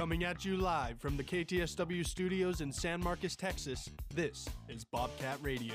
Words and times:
Coming 0.00 0.24
at 0.24 0.46
you 0.46 0.56
live 0.56 0.98
from 0.98 1.18
the 1.18 1.22
KTSW 1.22 2.06
studios 2.06 2.62
in 2.62 2.72
San 2.72 3.04
Marcos, 3.04 3.36
Texas, 3.36 3.90
this 4.14 4.48
is 4.66 4.82
Bobcat 4.82 5.36
Radio. 5.42 5.74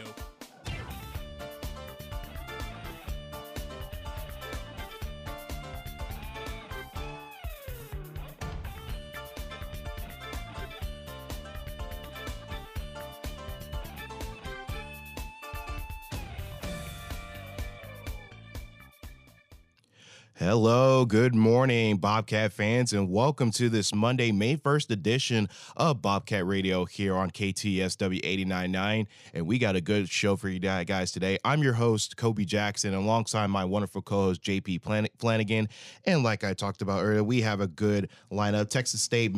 Hello, 20.57 21.03
good 21.03 21.35
morning, 21.35 21.97
Bobcat 21.97 22.53
fans, 22.53 22.93
and 22.93 23.11
welcome 23.11 23.51
to 23.51 23.67
this 23.67 23.93
Monday, 23.93 24.31
May 24.31 24.55
1st 24.55 24.89
edition 24.89 25.49
of 25.75 26.02
Bobcat 26.02 26.47
Radio 26.47 26.85
here 26.85 27.13
on 27.13 27.30
KTSW 27.30 28.21
899. 28.23 29.05
And 29.33 29.45
we 29.45 29.59
got 29.59 29.75
a 29.75 29.81
good 29.81 30.07
show 30.07 30.38
for 30.38 30.47
you 30.47 30.59
guys 30.59 31.11
today. 31.11 31.38
I'm 31.44 31.61
your 31.61 31.73
host, 31.73 32.16
Koby 32.16 32.45
Jackson, 32.45 32.94
alongside 32.94 33.47
my 33.47 33.66
wonderful 33.66 34.02
co 34.02 34.27
host, 34.27 34.44
JP 34.44 35.09
Flanagan. 35.20 35.67
And 36.05 36.23
like 36.23 36.45
I 36.45 36.53
talked 36.53 36.81
about 36.81 37.03
earlier, 37.03 37.22
we 37.22 37.41
have 37.41 37.59
a 37.59 37.67
good 37.67 38.08
lineup. 38.31 38.69
Texas 38.69 39.02
State 39.02 39.35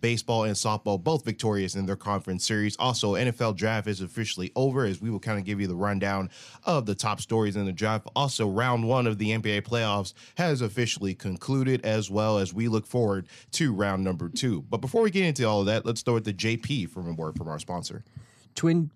baseball 0.00 0.44
and 0.44 0.54
softball 0.54 1.02
both 1.02 1.24
victorious 1.24 1.74
in 1.74 1.86
their 1.86 1.96
conference 1.96 2.44
series. 2.44 2.76
Also, 2.78 3.14
NFL 3.14 3.56
draft 3.56 3.86
is 3.86 4.00
officially 4.00 4.52
over 4.56 4.84
as 4.84 5.00
we 5.00 5.10
will 5.10 5.20
kind 5.20 5.38
of 5.38 5.44
give 5.44 5.60
you 5.60 5.66
the 5.66 5.76
rundown 5.76 6.30
of 6.64 6.86
the 6.86 6.94
top 6.94 7.20
stories 7.20 7.56
in 7.56 7.66
the 7.66 7.72
draft. 7.72 8.08
Also, 8.14 8.48
round 8.48 8.86
one 8.86 9.06
of 9.06 9.18
the 9.18 9.30
NBA 9.30 9.62
playoffs 9.62 10.14
has 10.36 10.55
officially 10.60 11.14
concluded 11.14 11.84
as 11.84 12.10
well 12.10 12.38
as 12.38 12.52
we 12.52 12.68
look 12.68 12.86
forward 12.86 13.28
to 13.52 13.72
round 13.72 14.04
number 14.04 14.28
two. 14.28 14.62
But 14.62 14.80
before 14.80 15.02
we 15.02 15.10
get 15.10 15.24
into 15.24 15.44
all 15.44 15.60
of 15.60 15.66
that, 15.66 15.86
let's 15.86 16.00
start 16.00 16.14
with 16.14 16.24
the 16.24 16.32
JP 16.32 16.90
from 16.90 17.08
a 17.08 17.12
word 17.12 17.36
from 17.36 17.48
our 17.48 17.58
sponsor. 17.58 18.04
Twin 18.54 18.90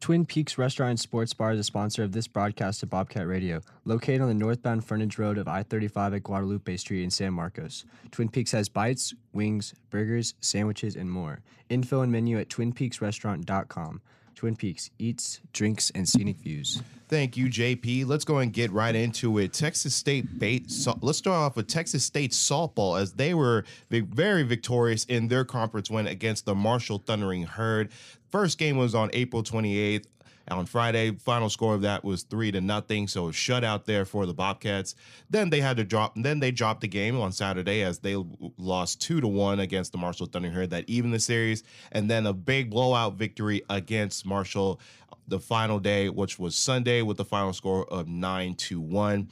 Twin 0.00 0.24
Peaks 0.24 0.56
Restaurant 0.56 0.90
and 0.90 1.00
Sports 1.00 1.34
Bar 1.34 1.52
is 1.52 1.60
a 1.60 1.64
sponsor 1.64 2.02
of 2.02 2.12
this 2.12 2.26
broadcast 2.26 2.82
of 2.82 2.88
Bobcat 2.88 3.26
Radio, 3.26 3.60
located 3.84 4.22
on 4.22 4.28
the 4.28 4.34
northbound 4.34 4.82
frontage 4.82 5.18
road 5.18 5.36
of 5.36 5.46
I 5.46 5.62
35 5.62 6.14
at 6.14 6.22
Guadalupe 6.22 6.74
Street 6.78 7.04
in 7.04 7.10
San 7.10 7.34
Marcos. 7.34 7.84
Twin 8.10 8.30
Peaks 8.30 8.52
has 8.52 8.70
bites, 8.70 9.12
wings, 9.34 9.74
burgers, 9.90 10.34
sandwiches, 10.40 10.96
and 10.96 11.10
more. 11.10 11.40
Info 11.68 12.00
and 12.00 12.10
menu 12.10 12.38
at 12.38 12.48
twinpeaksrestaurant.com. 12.48 14.00
Twin 14.40 14.56
Peaks 14.56 14.90
eats, 14.98 15.38
drinks, 15.52 15.90
and 15.94 16.08
scenic 16.08 16.38
views. 16.38 16.80
Thank 17.10 17.36
you, 17.36 17.48
JP. 17.48 18.06
Let's 18.06 18.24
go 18.24 18.38
and 18.38 18.50
get 18.50 18.72
right 18.72 18.94
into 18.94 19.36
it. 19.36 19.52
Texas 19.52 19.94
State 19.94 20.38
bait. 20.38 20.70
So, 20.70 20.98
let's 21.02 21.18
start 21.18 21.36
off 21.36 21.56
with 21.56 21.66
Texas 21.66 22.06
State 22.06 22.30
softball 22.30 22.98
as 22.98 23.12
they 23.12 23.34
were 23.34 23.66
very 23.90 24.42
victorious 24.42 25.04
in 25.04 25.28
their 25.28 25.44
conference 25.44 25.90
win 25.90 26.06
against 26.06 26.46
the 26.46 26.54
Marshall 26.54 27.02
Thundering 27.04 27.42
Herd. 27.42 27.90
First 28.30 28.56
game 28.56 28.78
was 28.78 28.94
on 28.94 29.10
April 29.12 29.42
28th 29.42 30.06
on 30.50 30.66
Friday. 30.66 31.12
Final 31.12 31.48
score 31.48 31.74
of 31.74 31.82
that 31.82 32.04
was 32.04 32.22
three 32.22 32.50
to 32.52 32.60
nothing, 32.60 33.08
so 33.08 33.28
a 33.28 33.32
shutout 33.32 33.84
there 33.84 34.04
for 34.04 34.26
the 34.26 34.34
Bobcats. 34.34 34.94
Then 35.28 35.50
they 35.50 35.60
had 35.60 35.76
to 35.76 35.84
drop. 35.84 36.14
Then 36.16 36.40
they 36.40 36.50
dropped 36.50 36.80
the 36.80 36.88
game 36.88 37.18
on 37.20 37.32
Saturday 37.32 37.82
as 37.82 37.98
they 37.98 38.16
lost 38.58 39.00
two 39.00 39.20
to 39.20 39.28
one 39.28 39.60
against 39.60 39.92
the 39.92 39.98
Marshall 39.98 40.26
Thunder 40.26 40.50
Herd 40.50 40.70
that 40.70 40.84
even 40.88 41.10
the 41.10 41.20
series, 41.20 41.62
and 41.92 42.10
then 42.10 42.26
a 42.26 42.32
big 42.32 42.70
blowout 42.70 43.14
victory 43.14 43.62
against 43.70 44.26
Marshall 44.26 44.80
uh, 45.12 45.16
the 45.28 45.38
final 45.38 45.78
day, 45.78 46.08
which 46.08 46.38
was 46.38 46.54
Sunday, 46.54 47.02
with 47.02 47.16
the 47.16 47.24
final 47.24 47.52
score 47.52 47.86
of 47.92 48.08
nine 48.08 48.54
to 48.54 48.80
one. 48.80 49.28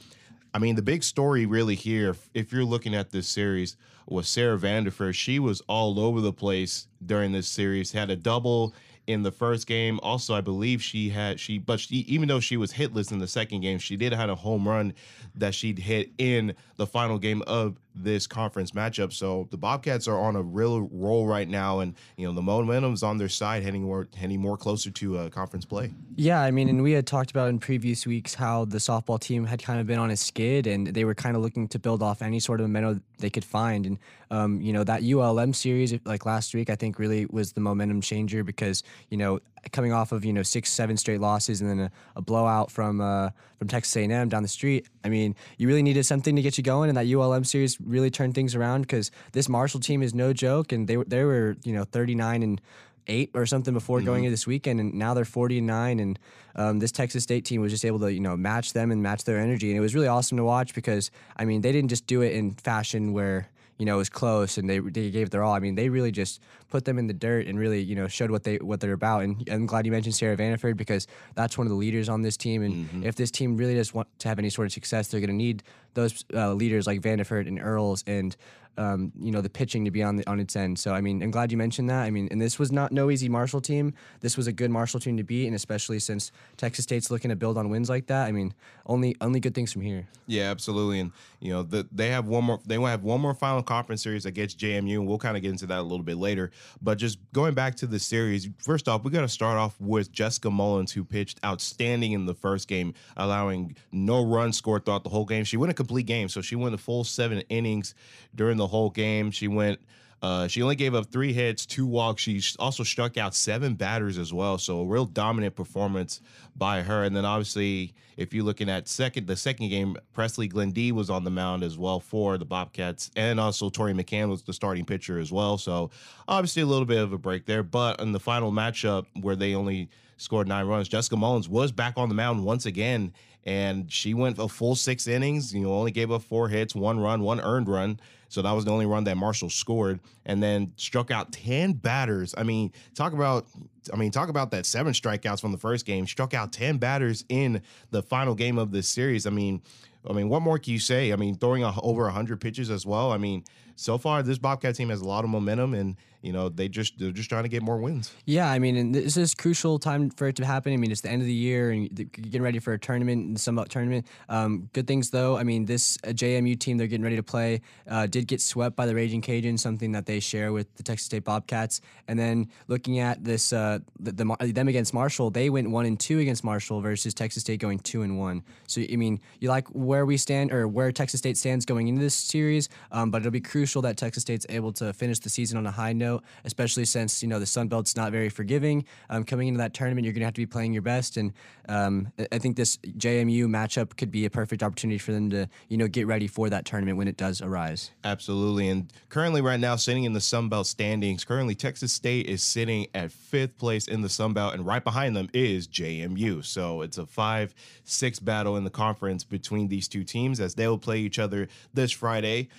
I 0.53 0.57
mean, 0.57 0.75
the 0.75 0.81
big 0.81 1.03
story 1.03 1.45
really 1.45 1.75
here, 1.75 2.15
if 2.33 2.51
you're 2.51 2.63
looking 2.63 2.95
at 2.95 3.11
this 3.11 3.27
series, 3.27 3.77
was 4.07 4.27
Sarah 4.27 4.57
Vanderford. 4.57 5.13
She 5.13 5.37
was 5.37 5.61
all 5.67 5.99
over 5.99 6.21
the 6.21 6.33
place 6.33 6.87
during 7.05 7.31
this 7.31 7.47
series, 7.47 7.91
had 7.91 8.09
a 8.09 8.15
double 8.15 8.73
in 9.09 9.23
the 9.23 9.31
first 9.31 9.65
game. 9.65 9.99
Also, 10.03 10.35
I 10.35 10.41
believe 10.41 10.83
she 10.83 11.09
had 11.09 11.39
she, 11.39 11.57
but 11.57 11.79
she, 11.79 11.95
even 12.07 12.27
though 12.27 12.39
she 12.39 12.57
was 12.57 12.71
hitless 12.71 13.11
in 13.11 13.17
the 13.17 13.27
second 13.27 13.61
game, 13.61 13.79
she 13.79 13.97
did 13.97 14.13
have 14.13 14.29
a 14.29 14.35
home 14.35 14.67
run 14.67 14.93
that 15.33 15.55
she'd 15.55 15.79
hit 15.79 16.11
in 16.19 16.53
the 16.77 16.85
final 16.85 17.17
game 17.17 17.41
of 17.47 17.79
this 17.95 18.27
conference 18.27 18.71
matchup. 18.71 19.11
So 19.11 19.47
the 19.49 19.57
Bobcats 19.57 20.07
are 20.07 20.17
on 20.17 20.35
a 20.35 20.43
real 20.43 20.81
roll 20.91 21.25
right 21.25 21.49
now, 21.49 21.79
and 21.79 21.95
you 22.17 22.27
know 22.27 22.33
the 22.33 22.43
momentum's 22.43 23.01
on 23.01 23.17
their 23.17 23.29
side, 23.29 23.63
heading 23.63 23.81
more 23.81 24.07
heading 24.15 24.39
more 24.39 24.57
closer 24.57 24.91
to 24.91 25.17
uh, 25.17 25.29
conference 25.29 25.65
play. 25.65 25.91
Yeah, 26.15 26.41
I 26.41 26.51
mean, 26.51 26.69
and 26.69 26.83
we 26.83 26.91
had 26.91 27.07
talked 27.07 27.31
about 27.31 27.49
in 27.49 27.57
previous 27.57 28.05
weeks 28.05 28.35
how 28.35 28.65
the 28.65 28.77
softball 28.77 29.19
team 29.19 29.43
had 29.43 29.63
kind 29.63 29.79
of 29.79 29.87
been 29.87 29.97
on 29.97 30.11
a 30.11 30.17
skid, 30.17 30.67
and 30.67 30.85
they 30.85 31.03
were 31.03 31.15
kind 31.15 31.35
of 31.35 31.41
looking 31.41 31.67
to 31.69 31.79
build 31.79 32.03
off 32.03 32.21
any 32.21 32.39
sort 32.39 32.61
of 32.61 32.67
momentum 32.67 33.03
they 33.19 33.29
could 33.29 33.45
find. 33.45 33.85
And 33.85 33.99
um, 34.31 34.61
you 34.61 34.73
know 34.73 34.83
that 34.83 35.03
ULM 35.03 35.53
series, 35.53 35.93
like 36.05 36.25
last 36.25 36.53
week, 36.53 36.69
I 36.69 36.75
think 36.75 36.99
really 36.99 37.25
was 37.29 37.53
the 37.53 37.61
momentum 37.61 38.01
changer 38.01 38.43
because 38.43 38.83
you 39.09 39.17
know 39.17 39.39
coming 39.71 39.91
off 39.91 40.11
of 40.11 40.25
you 40.25 40.33
know 40.33 40.43
six, 40.43 40.71
seven 40.71 40.97
straight 40.97 41.19
losses, 41.19 41.61
and 41.61 41.69
then 41.69 41.79
a, 41.79 41.91
a 42.15 42.21
blowout 42.21 42.71
from 42.71 43.01
uh, 43.01 43.29
from 43.57 43.67
Texas 43.67 43.95
A&M 43.95 44.29
down 44.29 44.41
the 44.41 44.49
street. 44.49 44.87
I 45.03 45.09
mean, 45.09 45.35
you 45.57 45.67
really 45.67 45.83
needed 45.83 46.05
something 46.05 46.35
to 46.35 46.41
get 46.41 46.57
you 46.57 46.63
going, 46.63 46.89
and 46.89 46.97
that 46.97 47.07
ULM 47.07 47.43
series 47.43 47.79
really 47.81 48.09
turned 48.09 48.35
things 48.35 48.55
around 48.55 48.81
because 48.81 49.11
this 49.33 49.49
Marshall 49.49 49.79
team 49.79 50.01
is 50.01 50.13
no 50.13 50.33
joke, 50.33 50.71
and 50.71 50.87
they 50.87 50.95
they 50.95 51.23
were 51.23 51.57
you 51.63 51.73
know 51.73 51.83
39 51.83 52.43
and 52.43 52.61
eight 53.09 53.31
or 53.33 53.45
something 53.45 53.73
before 53.73 53.97
mm-hmm. 53.97 54.05
going 54.05 54.23
into 54.23 54.31
this 54.31 54.47
weekend, 54.47 54.79
and 54.79 54.93
now 54.93 55.13
they're 55.13 55.25
40 55.25 55.57
and 55.57 55.67
nine. 55.67 55.99
And 55.99 56.19
um, 56.55 56.79
this 56.79 56.91
Texas 56.91 57.23
State 57.23 57.43
team 57.43 57.59
was 57.59 57.71
just 57.71 57.83
able 57.83 57.99
to 57.99 58.13
you 58.13 58.21
know 58.21 58.37
match 58.37 58.73
them 58.73 58.91
and 58.91 59.03
match 59.03 59.25
their 59.25 59.37
energy, 59.39 59.69
and 59.69 59.77
it 59.77 59.81
was 59.81 59.93
really 59.93 60.07
awesome 60.07 60.37
to 60.37 60.43
watch 60.43 60.73
because 60.73 61.11
I 61.35 61.45
mean 61.45 61.61
they 61.61 61.71
didn't 61.71 61.89
just 61.89 62.07
do 62.07 62.21
it 62.21 62.33
in 62.33 62.51
fashion 62.51 63.11
where 63.11 63.49
you 63.79 63.85
know, 63.85 63.95
it 63.95 63.97
was 63.97 64.09
close 64.09 64.57
and 64.57 64.69
they 64.69 64.79
they 64.79 65.09
gave 65.09 65.29
their 65.29 65.41
all. 65.41 65.53
I 65.53 65.59
mean, 65.59 65.75
they 65.75 65.87
really 65.87 66.11
just 66.11 66.41
put 66.69 66.83
them 66.83 66.99
in 66.99 67.07
the 67.07 67.13
dirt 67.13 67.47
and 67.47 67.57
really, 67.57 67.81
you 67.81 67.95
know, 67.95 68.09
showed 68.09 68.29
what 68.29 68.43
they 68.43 68.57
what 68.57 68.81
they're 68.81 68.91
about. 68.91 69.23
And 69.23 69.47
I'm 69.49 69.65
glad 69.65 69.85
you 69.85 69.91
mentioned 69.93 70.15
Sarah 70.15 70.35
Vanderford 70.35 70.75
because 70.75 71.07
that's 71.33 71.57
one 71.57 71.65
of 71.65 71.71
the 71.71 71.77
leaders 71.77 72.09
on 72.09 72.21
this 72.21 72.35
team. 72.35 72.61
And 72.61 72.73
mm-hmm. 72.73 73.03
if 73.05 73.15
this 73.15 73.31
team 73.31 73.55
really 73.55 73.75
does 73.75 73.93
want 73.93 74.09
to 74.19 74.27
have 74.27 74.37
any 74.37 74.49
sort 74.49 74.65
of 74.65 74.73
success, 74.73 75.07
they're 75.07 75.21
going 75.21 75.29
to 75.29 75.35
need 75.35 75.63
those 75.93 76.25
uh, 76.33 76.53
leaders 76.53 76.87
like 76.87 77.01
Vanderford 77.01 77.47
and 77.47 77.59
Earls 77.59 78.03
and 78.07 78.35
um, 78.79 79.11
you 79.19 79.31
know 79.31 79.41
the 79.41 79.49
pitching 79.49 79.83
to 79.85 79.91
be 79.91 80.01
on 80.01 80.15
the, 80.15 80.29
on 80.29 80.39
its 80.39 80.55
end. 80.55 80.79
So 80.79 80.93
I 80.93 81.01
mean, 81.01 81.21
I'm 81.21 81.31
glad 81.31 81.51
you 81.51 81.57
mentioned 81.57 81.89
that. 81.89 82.03
I 82.03 82.11
mean, 82.11 82.29
and 82.31 82.41
this 82.41 82.57
was 82.57 82.71
not 82.71 82.93
no 82.93 83.11
easy 83.11 83.27
Marshall 83.27 83.59
team. 83.59 83.93
This 84.21 84.37
was 84.37 84.47
a 84.47 84.53
good 84.53 84.71
Marshall 84.71 85.01
team 85.01 85.17
to 85.17 85.23
beat, 85.23 85.47
and 85.47 85.55
especially 85.55 85.99
since 85.99 86.31
Texas 86.55 86.83
State's 86.83 87.11
looking 87.11 87.29
to 87.29 87.35
build 87.35 87.57
on 87.57 87.69
wins 87.69 87.89
like 87.89 88.07
that. 88.07 88.27
I 88.27 88.31
mean, 88.31 88.53
only 88.85 89.17
only 89.19 89.41
good 89.41 89.53
things 89.53 89.73
from 89.73 89.81
here. 89.81 90.07
Yeah, 90.27 90.43
absolutely. 90.43 91.01
And 91.01 91.11
you 91.41 91.51
know, 91.51 91.63
the, 91.63 91.87
they 91.91 92.09
have 92.09 92.27
one 92.27 92.45
more. 92.45 92.59
They 92.65 92.77
will 92.77 92.87
have 92.87 93.03
one 93.03 93.19
more 93.19 93.33
final 93.33 93.61
conference 93.61 94.01
series 94.01 94.25
against 94.25 94.57
JMU, 94.57 94.93
and 94.93 95.07
we'll 95.07 95.17
kind 95.17 95.35
of 95.35 95.43
get 95.43 95.51
into 95.51 95.65
that 95.67 95.79
a 95.79 95.83
little 95.83 96.03
bit 96.03 96.17
later. 96.17 96.51
But 96.81 96.97
just 96.97 97.19
going 97.33 97.55
back 97.55 97.75
to 97.77 97.87
the 97.87 97.99
series, 97.99 98.47
first 98.63 98.87
off, 98.87 99.03
we 99.03 99.11
got 99.11 99.21
to 99.21 99.27
start 99.27 99.57
off 99.57 99.75
with 99.81 100.09
Jessica 100.13 100.49
Mullins, 100.49 100.93
who 100.93 101.03
pitched 101.03 101.39
outstanding 101.43 102.13
in 102.13 102.25
the 102.25 102.33
first 102.33 102.69
game, 102.69 102.93
allowing 103.17 103.75
no 103.91 104.23
runs 104.23 104.57
scored 104.57 104.85
throughout 104.85 105.03
the 105.03 105.09
whole 105.09 105.25
game. 105.25 105.43
She 105.43 105.57
went 105.57 105.71
a 105.71 105.75
complete 105.89 106.05
game, 106.05 106.29
so 106.29 106.39
she 106.39 106.55
went 106.55 106.71
the 106.71 106.77
full 106.77 107.03
seven 107.03 107.41
innings 107.49 107.95
during 108.35 108.57
the 108.57 108.67
whole 108.67 108.91
game. 108.91 109.31
She 109.31 109.47
went. 109.47 109.79
Uh, 110.21 110.47
she 110.47 110.61
only 110.61 110.75
gave 110.75 110.93
up 110.93 111.09
three 111.09 111.31
hits, 111.31 111.65
two 111.65 111.87
walks. 111.87 112.21
She 112.21 112.41
also 112.59 112.83
struck 112.83 113.17
out 113.17 113.33
seven 113.33 113.75
batters 113.75 114.17
as 114.17 114.33
well. 114.33 114.57
So 114.57 114.81
a 114.81 114.85
real 114.85 115.05
dominant 115.05 115.55
performance 115.55 116.19
by 116.57 116.81
her. 116.81 117.05
And 117.05 117.15
then 117.15 117.23
obviously, 117.23 117.93
if 118.17 118.33
you're 118.33 118.43
looking 118.43 118.69
at 118.69 118.89
second, 118.89 119.27
the 119.27 119.37
second 119.37 119.69
game, 119.69 119.95
Presley 120.11 120.49
Glendee 120.49 120.91
was 120.91 121.09
on 121.09 121.23
the 121.23 121.31
mound 121.31 121.63
as 121.63 121.77
well 121.77 122.01
for 122.01 122.37
the 122.37 122.43
Bobcats, 122.43 123.09
and 123.15 123.39
also 123.39 123.69
Tori 123.69 123.93
McCann 123.93 124.29
was 124.29 124.43
the 124.43 124.51
starting 124.51 124.83
pitcher 124.83 125.19
as 125.19 125.31
well. 125.31 125.57
So 125.57 125.89
obviously 126.27 126.63
a 126.63 126.67
little 126.67 126.85
bit 126.85 127.01
of 127.01 127.13
a 127.13 127.17
break 127.17 127.45
there. 127.45 127.63
But 127.63 128.01
in 128.01 128.11
the 128.11 128.19
final 128.19 128.51
matchup 128.51 129.05
where 129.21 129.37
they 129.37 129.55
only 129.55 129.89
scored 130.19 130.47
nine 130.47 130.67
runs, 130.67 130.87
Jessica 130.87 131.17
Mullins 131.17 131.49
was 131.49 131.71
back 131.71 131.95
on 131.97 132.07
the 132.07 132.15
mound 132.15 132.45
once 132.45 132.65
again 132.65 133.11
and 133.45 133.91
she 133.91 134.13
went 134.13 134.37
a 134.37 134.47
full 134.47 134.75
six 134.75 135.07
innings. 135.07 135.53
You 135.53 135.61
know, 135.61 135.73
only 135.73 135.91
gave 135.91 136.11
up 136.11 136.21
four 136.21 136.49
hits, 136.49 136.75
one 136.75 136.99
run, 136.99 137.21
one 137.21 137.39
earned 137.39 137.67
run. 137.67 137.99
So 138.27 138.43
that 138.43 138.51
was 138.51 138.63
the 138.63 138.71
only 138.71 138.85
run 138.85 139.05
that 139.05 139.17
Marshall 139.17 139.49
scored, 139.49 139.99
and 140.23 140.43
then 140.43 140.71
struck 140.75 141.09
out 141.09 141.31
ten 141.31 141.73
batters. 141.73 142.35
I 142.37 142.43
mean, 142.43 142.71
talk 142.93 143.13
about, 143.13 143.47
I 143.91 143.95
mean, 143.95 144.11
talk 144.11 144.29
about 144.29 144.51
that 144.51 144.67
seven 144.67 144.93
strikeouts 144.93 145.41
from 145.41 145.51
the 145.51 145.57
first 145.57 145.85
game. 145.85 146.05
Struck 146.05 146.35
out 146.35 146.53
ten 146.53 146.77
batters 146.77 147.25
in 147.29 147.63
the 147.89 148.03
final 148.03 148.35
game 148.35 148.59
of 148.59 148.71
this 148.71 148.87
series. 148.87 149.25
I 149.25 149.31
mean, 149.31 149.63
I 150.07 150.13
mean, 150.13 150.29
what 150.29 150.43
more 150.43 150.59
can 150.59 150.73
you 150.73 150.79
say? 150.79 151.11
I 151.11 151.15
mean, 151.15 151.35
throwing 151.35 151.63
a, 151.63 151.73
over 151.81 152.07
hundred 152.09 152.39
pitches 152.39 152.69
as 152.69 152.85
well. 152.85 153.11
I 153.11 153.17
mean, 153.17 153.45
so 153.75 153.97
far 153.97 154.21
this 154.21 154.37
Bobcat 154.37 154.75
team 154.75 154.89
has 154.89 155.01
a 155.01 155.07
lot 155.07 155.23
of 155.23 155.31
momentum, 155.31 155.73
and 155.73 155.95
you 156.21 156.33
know 156.33 156.49
they 156.49 156.67
just 156.67 156.99
they're 156.99 157.11
just 157.11 157.29
trying 157.29 157.43
to 157.43 157.49
get 157.49 157.63
more 157.63 157.77
wins. 157.77 158.13
Yeah, 158.25 158.49
I 158.49 158.59
mean, 158.59 158.75
and 158.75 158.93
this 158.93 159.17
is 159.17 159.33
crucial 159.33 159.79
time 159.79 160.09
for 160.09 160.27
it 160.27 160.35
to 160.37 160.45
happen. 160.45 160.73
I 160.73 160.77
mean, 160.77 160.91
it's 160.91 161.01
the 161.01 161.09
end 161.09 161.21
of 161.21 161.27
the 161.27 161.33
year 161.33 161.71
and 161.71 161.93
getting 161.95 162.41
ready 162.41 162.59
for 162.59 162.73
a 162.73 162.79
tournament 162.79 163.25
and 163.25 163.39
some 163.39 163.63
tournament. 163.69 164.07
Um, 164.27 164.69
good 164.73 164.87
things 164.87 165.09
though. 165.09 165.37
I 165.37 165.43
mean, 165.43 165.65
this 165.65 165.97
JMU 165.97 166.59
team 166.59 166.77
they're 166.77 166.87
getting 166.87 167.03
ready 167.03 167.15
to 167.15 167.23
play 167.23 167.61
uh, 167.87 168.07
did 168.07 168.27
get 168.27 168.41
swept 168.41 168.75
by 168.75 168.85
the 168.85 168.95
Raging 168.95 169.21
Cajuns, 169.21 169.59
something 169.59 169.91
that 169.93 170.05
they 170.05 170.19
share 170.19 170.51
with 170.51 170.73
the 170.75 170.83
Texas 170.83 171.05
State 171.05 171.23
Bobcats. 171.23 171.81
And 172.07 172.17
then 172.17 172.49
looking 172.67 172.99
at 172.99 173.23
this, 173.23 173.53
uh, 173.53 173.79
the, 173.99 174.11
the, 174.11 174.51
them 174.53 174.67
against 174.67 174.93
Marshall, 174.93 175.29
they 175.29 175.49
went 175.49 175.69
one 175.69 175.85
and 175.85 175.99
two 175.99 176.19
against 176.19 176.43
Marshall 176.43 176.81
versus 176.81 177.13
Texas 177.13 177.43
State 177.43 177.59
going 177.59 177.79
two 177.79 178.01
and 178.01 178.19
one. 178.19 178.43
So 178.67 178.81
I 178.81 178.95
mean, 178.95 179.21
you 179.39 179.49
like 179.49 179.67
where 179.69 180.05
we 180.05 180.17
stand 180.17 180.51
or 180.51 180.67
where 180.67 180.91
Texas 180.91 181.19
State 181.19 181.37
stands 181.37 181.65
going 181.65 181.87
into 181.87 182.01
this 182.01 182.15
series, 182.15 182.69
um, 182.91 183.11
but 183.11 183.21
it'll 183.21 183.31
be 183.31 183.41
crucial 183.41 183.81
that 183.83 183.97
Texas 183.97 184.21
State's 184.21 184.45
able 184.49 184.73
to 184.73 184.93
finish 184.93 185.19
the 185.19 185.29
season 185.29 185.57
on 185.57 185.65
a 185.65 185.71
high 185.71 185.93
note, 185.93 186.08
especially 186.45 186.85
since 186.85 187.21
you 187.21 187.29
know 187.29 187.39
the 187.39 187.45
Sun 187.45 187.67
Belt's 187.67 187.95
not 187.95 188.11
very 188.11 188.29
forgiving. 188.29 188.85
Um, 189.09 189.23
coming 189.23 189.47
into 189.47 189.59
that 189.59 189.73
tournament, 189.73 190.05
you're 190.05 190.13
going 190.13 190.21
to 190.21 190.25
have 190.25 190.33
to 190.33 190.41
be 190.41 190.45
playing 190.45 190.73
your 190.73 190.81
best, 190.81 191.17
and 191.17 191.33
um, 191.67 192.11
I 192.31 192.37
think 192.37 192.55
this 192.55 192.77
JMU 192.77 193.45
matchup 193.45 193.97
could 193.97 194.11
be 194.11 194.25
a 194.25 194.29
perfect 194.29 194.63
opportunity 194.63 194.97
for 194.97 195.11
them 195.11 195.29
to 195.31 195.47
you 195.67 195.77
know 195.77 195.87
get 195.87 196.07
ready 196.07 196.27
for 196.27 196.49
that 196.49 196.65
tournament 196.65 196.97
when 196.97 197.07
it 197.07 197.17
does 197.17 197.41
arise. 197.41 197.91
Absolutely, 198.03 198.69
and 198.69 198.91
currently 199.09 199.41
right 199.41 199.59
now 199.59 199.75
sitting 199.75 200.03
in 200.03 200.13
the 200.13 200.21
Sun 200.21 200.49
Belt 200.49 200.67
standings, 200.67 201.23
currently 201.23 201.55
Texas 201.55 201.93
State 201.93 202.27
is 202.27 202.43
sitting 202.43 202.87
at 202.93 203.11
fifth 203.11 203.57
place 203.57 203.87
in 203.87 204.01
the 204.01 204.09
Sun 204.09 204.33
Belt, 204.33 204.53
and 204.53 204.65
right 204.65 204.83
behind 204.83 205.15
them 205.15 205.29
is 205.33 205.67
JMU. 205.67 206.43
So 206.43 206.81
it's 206.81 206.97
a 206.97 207.05
five-six 207.05 208.19
battle 208.19 208.57
in 208.57 208.63
the 208.63 208.69
conference 208.69 209.23
between 209.23 209.67
these 209.67 209.87
two 209.87 210.03
teams 210.03 210.39
as 210.39 210.55
they 210.55 210.67
will 210.67 210.77
play 210.77 210.99
each 210.99 211.19
other 211.19 211.47
this 211.73 211.91
Friday. 211.91 212.49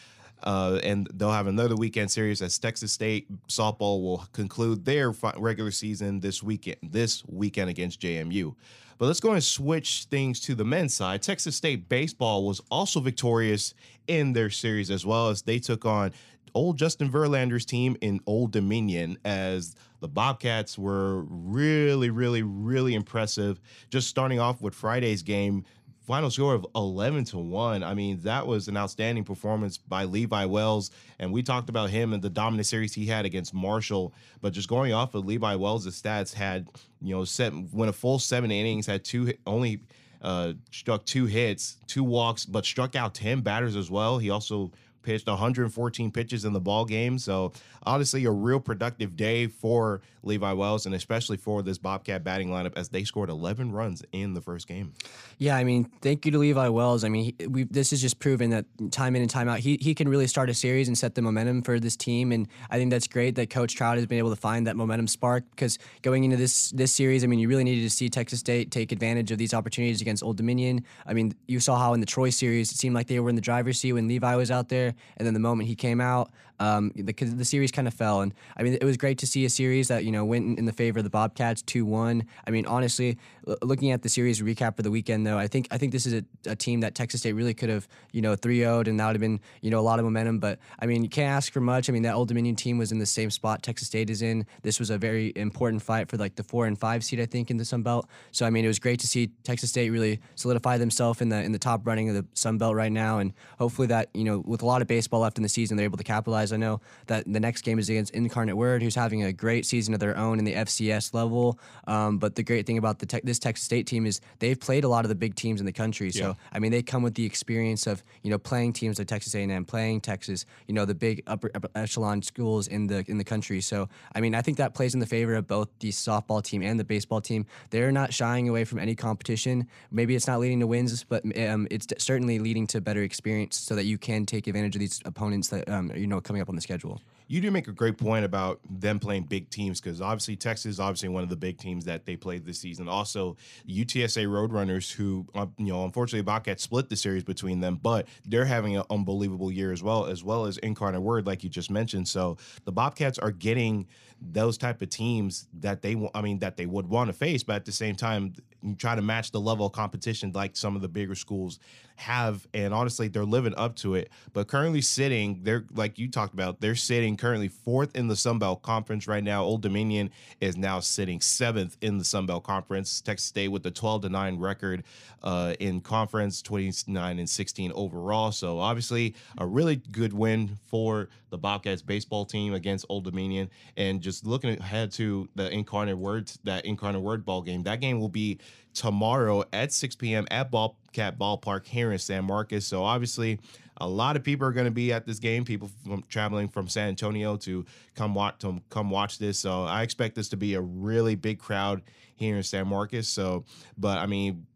Uh, 0.43 0.81
and 0.83 1.09
they'll 1.15 1.31
have 1.31 1.47
another 1.47 1.77
weekend 1.77 2.11
series 2.11 2.43
as 2.43 2.59
Texas 2.59 2.93
State 2.93 3.27
softball 3.49 4.03
will 4.03 4.27
conclude 4.33 4.85
their 4.85 5.13
regular 5.37 5.71
season 5.71 6.21
this 6.21 6.43
weekend. 6.43 6.77
This 6.83 7.25
weekend 7.27 7.71
against 7.71 8.01
JMU. 8.01 8.55
But 8.99 9.07
let's 9.07 9.21
go 9.21 9.33
and 9.33 9.43
switch 9.43 10.05
things 10.11 10.41
to 10.41 10.55
the 10.55 10.65
men's 10.65 10.93
side. 10.93 11.23
Texas 11.23 11.57
State 11.57 11.89
baseball 11.89 12.47
was 12.47 12.61
also 12.71 13.01
victorious 13.01 13.75
in 14.09 14.35
their 14.35 14.51
series 14.51 14.91
as 14.91 15.07
well 15.07 15.29
as 15.29 15.43
they 15.43 15.59
took 15.59 15.87
on 15.87 16.13
old 16.55 16.79
Justin 16.79 17.11
Verlander's 17.11 17.65
team 17.65 17.97
in 18.01 18.21
Old 18.27 18.53
Dominion 18.53 19.19
as 19.25 19.75
the 20.01 20.09
Bobcats 20.09 20.79
were 20.79 21.23
really, 21.23 22.11
really, 22.11 22.43
really 22.43 22.95
impressive. 22.95 23.61
Just 23.91 24.09
starting 24.09 24.41
off 24.41 24.61
with 24.61 24.75
Friday's 24.75 25.23
game, 25.23 25.65
final 26.11 26.31
score 26.31 26.55
of 26.55 26.67
11 26.75 27.25
to 27.25 27.39
1 27.39 27.83
i 27.85 27.95
mean 27.95 28.19
that 28.23 28.45
was 28.45 28.67
an 28.67 28.77
outstanding 28.77 29.23
performance 29.23 29.79
by 29.79 30.05
levi 30.05 30.45
wells 30.45 30.91
and 31.21 31.31
we 31.31 31.43
talked 31.43 31.69
about 31.69 31.91
him 31.91 32.13
and 32.15 32.23
the 32.23 32.31
dominant 32.31 32.67
series 32.67 32.95
he 32.95 33.07
had 33.07 33.25
against 33.25 33.55
marshall. 33.55 34.13
But 34.41 34.55
just 34.55 34.69
going 34.69 34.93
off 34.93 35.15
of 35.15 35.25
levi 35.27 35.55
wells' 35.55 35.87
stats 35.87 36.35
had 36.35 36.69
you 37.01 37.15
know 37.15 37.25
set 37.25 37.53
went 37.73 37.91
a 37.91 37.93
full 37.93 38.19
seven 38.19 38.51
innings 38.51 38.87
had 38.87 39.05
two 39.05 39.35
only 39.47 39.83
uh 40.23 40.55
struck 40.71 41.05
two 41.05 41.27
hits 41.27 41.77
two 41.87 42.03
walks 42.03 42.45
but 42.45 42.65
struck 42.65 42.97
out 42.97 43.15
10 43.15 43.43
batters 43.43 43.77
as 43.77 43.91
well. 43.91 44.19
He 44.19 44.31
also 44.31 44.73
pitched 45.03 45.27
114 45.27 46.11
pitches 46.11 46.45
in 46.45 46.53
the 46.53 46.61
ball 46.61 46.85
game. 46.85 47.19
So 47.19 47.53
honestly, 47.85 48.27
a 48.27 48.31
real 48.31 48.61
productive 48.61 49.17
day 49.17 49.47
for 49.47 50.03
Levi 50.23 50.53
Wells 50.53 50.87
and 50.87 50.95
especially 50.95 51.37
for 51.37 51.63
this 51.63 51.79
Bobcat 51.79 52.25
batting 52.25 52.49
lineup 52.49 52.73
as 52.77 52.89
they 52.89 53.05
scored 53.05 53.31
11 53.31 53.73
runs 53.73 54.03
in 54.13 54.35
the 54.35 54.41
first 54.41 54.67
game. 54.67 54.93
Yeah, 55.39 55.57
I 55.57 55.65
mean, 55.65 55.91
thank 56.03 56.27
you 56.27 56.33
to 56.33 56.39
Levi 56.39 56.69
Wells. 56.69 57.05
I 57.05 57.09
mean, 57.09 57.35
we 57.49 57.65
this 57.65 57.93
is 57.93 58.01
just 58.01 58.19
proven 58.19 58.51
that 58.51 58.67
time 58.91 59.17
in 59.17 59.23
and 59.23 59.31
time 59.31 59.49
out, 59.49 59.61
he 59.61 59.79
he 59.81 59.95
can 59.95 60.09
really 60.09 60.27
start 60.27 60.51
a 60.51 60.55
series 60.55 60.89
and 60.89 60.97
set 60.97 61.15
the 61.15 61.23
momentum 61.23 61.63
for 61.63 61.81
this 61.81 61.97
team. 61.97 62.33
And 62.33 62.49
I 62.71 62.77
think 62.77 62.91
that's 62.91 63.07
great 63.07 63.35
that 63.37 63.51
Coach 63.51 63.75
Trout 63.75 63.97
has 63.97 64.07
been 64.07 64.19
able 64.19 64.31
to 64.31 64.37
find 64.37 64.67
that 64.67 64.77
momentum 64.77 65.07
spark 65.07 65.45
because 65.51 65.79
going 66.03 66.25
into 66.25 66.37
this 66.37 66.71
this 66.71 66.93
series, 66.93 67.25
I 67.25 67.27
mean, 67.27 67.39
you 67.39 67.49
really 67.49 67.65
needed 67.65 67.83
to 67.83 67.91
see 67.91 68.09
Texas 68.09 68.41
State 68.41 68.71
take 68.71 68.93
advantage 68.93 69.31
of 69.31 69.39
these 69.39 69.55
opportunities 69.55 70.01
against 70.01 70.23
Old 70.23 70.37
Dominion. 70.37 70.85
I 71.07 71.15
mean, 71.15 71.35
you 71.47 71.61
saw 71.61 71.79
how 71.79 71.95
in 71.95 72.01
the 72.01 72.07
Troy 72.07 72.31
series, 72.31 72.71
it 72.73 72.77
seemed 72.77 72.95
like 72.95 73.07
they 73.07 73.21
were 73.21 73.31
in 73.31 73.37
the 73.37 73.41
driver's 73.41 73.81
seat 73.81 73.93
when 73.93 74.09
Levi 74.09 74.35
was 74.37 74.51
out 74.51 74.69
there, 74.69 74.95
and 75.17 75.27
then 75.27 75.35
the 75.35 75.41
moment 75.41 75.69
he 75.69 75.75
came 75.75 76.01
out, 76.01 76.31
um, 76.61 76.93
the, 76.95 77.13
the 77.13 77.45
series 77.45 77.73
kind 77.73 77.89
of 77.89 77.95
fell. 77.95 78.21
And 78.21 78.35
I 78.57 78.63
mean, 78.63 78.75
it 78.75 78.85
was 78.85 78.97
great 78.97 79.19
to 79.19 79.27
see 79.27 79.45
a 79.45 79.51
series 79.51 79.89
that 79.89 80.05
you 80.05 80.10
know 80.11 80.25
went 80.25 80.59
in, 80.59 80.65
the 80.65 80.73
favor 80.73 80.99
of 80.99 81.05
the 81.05 81.11
Bobcats, 81.11 81.63
two 81.63 81.85
one. 81.85 82.25
I 82.47 82.51
mean, 82.51 82.67
honestly, 82.67 83.19
l- 83.47 83.57
looking 83.63 83.91
at 83.91 84.03
the 84.03 84.09
series 84.09 84.41
recap 84.41 84.77
for 84.77 84.83
the 84.83 84.91
weekend, 84.91 85.27
though, 85.27 85.39
I 85.39 85.47
think 85.47 85.69
I 85.71 85.79
think 85.79 85.93
this 85.93 86.07
is 86.07 86.15
a, 86.15 86.51
a 86.51 86.57
team 86.57 86.81
that 86.81 86.95
Texas 86.95 87.21
State 87.21 87.33
really 87.33 87.55
could 87.55 87.69
have 87.69 87.89
you 88.13 88.23
know 88.23 88.37
3-0'd, 88.37 88.89
and 88.89 88.99
that 89.01 89.07
would 89.07 89.17
have 89.17 89.21
been 89.21 89.41
you 89.61 89.71
know 89.71 89.79
a 89.79 89.83
lot 89.83 89.99
of 89.99 90.05
momentum. 90.05 90.39
But 90.39 90.59
I 90.79 90.87
mean, 90.87 91.03
you 91.03 91.09
can't 91.09 91.31
ask 91.31 91.53
for 91.53 91.61
much. 91.61 91.89
I 91.89 91.93
mean, 91.93 92.03
that 92.03 92.15
Old 92.15 92.29
Dominion 92.29 92.57
team 92.57 92.79
was 92.79 92.93
in 92.93 92.99
the 92.99 93.07
same 93.07 93.31
spot 93.31 93.63
Texas 93.63 93.89
State 93.89 94.11
is 94.11 94.23
in. 94.23 94.47
This 94.63 94.79
was 94.79 94.91
a 94.91 94.99
very 94.99 95.33
important 95.37 95.83
fight 95.83 96.09
for 96.09 96.17
like 96.17 96.37
the 96.37 96.45
four 96.45 96.67
and 96.67 96.79
five 96.79 97.05
seed, 97.05 97.21
I 97.21 97.27
think, 97.27 97.51
in 97.51 97.57
the 97.57 97.65
Sun 97.65 97.83
Belt. 97.83 98.09
So 98.33 98.47
I 98.47 98.51
mean, 98.51 98.65
it 98.65 98.69
was 98.69 98.79
great 98.79 99.01
to 99.01 99.07
see 99.07 99.29
Texas 99.45 99.71
State 99.71 99.91
really 99.91 100.21
solidify 100.35 100.79
themselves 100.79 101.21
in 101.21 101.29
the 101.29 101.43
in 101.43 101.53
the 101.53 101.59
top 101.59 101.87
running 101.87 102.09
of 102.09 102.15
the 102.15 102.27
Sun 102.35 102.59
Belt 102.59 102.75
right 102.75 102.93
now, 102.93 103.19
and 103.19 103.33
hopefully 103.59 103.89
that 103.89 104.09
you 104.15 104.25
know 104.25 104.39
with 104.47 104.63
a 104.63 104.67
lot 104.67 104.83
of 104.83 104.89
baseball 104.89 105.21
left 105.21 105.39
in 105.39 105.43
the 105.43 105.49
season, 105.49 105.77
they're 105.77 105.85
able 105.85 105.99
to 105.99 106.05
capitalize. 106.05 106.53
I 106.53 106.57
know 106.57 106.81
that 107.07 107.31
the 107.31 107.41
next 107.41 107.63
game 107.63 107.79
is 107.79 107.89
against 107.89 108.15
Incarnate 108.15 108.57
Word, 108.57 108.83
who's 108.83 108.95
having 108.95 109.23
a 109.25 109.33
great 109.33 109.67
season 109.67 109.95
their 110.01 110.17
own 110.17 110.39
in 110.39 110.45
the 110.45 110.55
FCS 110.55 111.15
level. 111.15 111.59
Um, 111.87 112.19
but 112.19 112.35
the 112.35 112.43
great 112.43 112.67
thing 112.67 112.79
about 112.79 112.99
the 112.99 113.07
te- 113.07 113.21
this 113.23 113.39
Texas 113.39 113.65
State 113.65 113.87
team 113.87 114.07
is 114.07 114.21
they've 114.39 114.59
played 114.59 114.85
a 114.85 114.89
lot 114.89 115.05
of 115.05 115.09
the 115.09 115.15
big 115.15 115.35
teams 115.35 115.61
in 115.61 115.67
the 115.67 115.73
country. 115.73 116.11
So 116.11 116.29
Yeah. 116.29 116.35
I 116.53 116.59
mean, 116.59 116.73
they 116.73 116.83
come 116.83 117.03
with 117.03 117.15
the 117.15 117.25
experience 117.25 117.87
of 117.87 118.03
you 118.23 118.31
know 118.31 118.39
playing 118.39 118.73
teams 118.73 118.99
like 118.99 119.09
Texas 119.09 119.35
A&M, 119.35 119.65
playing 119.65 120.01
Texas, 120.01 120.45
you 120.67 120.75
know 120.75 120.85
the 120.85 120.95
big 120.95 121.23
upper, 121.27 121.51
upper 121.55 121.69
echelon 121.75 122.23
schools 122.23 122.67
in 122.67 122.87
the 122.87 123.05
in 123.09 123.19
the 123.19 123.25
country. 123.25 123.61
So 123.61 123.89
I 124.15 124.21
mean, 124.21 124.35
I 124.35 124.43
think 124.43 124.59
that 124.59 124.75
plays 124.75 124.95
in 124.95 125.01
the 125.01 125.07
favor 125.07 125.35
of 125.35 125.47
both 125.47 125.69
the 125.81 125.91
softball 125.91 126.43
team 126.43 126.63
and 126.63 126.79
the 126.81 126.85
baseball 126.85 127.21
team. 127.21 127.47
They're 127.71 127.93
not 127.93 128.13
shying 128.13 128.49
away 128.49 128.65
from 128.65 128.79
any 128.79 128.95
competition. 128.95 129.67
Maybe 129.91 130.15
it's 130.15 130.27
not 130.27 130.41
leading 130.41 130.61
to 130.61 130.67
wins, 130.67 131.05
but 131.05 131.23
um, 131.39 131.67
it's 131.71 131.87
d- 131.87 131.97
certainly 131.99 132.39
leading 132.39 132.67
to 132.69 132.81
better 132.81 133.03
experience, 133.03 133.57
so 133.57 133.75
that 133.75 133.85
you 133.85 133.99
can 133.99 134.27
take 134.27 134.47
advantage 134.47 134.75
of 134.77 134.81
these 134.81 135.01
opponents 135.05 135.49
that 135.49 135.69
um, 135.69 135.91
you 135.95 136.07
know 136.07 136.21
coming 136.21 136.41
up 136.43 136.49
on 136.49 136.55
the 136.57 136.61
schedule. 136.63 137.01
You 137.31 137.41
do 137.41 137.53
make 137.53 137.69
a 137.69 137.73
great 137.73 137.97
point 137.97 138.25
about 138.25 138.59
them 138.69 138.99
playing 138.99 139.23
big 139.23 139.51
teams 139.51 139.81
because 139.81 140.01
obviously 140.01 140.35
Texas 140.35 140.67
is 140.67 140.81
obviously 140.81 141.11
one 141.11 141.23
of 141.23 141.29
the 141.29 141.37
big 141.37 141.59
teams 141.59 141.85
that 141.85 142.05
they 142.05 142.17
played 142.17 142.45
this 142.45 142.59
season. 142.59 142.89
Also, 142.89 143.37
UTSA 143.69 144.27
Roadrunners, 144.27 144.91
who 144.91 145.25
uh, 145.37 145.47
you 145.57 145.67
know, 145.67 145.85
unfortunately 145.85 146.23
Bobcats 146.23 146.65
split 146.65 146.89
the 146.89 146.97
series 146.97 147.23
between 147.23 147.61
them, 147.61 147.79
but 147.81 148.09
they're 148.27 148.45
having 148.45 148.77
an 148.77 148.83
unbelievable 148.91 149.53
year 149.53 149.71
as 149.71 149.81
well, 149.81 150.07
as 150.07 150.25
well 150.25 150.45
as 150.45 150.59
Incarnate 150.59 151.03
Word, 151.03 151.25
like 151.25 151.45
you 151.45 151.51
just 151.51 151.71
mentioned. 151.71 152.09
So 152.09 152.37
the 152.65 152.73
Bobcats 152.73 153.17
are 153.17 153.31
getting 153.31 153.87
those 154.21 154.59
type 154.59 154.83
of 154.83 154.91
teams 154.91 155.49
that 155.61 155.83
they, 155.83 155.97
I 156.15 156.21
mean, 156.21 156.39
that 156.41 156.57
they 156.57 156.67
would 156.67 156.87
want 156.87 157.09
to 157.09 157.13
face, 157.13 157.43
but 157.43 157.57
at 157.57 157.65
the 157.65 157.73
same 157.73 157.97
time, 157.97 158.35
you 158.63 158.75
try 158.75 158.95
to 158.95 159.03
match 159.03 159.31
the 159.31 159.41
level 159.41 159.67
of 159.67 159.73
competition 159.73 160.33
like 160.35 160.57
some 160.57 160.77
of 160.77 160.83
the 160.83 160.89
bigger 160.89 161.15
schools 161.15 161.59
have, 161.97 162.47
and 162.55 162.73
honestly, 162.73 163.09
they're 163.09 163.25
living 163.25 163.55
up 163.57 163.77
to 163.77 163.95
it. 163.95 164.11
But 164.33 164.49
currently 164.49 164.81
sitting, 164.81 165.41
they're 165.43 165.67
like 165.73 165.99
you 165.99 166.11
talked 166.11 166.35
about, 166.35 166.61
they're 166.61 166.75
sitting 166.75 167.17
currently 167.17 167.49
fourth 167.49 167.95
in 167.95 168.09
the 168.09 168.17
Sun 168.17 168.39
Belt 168.39 168.63
Conference 168.63 169.07
right 169.07 169.23
now. 169.23 169.45
Old 169.45 169.63
Dominion 169.63 170.11
is 170.41 170.57
now 170.57 170.81
sitting 170.81 171.21
seventh 171.21 171.77
in 171.83 171.99
the 171.99 172.05
Sun 172.05 172.27
Belt 172.27 172.45
Conference. 172.45 173.01
Texas 173.01 173.29
State 173.29 173.49
with 173.49 173.63
the 173.63 173.71
12 173.71 174.03
to 174.03 174.09
9 174.09 174.39
record 174.39 174.85
uh, 175.23 175.55
in 175.61 175.81
conference, 175.81 176.41
29 176.43 177.19
and 177.19 177.29
16 177.29 177.73
overall. 177.75 178.33
So 178.33 178.59
obviously 178.59 179.15
a 179.39 179.47
really 179.47 179.77
good 179.77 180.13
win 180.13 180.59
for 180.67 181.09
the 181.29 181.39
Bobcats 181.39 181.83
baseball 181.83 182.25
team 182.25 182.55
against 182.55 182.87
Old 182.89 183.05
Dominion. 183.05 183.51
And 183.77 184.01
just 184.01 184.10
looking 184.25 184.59
ahead 184.59 184.93
to 184.93 185.29
the 185.35 185.51
Incarnate 185.51 185.99
Word, 185.99 186.31
that 186.45 186.65
Incarnate 186.65 187.03
Word 187.03 187.25
ball 187.25 187.43
game, 187.43 187.63
that 187.65 187.81
game 187.81 188.01
will 188.01 188.09
be 188.09 188.39
tomorrow 188.75 189.45
at 189.53 189.73
6 189.73 189.97
p.m. 189.97 190.27
at 190.31 190.51
Bobcat 190.51 191.19
Ballpark 191.19 191.67
here 191.67 191.93
in 191.93 191.99
San 191.99 192.25
Marcos. 192.25 192.67
So 192.67 192.85
obviously, 192.85 193.41
a 193.79 193.89
lot 193.89 194.17
of 194.17 194.23
people 194.23 194.47
are 194.47 194.53
going 194.53 194.67
to 194.67 194.71
be 194.71 194.93
at 194.93 195.07
this 195.07 195.19
game. 195.19 195.45
People 195.45 195.71
from 195.85 196.05
traveling 196.09 196.49
from 196.49 196.69
San 196.69 196.89
Antonio 196.89 197.37
to 197.39 197.65
come 197.95 198.15
watch 198.15 198.39
to 198.41 198.61
come 198.69 198.91
watch 198.91 199.19
this. 199.19 199.39
So 199.39 199.65
I 199.65 199.83
expect 199.83 200.15
this 200.15 200.29
to 200.31 200.37
be 200.37 200.55
a 200.55 200.61
really 200.61 201.15
big 201.15 201.39
crowd 201.39 201.83
here 202.17 202.37
in 202.37 202.43
San 202.43 202.69
Marcos. 202.69 203.09
So, 203.09 203.45
but 203.79 203.99
I 203.99 204.07
mean, 204.07 204.47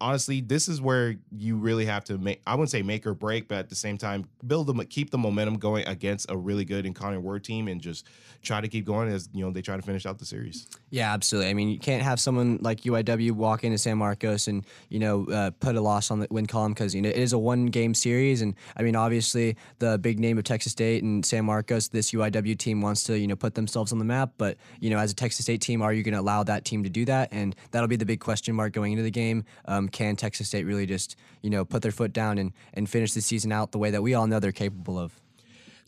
honestly, 0.00 0.40
this 0.40 0.68
is 0.68 0.80
where 0.80 1.16
you 1.30 1.56
really 1.56 1.84
have 1.86 2.04
to 2.04 2.18
make. 2.18 2.40
I 2.46 2.54
wouldn't 2.54 2.70
say 2.70 2.82
make 2.82 3.06
or 3.06 3.14
break, 3.14 3.48
but 3.48 3.58
at 3.58 3.68
the 3.68 3.74
same 3.74 3.98
time, 3.98 4.28
build 4.46 4.66
them, 4.66 4.78
keep 4.86 5.10
the 5.10 5.18
momentum 5.18 5.58
going 5.58 5.86
against 5.86 6.30
a 6.30 6.36
really 6.36 6.64
good 6.64 6.86
Incarnate 6.86 7.22
Word 7.22 7.44
team, 7.44 7.68
and 7.68 7.80
just 7.80 8.06
try 8.42 8.60
to 8.60 8.68
keep 8.68 8.84
going 8.84 9.08
as 9.08 9.28
you 9.32 9.44
know 9.44 9.50
they 9.50 9.62
try 9.62 9.76
to 9.76 9.82
finish 9.82 10.06
out 10.06 10.18
the 10.18 10.24
series. 10.24 10.66
Yeah, 10.90 11.12
absolutely. 11.12 11.50
I 11.50 11.54
mean, 11.54 11.68
you 11.68 11.78
can't 11.78 12.02
have 12.02 12.20
someone 12.20 12.58
like 12.60 12.82
UIW 12.82 13.32
walk 13.32 13.64
into 13.64 13.78
San 13.78 13.98
Marcos 13.98 14.48
and 14.48 14.64
you 14.88 14.98
know 14.98 15.26
uh, 15.26 15.50
put 15.60 15.76
a 15.76 15.80
loss 15.80 16.10
on 16.10 16.20
the 16.20 16.28
win 16.30 16.46
column 16.46 16.72
because 16.72 16.94
you 16.94 17.02
know 17.02 17.08
it 17.08 17.16
is 17.16 17.32
a 17.32 17.38
one 17.38 17.66
game 17.66 17.94
series, 17.94 18.42
and 18.42 18.54
I 18.76 18.82
mean 18.82 18.96
obviously 18.96 19.56
the 19.78 19.98
big 19.98 20.18
name 20.18 20.38
of 20.38 20.44
Texas 20.44 20.72
State 20.72 21.02
and 21.02 21.24
San 21.24 21.44
Marcos, 21.44 21.88
this 21.88 22.12
UIW 22.12 22.56
team 22.58 22.80
wants 22.80 23.04
to 23.04 23.18
you 23.18 23.26
know 23.26 23.36
put 23.36 23.54
themselves 23.54 23.92
on 23.92 23.98
the 23.98 24.04
map, 24.04 24.32
but 24.38 24.56
you 24.80 24.90
know 24.90 24.98
as 24.98 25.12
a 25.12 25.14
Texas 25.14 25.44
State 25.44 25.60
team, 25.60 25.82
are 25.82 25.92
you 25.92 26.02
going 26.02 26.14
to 26.14 26.20
allow 26.20 26.42
that 26.44 26.64
team 26.64 26.82
to 26.84 26.90
do 26.90 27.04
that? 27.06 27.28
And 27.32 27.54
that'll 27.70 27.88
be 27.88 27.96
the 27.96 28.06
big 28.06 28.20
question 28.20 28.54
mark 28.54 28.72
going 28.72 28.92
into 28.92 29.02
the 29.04 29.10
game. 29.10 29.44
Um, 29.66 29.87
can 29.88 30.16
Texas 30.16 30.48
State 30.48 30.64
really 30.64 30.86
just 30.86 31.16
you 31.42 31.50
know 31.50 31.64
put 31.64 31.82
their 31.82 31.92
foot 31.92 32.12
down 32.12 32.38
and 32.38 32.52
and 32.74 32.88
finish 32.88 33.12
the 33.12 33.20
season 33.20 33.52
out 33.52 33.72
the 33.72 33.78
way 33.78 33.90
that 33.90 34.02
we 34.02 34.14
all 34.14 34.26
know 34.26 34.40
they're 34.40 34.52
capable 34.52 34.98
of? 34.98 35.20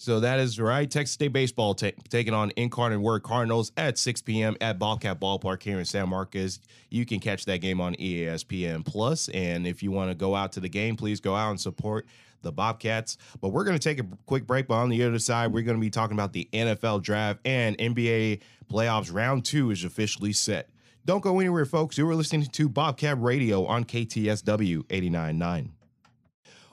So 0.01 0.21
that 0.21 0.39
is 0.39 0.59
right. 0.59 0.91
Texas 0.91 1.13
State 1.13 1.35
baseball 1.35 1.75
ta- 1.75 1.91
taking 2.09 2.33
on 2.33 2.53
Incarnate 2.57 3.03
Word 3.03 3.23
Cardinals 3.23 3.71
at 3.77 3.99
6 3.99 4.23
p.m. 4.23 4.57
at 4.63 4.79
Bobcat 4.79 5.21
Ballpark 5.21 5.63
here 5.63 5.79
in 5.79 5.85
San 5.85 6.09
Marcos. 6.09 6.59
You 6.89 7.05
can 7.05 7.21
catch 7.21 7.45
that 7.45 7.59
game 7.59 7.83
on 7.83 7.95
ESPN 7.97 8.83
Plus, 8.83 9.29
and 9.29 9.67
if 9.67 9.83
you 9.83 9.91
want 9.91 10.11
to 10.11 10.15
go 10.15 10.35
out 10.35 10.53
to 10.53 10.61
the 10.61 10.71
game, 10.71 10.97
please 10.97 11.21
go 11.21 11.35
out 11.35 11.51
and 11.51 11.61
support 11.61 12.07
the 12.41 12.51
Bobcats. 12.51 13.19
But 13.43 13.51
we're 13.51 13.65
going 13.65 13.79
to 13.79 13.83
take 13.83 14.01
a 14.01 14.07
quick 14.25 14.47
break. 14.47 14.69
But 14.69 14.77
on 14.77 14.89
the 14.89 15.03
other 15.03 15.19
side, 15.19 15.53
we're 15.53 15.65
going 15.65 15.77
to 15.77 15.81
be 15.81 15.91
talking 15.91 16.17
about 16.17 16.33
the 16.33 16.49
NFL 16.51 17.03
draft 17.03 17.41
and 17.45 17.77
NBA 17.77 18.41
playoffs. 18.73 19.13
Round 19.13 19.45
two 19.45 19.71
is 19.71 19.85
officially 19.85 20.33
set. 20.33 20.71
Don't 21.07 21.23
go 21.23 21.41
anywhere, 21.41 21.65
folks. 21.65 21.97
You 21.97 22.09
are 22.11 22.15
listening 22.15 22.45
to 22.45 22.69
Bobcat 22.69 23.19
Radio 23.21 23.65
on 23.65 23.85
KTSW 23.85 24.85
89.9. 24.85 25.71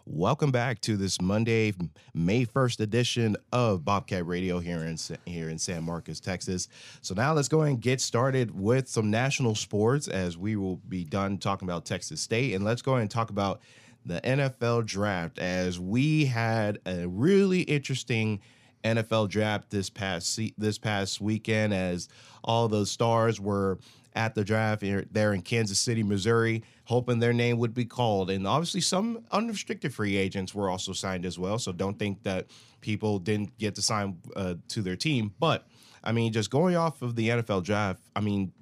Welcome 0.06 0.52
back 0.52 0.82
to 0.82 0.98
this 0.98 1.22
Monday, 1.22 1.74
May 2.14 2.46
1st 2.46 2.82
edition 2.82 3.38
of 3.54 3.86
Bobcat 3.86 4.28
Radio 4.28 4.60
here 4.60 4.84
in 4.84 4.98
here 5.26 5.50
in 5.50 5.58
San 5.58 5.84
Marcos, 5.84 6.20
Texas. 6.20 6.68
So 7.02 7.16
now 7.16 7.34
let's 7.34 7.48
go 7.48 7.62
and 7.62 7.80
get 7.80 8.02
started 8.02 8.52
with 8.52 8.90
some 8.90 9.10
national 9.10 9.56
sports 9.56 10.10
as 10.10 10.38
we 10.38 10.58
will 10.58 10.78
be 10.90 11.06
done 11.06 11.38
talking 11.38 11.66
about 11.68 11.86
Texas 11.86 12.20
State 12.20 12.54
and 12.54 12.66
let's 12.66 12.82
go 12.82 12.96
and 12.96 13.10
talk 13.10 13.30
about 13.30 13.62
the 14.06 14.20
NFL 14.22 14.86
draft 14.86 15.40
as 15.40 15.80
we 15.80 16.26
had 16.26 16.80
a 16.86 17.08
really 17.08 17.62
interesting 17.62 18.42
NFL 18.84 19.30
draft 19.30 19.70
this 19.70 19.90
past 19.90 20.40
this 20.58 20.78
past 20.78 21.20
weekend 21.22 21.74
as 21.74 22.08
all 22.44 22.68
those 22.68 22.92
stars 22.92 23.40
were 23.40 23.80
at 24.18 24.34
the 24.34 24.44
draft 24.44 24.84
there 25.12 25.34
in 25.34 25.42
Kansas 25.44 25.78
City, 25.80 26.02
Missouri, 26.02 26.64
hoping 26.86 27.20
their 27.20 27.34
name 27.34 27.60
would 27.60 27.76
be 27.76 27.86
called. 27.86 28.32
And 28.32 28.48
obviously, 28.48 28.82
some 28.82 29.24
unrestricted 29.32 29.94
free 29.94 30.18
agents 30.18 30.56
were 30.56 30.72
also 30.72 30.92
signed 30.92 31.24
as 31.24 31.38
well. 31.38 31.60
So 31.60 31.72
don't 31.72 32.00
think 32.00 32.24
that 32.24 32.48
people 32.82 33.20
didn't 33.20 33.56
get 33.60 33.76
to 33.76 33.82
sign 33.82 34.18
uh, 34.36 34.56
to 34.70 34.82
their 34.82 34.96
team. 34.96 35.34
But 35.40 35.68
I 36.04 36.14
mean, 36.14 36.34
just 36.34 36.50
going 36.50 36.76
off 36.76 37.04
of 37.04 37.16
the 37.16 37.30
NFL 37.30 37.64
draft, 37.64 38.02
I 38.16 38.22
mean, 38.22 38.54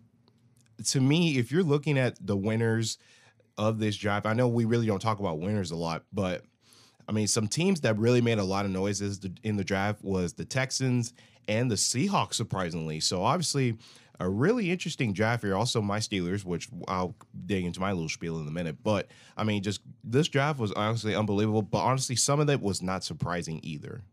to 0.87 0.99
me, 0.99 1.37
if 1.37 1.51
you're 1.51 1.63
looking 1.63 1.97
at 1.97 2.17
the 2.25 2.35
winners 2.35 2.97
of 3.57 3.79
this 3.79 3.95
draft, 3.95 4.25
I 4.25 4.33
know 4.33 4.49
we 4.49 4.65
really 4.65 4.87
don't 4.87 5.01
talk 5.01 5.19
about 5.19 5.39
winners 5.39 5.71
a 5.71 5.77
lot, 5.77 6.03
but 6.11 6.43
I 7.07 7.11
mean, 7.11 7.27
some 7.27 7.47
teams 7.47 7.81
that 7.81 7.97
really 7.97 8.21
made 8.21 8.39
a 8.39 8.43
lot 8.43 8.65
of 8.65 8.71
noises 8.71 9.19
in 9.43 9.57
the 9.57 9.63
draft 9.63 10.03
was 10.03 10.33
the 10.33 10.45
Texans 10.45 11.13
and 11.47 11.69
the 11.69 11.75
Seahawks, 11.75 12.33
surprisingly. 12.33 12.99
So 12.99 13.23
obviously, 13.23 13.77
a 14.19 14.29
really 14.29 14.71
interesting 14.71 15.13
draft 15.13 15.43
here. 15.43 15.55
Also, 15.55 15.81
my 15.81 15.99
Steelers, 15.99 16.45
which 16.45 16.69
I'll 16.87 17.15
dig 17.45 17.65
into 17.65 17.79
my 17.79 17.91
little 17.91 18.09
spiel 18.09 18.39
in 18.39 18.47
a 18.47 18.51
minute. 18.51 18.77
But 18.83 19.07
I 19.37 19.43
mean, 19.43 19.61
just 19.61 19.81
this 20.03 20.27
draft 20.27 20.59
was 20.59 20.71
honestly 20.71 21.15
unbelievable. 21.15 21.61
But 21.61 21.79
honestly, 21.79 22.15
some 22.15 22.39
of 22.39 22.49
it 22.49 22.61
was 22.61 22.81
not 22.81 23.03
surprising 23.03 23.59
either. 23.63 24.03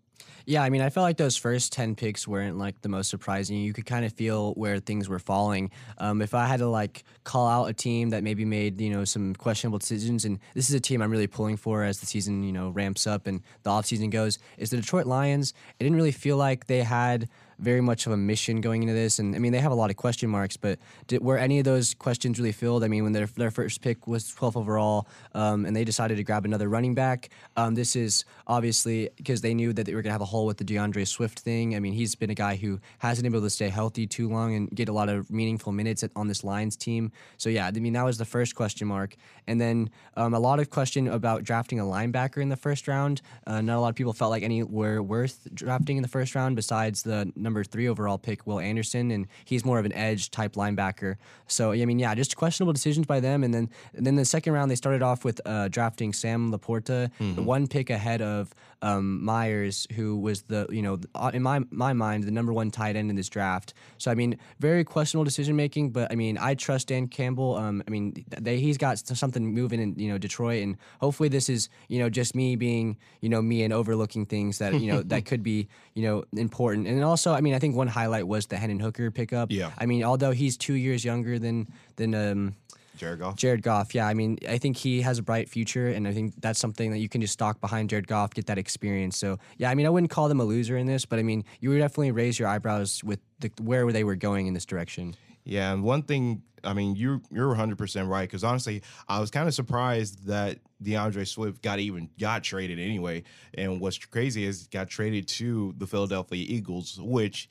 Yeah, 0.47 0.63
I 0.63 0.71
mean, 0.71 0.81
I 0.81 0.91
felt 0.91 1.05
like 1.05 1.17
those 1.17 1.37
first 1.37 1.73
10 1.73 1.95
picks 1.95 2.27
weren't 2.27 2.59
like 2.59 2.81
the 2.83 2.89
most 2.89 3.11
surprising. 3.11 3.59
You 3.59 3.73
could 3.73 3.87
kind 3.87 4.05
of 4.05 4.13
feel 4.13 4.55
where 4.55 4.79
things 4.79 5.09
were 5.09 5.19
falling. 5.19 5.71
Um, 5.99 6.21
if 6.21 6.35
I 6.35 6.47
had 6.47 6.59
to 6.59 6.67
like 6.67 7.05
call 7.25 7.47
out 7.47 7.67
a 7.67 7.73
team 7.73 8.11
that 8.11 8.23
maybe 8.23 8.45
made, 8.45 8.81
you 8.81 8.91
know, 8.91 9.05
some 9.05 9.35
questionable 9.35 9.79
decisions, 9.79 10.25
and 10.25 10.39
this 10.55 10.69
is 10.69 10.75
a 10.75 10.81
team 10.81 11.01
I'm 11.01 11.11
really 11.11 11.27
pulling 11.27 11.57
for 11.57 11.85
as 11.85 12.01
the 12.01 12.07
season, 12.07 12.43
you 12.43 12.53
know, 12.53 12.71
ramps 12.71 13.07
up 13.07 13.27
and 13.27 13.43
the 13.63 13.71
offseason 13.71 14.11
goes, 14.11 14.39
is 14.59 14.71
the 14.71 14.77
Detroit 14.77 15.07
Lions. 15.07 15.55
It 15.79 15.85
didn't 15.85 15.97
really 15.97 16.13
feel 16.13 16.37
like 16.37 16.67
they 16.67 16.83
had 16.83 17.29
very 17.63 17.81
much 17.81 18.07
of 18.07 18.13
a 18.13 18.17
mission 18.17 18.61
going 18.61 18.83
into 18.83 18.95
this. 18.95 19.19
And 19.19 19.35
I 19.35 19.39
mean, 19.39 19.53
they 19.53 19.61
have 19.61 19.73
a 19.73 19.77
lot 19.77 19.91
of 19.91 19.97
question 19.97 20.29
marks, 20.29 20.57
but 20.57 20.79
did, 21.07 21.23
were 21.23 21.39
any 21.39 21.59
of 21.59 21.65
those 21.65 21.95
questions 21.95 22.39
really 22.39 22.53
filled? 22.53 22.83
I 22.83 22.89
mean, 22.89 23.05
when 23.05 23.13
their, 23.13 23.27
their 23.27 23.51
first 23.51 23.81
pick 23.81 24.07
was 24.07 24.35
12th 24.35 24.57
overall 24.57 25.07
um, 25.35 25.65
and 25.65 25.75
they 25.75 25.85
decided 25.85 26.17
to 26.17 26.25
grab 26.25 26.45
another 26.45 26.69
running 26.69 26.95
back, 26.95 27.31
um, 27.57 27.75
this 27.75 27.95
is 27.95 28.25
obviously 28.47 29.09
because 29.17 29.41
they 29.41 29.55
knew 29.55 29.73
that 29.73 29.87
they 29.87 29.95
were 29.95 30.03
going 30.03 30.11
to 30.11 30.15
have 30.15 30.21
a 30.21 30.27
hole 30.27 30.45
with 30.45 30.59
the 30.59 30.65
D'Andre 30.65 31.05
Swift 31.05 31.39
thing. 31.41 31.77
I 31.77 31.81
mean, 31.81 31.93
he's 31.93 32.15
been 32.15 32.31
a 32.31 32.35
guy 32.35 32.57
who 32.57 32.81
hasn't 32.99 33.23
been 33.23 33.33
able 33.33 33.47
to 33.47 33.51
stay 33.51 33.69
healthy 33.69 34.07
too 34.07 34.29
long 34.29 34.55
and 34.55 34.71
get 34.71 34.89
a 34.89 34.93
lot 34.93 35.09
of 35.09 35.31
meaningful 35.31 35.73
minutes 35.73 36.05
on 36.17 36.27
this 36.27 36.43
Lions 36.43 36.77
team. 36.77 37.13
So, 37.37 37.49
yeah, 37.49 37.67
I 37.67 37.79
mean, 37.79 37.93
that 37.93 38.05
was 38.05 38.19
the 38.19 38.25
first 38.25 38.55
question 38.55 38.89
mark. 38.89 39.15
And 39.47 39.61
then 39.61 39.91
um, 40.17 40.35
a 40.35 40.41
lot 40.41 40.59
of 40.59 40.71
question 40.71 41.09
about 41.09 41.45
drafting 41.45 41.79
a 41.79 41.85
linebacker 41.85 42.43
in 42.43 42.49
the 42.49 42.57
first 42.57 42.89
round. 42.89 43.23
Uh, 43.47 43.61
not 43.61 43.77
a 43.77 43.81
lot 43.81 43.89
of 43.89 43.95
people 43.95 44.13
felt 44.13 44.31
like 44.31 44.43
any 44.43 44.63
were 44.63 45.03
worth 45.03 45.49
drafting 45.55 45.97
in 45.97 46.03
the 46.03 46.09
first 46.09 46.35
round 46.35 46.57
besides 46.57 47.03
the 47.03 47.31
number 47.37 47.52
three 47.65 47.89
overall 47.89 48.19
pick, 48.19 48.47
Will 48.47 48.59
Anderson, 48.59 49.11
and 49.11 49.27
he's 49.45 49.65
more 49.65 49.79
of 49.79 49.85
an 49.85 49.93
edge 49.93 50.31
type 50.31 50.55
linebacker. 50.55 51.17
So 51.47 51.73
I 51.73 51.85
mean, 51.85 51.99
yeah, 51.99 52.15
just 52.15 52.37
questionable 52.37 52.73
decisions 52.73 53.07
by 53.07 53.21
them. 53.21 53.45
And 53.45 53.53
then 53.53 53.71
and 53.95 54.07
then 54.07 54.17
the 54.17 54.25
second 54.25 54.53
round 54.53 54.71
they 54.71 54.77
started 54.77 55.03
off 55.03 55.25
with 55.25 55.41
uh, 55.45 55.69
drafting 55.69 56.13
Sam 56.13 56.53
LaPorta, 56.53 57.11
mm-hmm. 57.21 57.45
one 57.45 57.67
pick 57.67 57.91
ahead 57.91 58.23
of 58.23 58.55
um, 58.83 59.25
Myers, 59.25 59.87
who 59.95 60.19
was 60.19 60.43
the 60.43 60.67
you 60.71 60.83
know 60.83 60.99
in 61.33 61.43
my 61.43 61.61
my 61.71 61.93
mind 61.93 62.25
the 62.25 62.31
number 62.31 62.53
one 62.53 62.71
tight 62.71 62.97
end 62.97 63.11
in 63.11 63.17
this 63.17 63.29
draft. 63.29 63.75
So 63.99 64.11
I 64.11 64.15
mean, 64.15 64.39
very 64.59 64.85
questionable 64.85 65.25
decision 65.25 65.57
making. 65.57 65.91
But 65.91 66.11
I 66.11 66.17
mean, 66.17 66.37
I 66.39 66.55
trust 66.55 66.89
Dan 66.89 67.07
Campbell. 67.09 67.57
Um, 67.57 67.83
I 67.87 67.91
mean, 67.91 68.25
they, 68.29 68.59
he's 68.59 68.79
got 68.79 68.99
something 68.99 69.55
moving 69.55 69.81
in 69.81 69.95
you 69.99 70.11
know 70.11 70.19
Detroit, 70.19 70.63
and 70.63 70.77
hopefully 71.01 71.29
this 71.29 71.49
is 71.49 71.69
you 71.89 71.99
know 71.99 72.11
just 72.11 72.35
me 72.35 72.57
being 72.57 72.97
you 73.21 73.29
know 73.29 73.41
me 73.41 73.63
and 73.63 73.73
overlooking 73.73 74.27
things 74.27 74.59
that 74.59 74.79
you 74.81 74.91
know 74.91 75.03
that 75.03 75.25
could 75.27 75.43
be 75.43 75.69
you 75.95 76.03
know 76.03 76.25
important. 76.33 76.87
And 76.87 77.05
also, 77.05 77.32
I 77.35 77.41
mean, 77.41 77.55
I 77.55 77.59
think 77.59 77.77
one 77.77 77.89
highlight 77.89 78.27
was 78.27 78.47
the 78.47 78.57
Hendon 78.57 78.81
Hooker 78.81 79.11
pickup. 79.11 79.51
Yeah. 79.51 79.71
I 79.79 79.87
mean, 79.87 80.05
although 80.05 80.33
he's 80.33 80.57
two 80.57 80.75
years 80.75 81.05
younger 81.05 81.39
than 81.39 81.69
than 81.97 82.15
um, 82.15 82.55
Jared 82.97 83.19
Goff. 83.19 83.37
Jared 83.37 83.63
Goff, 83.63 83.95
yeah. 83.95 84.07
I 84.07 84.15
mean, 84.15 84.39
I 84.49 84.59
think 84.59 84.77
he 84.77 85.01
has 85.03 85.19
a 85.19 85.23
bright 85.23 85.49
future, 85.49 85.89
and 85.89 86.07
I 86.07 86.13
think 86.13 86.35
that's 86.41 86.59
something 86.59 86.91
that 86.93 86.99
you 86.99 87.09
can 87.09 87.21
just 87.21 87.33
stock 87.33 87.61
behind 87.61 87.91
Jared 87.91 88.07
Goff, 88.07 88.35
get 88.35 88.47
that 88.47 88.59
experience. 88.59 89.17
So, 89.17 89.39
yeah, 89.57 89.71
I 89.71 89.75
mean, 89.75 89.87
I 89.87 89.91
wouldn't 89.91 90.11
call 90.11 90.29
them 90.29 90.41
a 90.41 90.45
loser 90.45 90.77
in 90.77 90.87
this, 90.87 91.05
but 91.05 91.19
I 91.19 91.23
mean, 91.23 91.45
you 91.61 91.71
would 91.71 91.79
definitely 91.79 92.13
raise 92.13 92.39
your 92.39 92.49
eyebrows 92.49 93.03
with 93.03 93.19
the, 93.41 93.51
where 93.61 93.91
they 93.91 94.05
were 94.05 94.15
going 94.15 94.47
in 94.47 94.55
this 94.55 94.67
direction. 94.67 95.17
Yeah, 95.45 95.73
and 95.73 95.83
one 95.83 96.03
thing, 96.03 96.43
I 96.63 96.73
mean, 96.73 96.95
you 96.95 97.21
you're 97.31 97.49
100 97.49 97.77
percent 97.77 98.09
right 98.09 98.29
because 98.29 98.45
honestly, 98.45 98.83
I 99.09 99.21
was 99.21 99.31
kind 99.31 99.49
of 99.49 99.55
surprised 99.55 100.27
that 100.27 100.59
D'Andre 100.83 101.25
Swift 101.25 101.63
got 101.63 101.79
even 101.79 102.09
got 102.19 102.43
traded 102.43 102.79
anyway. 102.79 103.25
And 103.55 103.81
what's 103.81 103.99
crazy 103.99 104.45
is 104.45 104.69
got 104.69 104.89
traded 104.89 105.27
to 105.29 105.75
the 105.79 105.87
Philadelphia 105.87 106.45
Eagles, 106.49 106.99
which 107.01 107.49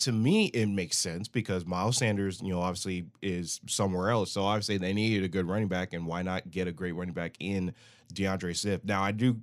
to 0.00 0.12
me 0.12 0.46
it 0.46 0.66
makes 0.66 0.98
sense 0.98 1.28
because 1.28 1.66
Miles 1.66 1.98
Sanders, 1.98 2.40
you 2.42 2.52
know, 2.52 2.60
obviously 2.60 3.06
is 3.20 3.60
somewhere 3.66 4.10
else. 4.10 4.32
So 4.32 4.42
obviously 4.42 4.78
they 4.78 4.92
needed 4.92 5.24
a 5.24 5.28
good 5.28 5.46
running 5.46 5.68
back, 5.68 5.92
and 5.92 6.06
why 6.06 6.22
not 6.22 6.50
get 6.50 6.68
a 6.68 6.72
great 6.72 6.92
running 6.92 7.14
back 7.14 7.36
in 7.40 7.74
D'Andre 8.12 8.52
Swift? 8.52 8.84
Now 8.84 9.02
I 9.02 9.12
do 9.12 9.40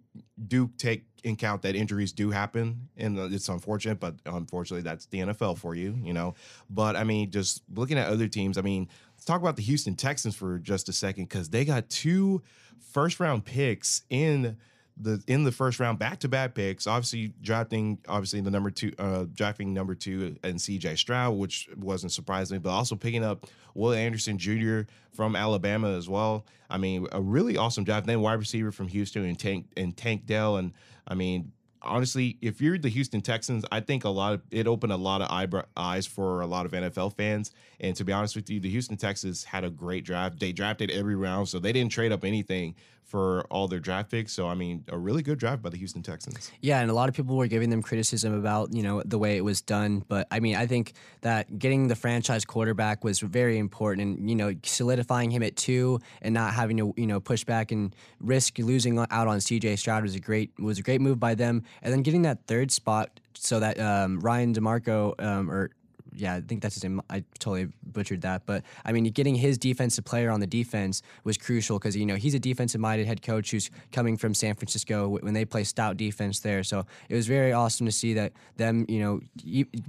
do 0.47 0.71
take 0.77 1.05
in 1.23 1.35
count 1.35 1.61
that 1.63 1.75
injuries 1.75 2.11
do 2.11 2.31
happen, 2.31 2.89
and 2.97 3.19
uh, 3.19 3.27
it's 3.29 3.49
unfortunate, 3.49 3.99
but 3.99 4.15
unfortunately 4.25 4.83
that's 4.83 5.05
the 5.07 5.19
NFL 5.19 5.57
for 5.57 5.75
you, 5.75 5.97
you 6.01 6.13
know. 6.13 6.33
But 6.69 6.95
I 6.95 7.03
mean, 7.03 7.31
just 7.31 7.61
looking 7.73 7.97
at 7.97 8.07
other 8.07 8.27
teams, 8.27 8.57
I 8.57 8.61
mean, 8.61 8.87
let's 9.15 9.25
talk 9.25 9.41
about 9.41 9.55
the 9.55 9.63
Houston 9.63 9.95
Texans 9.95 10.35
for 10.35 10.57
just 10.57 10.89
a 10.89 10.93
second 10.93 11.25
because 11.25 11.49
they 11.49 11.65
got 11.65 11.89
two 11.89 12.41
first 12.79 13.19
round 13.19 13.45
picks 13.45 14.03
in 14.09 14.57
the 14.99 15.23
in 15.27 15.43
the 15.43 15.51
first 15.51 15.79
round, 15.79 15.97
back 15.97 16.19
to 16.19 16.27
back 16.27 16.53
picks. 16.53 16.85
Obviously, 16.85 17.33
drafting 17.41 17.99
obviously 18.07 18.41
the 18.41 18.51
number 18.51 18.69
two, 18.69 18.91
uh, 18.99 19.25
drafting 19.33 19.73
number 19.73 19.95
two 19.95 20.35
and 20.43 20.61
C.J. 20.61 20.95
Stroud, 20.95 21.37
which 21.37 21.69
wasn't 21.77 22.11
surprising, 22.11 22.59
but 22.59 22.69
also 22.69 22.95
picking 22.95 23.23
up 23.23 23.47
Will 23.73 23.93
Anderson 23.93 24.37
Jr. 24.37 24.81
from 25.13 25.35
Alabama 25.35 25.95
as 25.95 26.09
well. 26.09 26.45
I 26.69 26.77
mean, 26.77 27.07
a 27.11 27.21
really 27.21 27.57
awesome 27.57 27.83
draft. 27.83 28.05
Then 28.05 28.21
wide 28.21 28.39
receiver 28.39 28.71
from 28.71 28.87
Houston 28.89 29.23
and 29.25 29.39
Tank 29.39 29.67
and 29.77 29.95
Tank 29.95 30.25
Dell, 30.25 30.57
and 30.57 30.73
I 31.07 31.15
mean, 31.15 31.51
honestly, 31.81 32.37
if 32.41 32.61
you're 32.61 32.77
the 32.77 32.89
Houston 32.89 33.21
Texans, 33.21 33.65
I 33.71 33.79
think 33.79 34.03
a 34.03 34.09
lot 34.09 34.33
of 34.33 34.41
it 34.51 34.67
opened 34.67 34.91
a 34.91 34.97
lot 34.97 35.21
of 35.21 35.31
eyebrow, 35.31 35.63
eyes 35.77 36.05
for 36.05 36.41
a 36.41 36.47
lot 36.47 36.65
of 36.65 36.73
NFL 36.73 37.15
fans. 37.15 37.51
And 37.79 37.95
to 37.95 38.03
be 38.03 38.11
honest 38.11 38.35
with 38.35 38.49
you, 38.49 38.59
the 38.59 38.69
Houston 38.69 38.97
Texans 38.97 39.43
had 39.43 39.63
a 39.63 39.69
great 39.69 40.03
draft. 40.03 40.39
They 40.39 40.51
drafted 40.51 40.91
every 40.91 41.15
round, 41.15 41.47
so 41.49 41.59
they 41.59 41.71
didn't 41.71 41.91
trade 41.91 42.11
up 42.11 42.23
anything 42.23 42.75
for 43.09 43.41
all 43.49 43.67
their 43.67 43.79
draft 43.79 44.11
picks. 44.11 44.31
So 44.31 44.47
I 44.47 44.53
mean, 44.53 44.85
a 44.87 44.97
really 44.97 45.23
good 45.23 45.39
draft 45.39 45.61
by 45.61 45.69
the 45.69 45.77
Houston 45.77 46.03
Texans. 46.03 46.51
Yeah, 46.61 46.79
and 46.79 46.91
a 46.91 46.93
lot 46.93 47.09
of 47.09 47.15
people 47.15 47.35
were 47.35 47.47
giving 47.47 47.69
them 47.69 47.81
criticism 47.81 48.33
about 48.33 48.73
you 48.73 48.83
know 48.83 49.01
the 49.03 49.17
way 49.17 49.35
it 49.35 49.43
was 49.43 49.61
done, 49.61 50.03
but 50.07 50.27
I 50.31 50.39
mean, 50.39 50.55
I 50.55 50.67
think 50.67 50.93
that 51.21 51.57
getting 51.57 51.87
the 51.87 51.95
franchise 51.95 52.45
quarterback 52.45 53.03
was 53.03 53.19
very 53.19 53.57
important, 53.57 54.19
and 54.19 54.29
you 54.29 54.35
know, 54.35 54.53
solidifying 54.63 55.31
him 55.31 55.43
at 55.43 55.55
two 55.55 55.99
and 56.21 56.33
not 56.33 56.53
having 56.53 56.77
to 56.77 56.93
you 56.95 57.07
know 57.07 57.19
push 57.19 57.43
back 57.43 57.71
and 57.71 57.95
risk 58.21 58.59
losing 58.59 58.99
out 58.99 59.27
on 59.27 59.41
C.J. 59.41 59.77
Stroud 59.77 60.03
was 60.03 60.15
a 60.15 60.19
great 60.19 60.51
was 60.59 60.77
a 60.77 60.83
great 60.83 61.01
move 61.01 61.19
by 61.19 61.35
them, 61.35 61.63
and 61.81 61.91
then 61.91 62.03
getting 62.03 62.21
that 62.21 62.45
third 62.45 62.71
spot 62.71 63.19
so 63.33 63.59
that 63.59 63.79
um, 63.79 64.19
Ryan 64.19 64.53
DeMarco 64.53 65.21
um, 65.23 65.49
or 65.49 65.71
yeah, 66.13 66.35
I 66.35 66.41
think 66.41 66.61
that's 66.61 66.75
his 66.75 66.83
name. 66.83 67.01
I 67.09 67.23
totally 67.39 67.69
butchered 67.93 68.21
that, 68.21 68.45
but 68.45 68.63
I 68.85 68.91
mean, 68.91 69.05
getting 69.05 69.35
his 69.35 69.57
defensive 69.57 70.05
player 70.05 70.29
on 70.29 70.39
the 70.39 70.47
defense 70.47 71.01
was 71.23 71.37
crucial 71.37 71.79
because 71.79 71.95
you 71.95 72.05
know 72.05 72.15
he's 72.15 72.33
a 72.33 72.39
defensive-minded 72.39 73.07
head 73.07 73.21
coach 73.21 73.51
who's 73.51 73.69
coming 73.91 74.17
from 74.17 74.33
San 74.33 74.55
Francisco 74.55 75.07
when 75.07 75.33
they 75.33 75.45
play 75.45 75.63
stout 75.63 75.97
defense 75.97 76.39
there. 76.39 76.63
So 76.63 76.85
it 77.09 77.15
was 77.15 77.27
very 77.27 77.51
awesome 77.53 77.85
to 77.85 77.91
see 77.91 78.13
that 78.13 78.33
them, 78.57 78.85
you 78.87 78.99
know, 78.99 79.19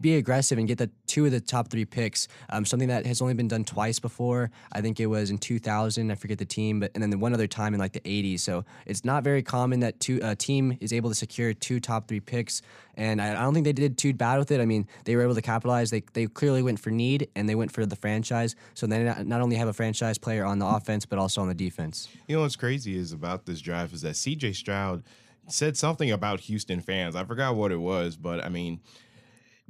be 0.00 0.16
aggressive 0.16 0.58
and 0.58 0.66
get 0.66 0.78
the 0.78 0.90
two 1.06 1.26
of 1.26 1.32
the 1.32 1.40
top 1.40 1.68
three 1.68 1.84
picks. 1.84 2.28
Um, 2.48 2.64
something 2.64 2.88
that 2.88 3.06
has 3.06 3.20
only 3.20 3.34
been 3.34 3.48
done 3.48 3.64
twice 3.64 3.98
before. 3.98 4.50
I 4.72 4.80
think 4.80 5.00
it 5.00 5.06
was 5.06 5.30
in 5.30 5.38
2000. 5.38 6.10
I 6.10 6.14
forget 6.14 6.38
the 6.38 6.44
team, 6.44 6.80
but 6.80 6.90
and 6.94 7.02
then 7.02 7.10
the 7.10 7.18
one 7.18 7.34
other 7.34 7.46
time 7.46 7.74
in 7.74 7.80
like 7.80 7.92
the 7.92 8.00
80s. 8.00 8.40
So 8.40 8.64
it's 8.86 9.04
not 9.04 9.24
very 9.24 9.42
common 9.42 9.80
that 9.80 10.00
two 10.00 10.20
a 10.22 10.36
team 10.36 10.76
is 10.80 10.92
able 10.92 11.10
to 11.10 11.14
secure 11.14 11.52
two 11.52 11.80
top 11.80 12.08
three 12.08 12.20
picks 12.20 12.62
and 13.00 13.20
I, 13.22 13.30
I, 13.30 13.42
don't 13.42 13.54
think 13.54 13.64
they 13.64 13.72
did 13.72 13.96
too 13.96 14.12
bad 14.12 14.38
with 14.38 14.50
it. 14.50 14.60
I 14.60 14.66
mean, 14.66 14.86
they 15.04 15.16
were 15.16 15.22
able 15.22 15.34
to 15.34 15.42
capitalize. 15.42 15.90
They 15.90 16.02
they 16.12 16.26
clearly 16.26 16.62
went 16.62 16.80
for 16.80 16.90
need 16.90 17.28
and 17.34 17.48
they 17.48 17.54
went 17.54 17.72
for 17.72 17.86
the 17.90 17.96
franchise. 17.96 18.56
So 18.74 18.86
they 18.86 19.04
not, 19.04 19.40
only 19.40 19.56
have 19.56 19.68
a 19.68 19.72
franchise 19.72 20.18
player 20.18 20.44
on 20.44 20.58
the 20.58 20.66
offense, 20.66 21.04
but 21.04 21.18
also 21.18 21.42
on 21.42 21.48
the 21.48 21.54
defense. 21.54 22.08
You 22.28 22.36
know 22.36 22.42
what's 22.42 22.56
crazy 22.56 22.96
is 22.96 23.12
about 23.12 23.46
this 23.46 23.60
draft 23.60 23.92
is 23.92 24.02
that 24.02 24.16
C.J. 24.16 24.52
Stroud 24.54 25.02
said 25.48 25.76
something 25.76 26.10
about 26.10 26.40
Houston 26.40 26.80
fans. 26.80 27.16
I 27.16 27.24
forgot 27.24 27.56
what 27.56 27.72
it 27.72 27.80
was, 27.80 28.16
but 28.16 28.44
I 28.44 28.48
mean 28.48 28.80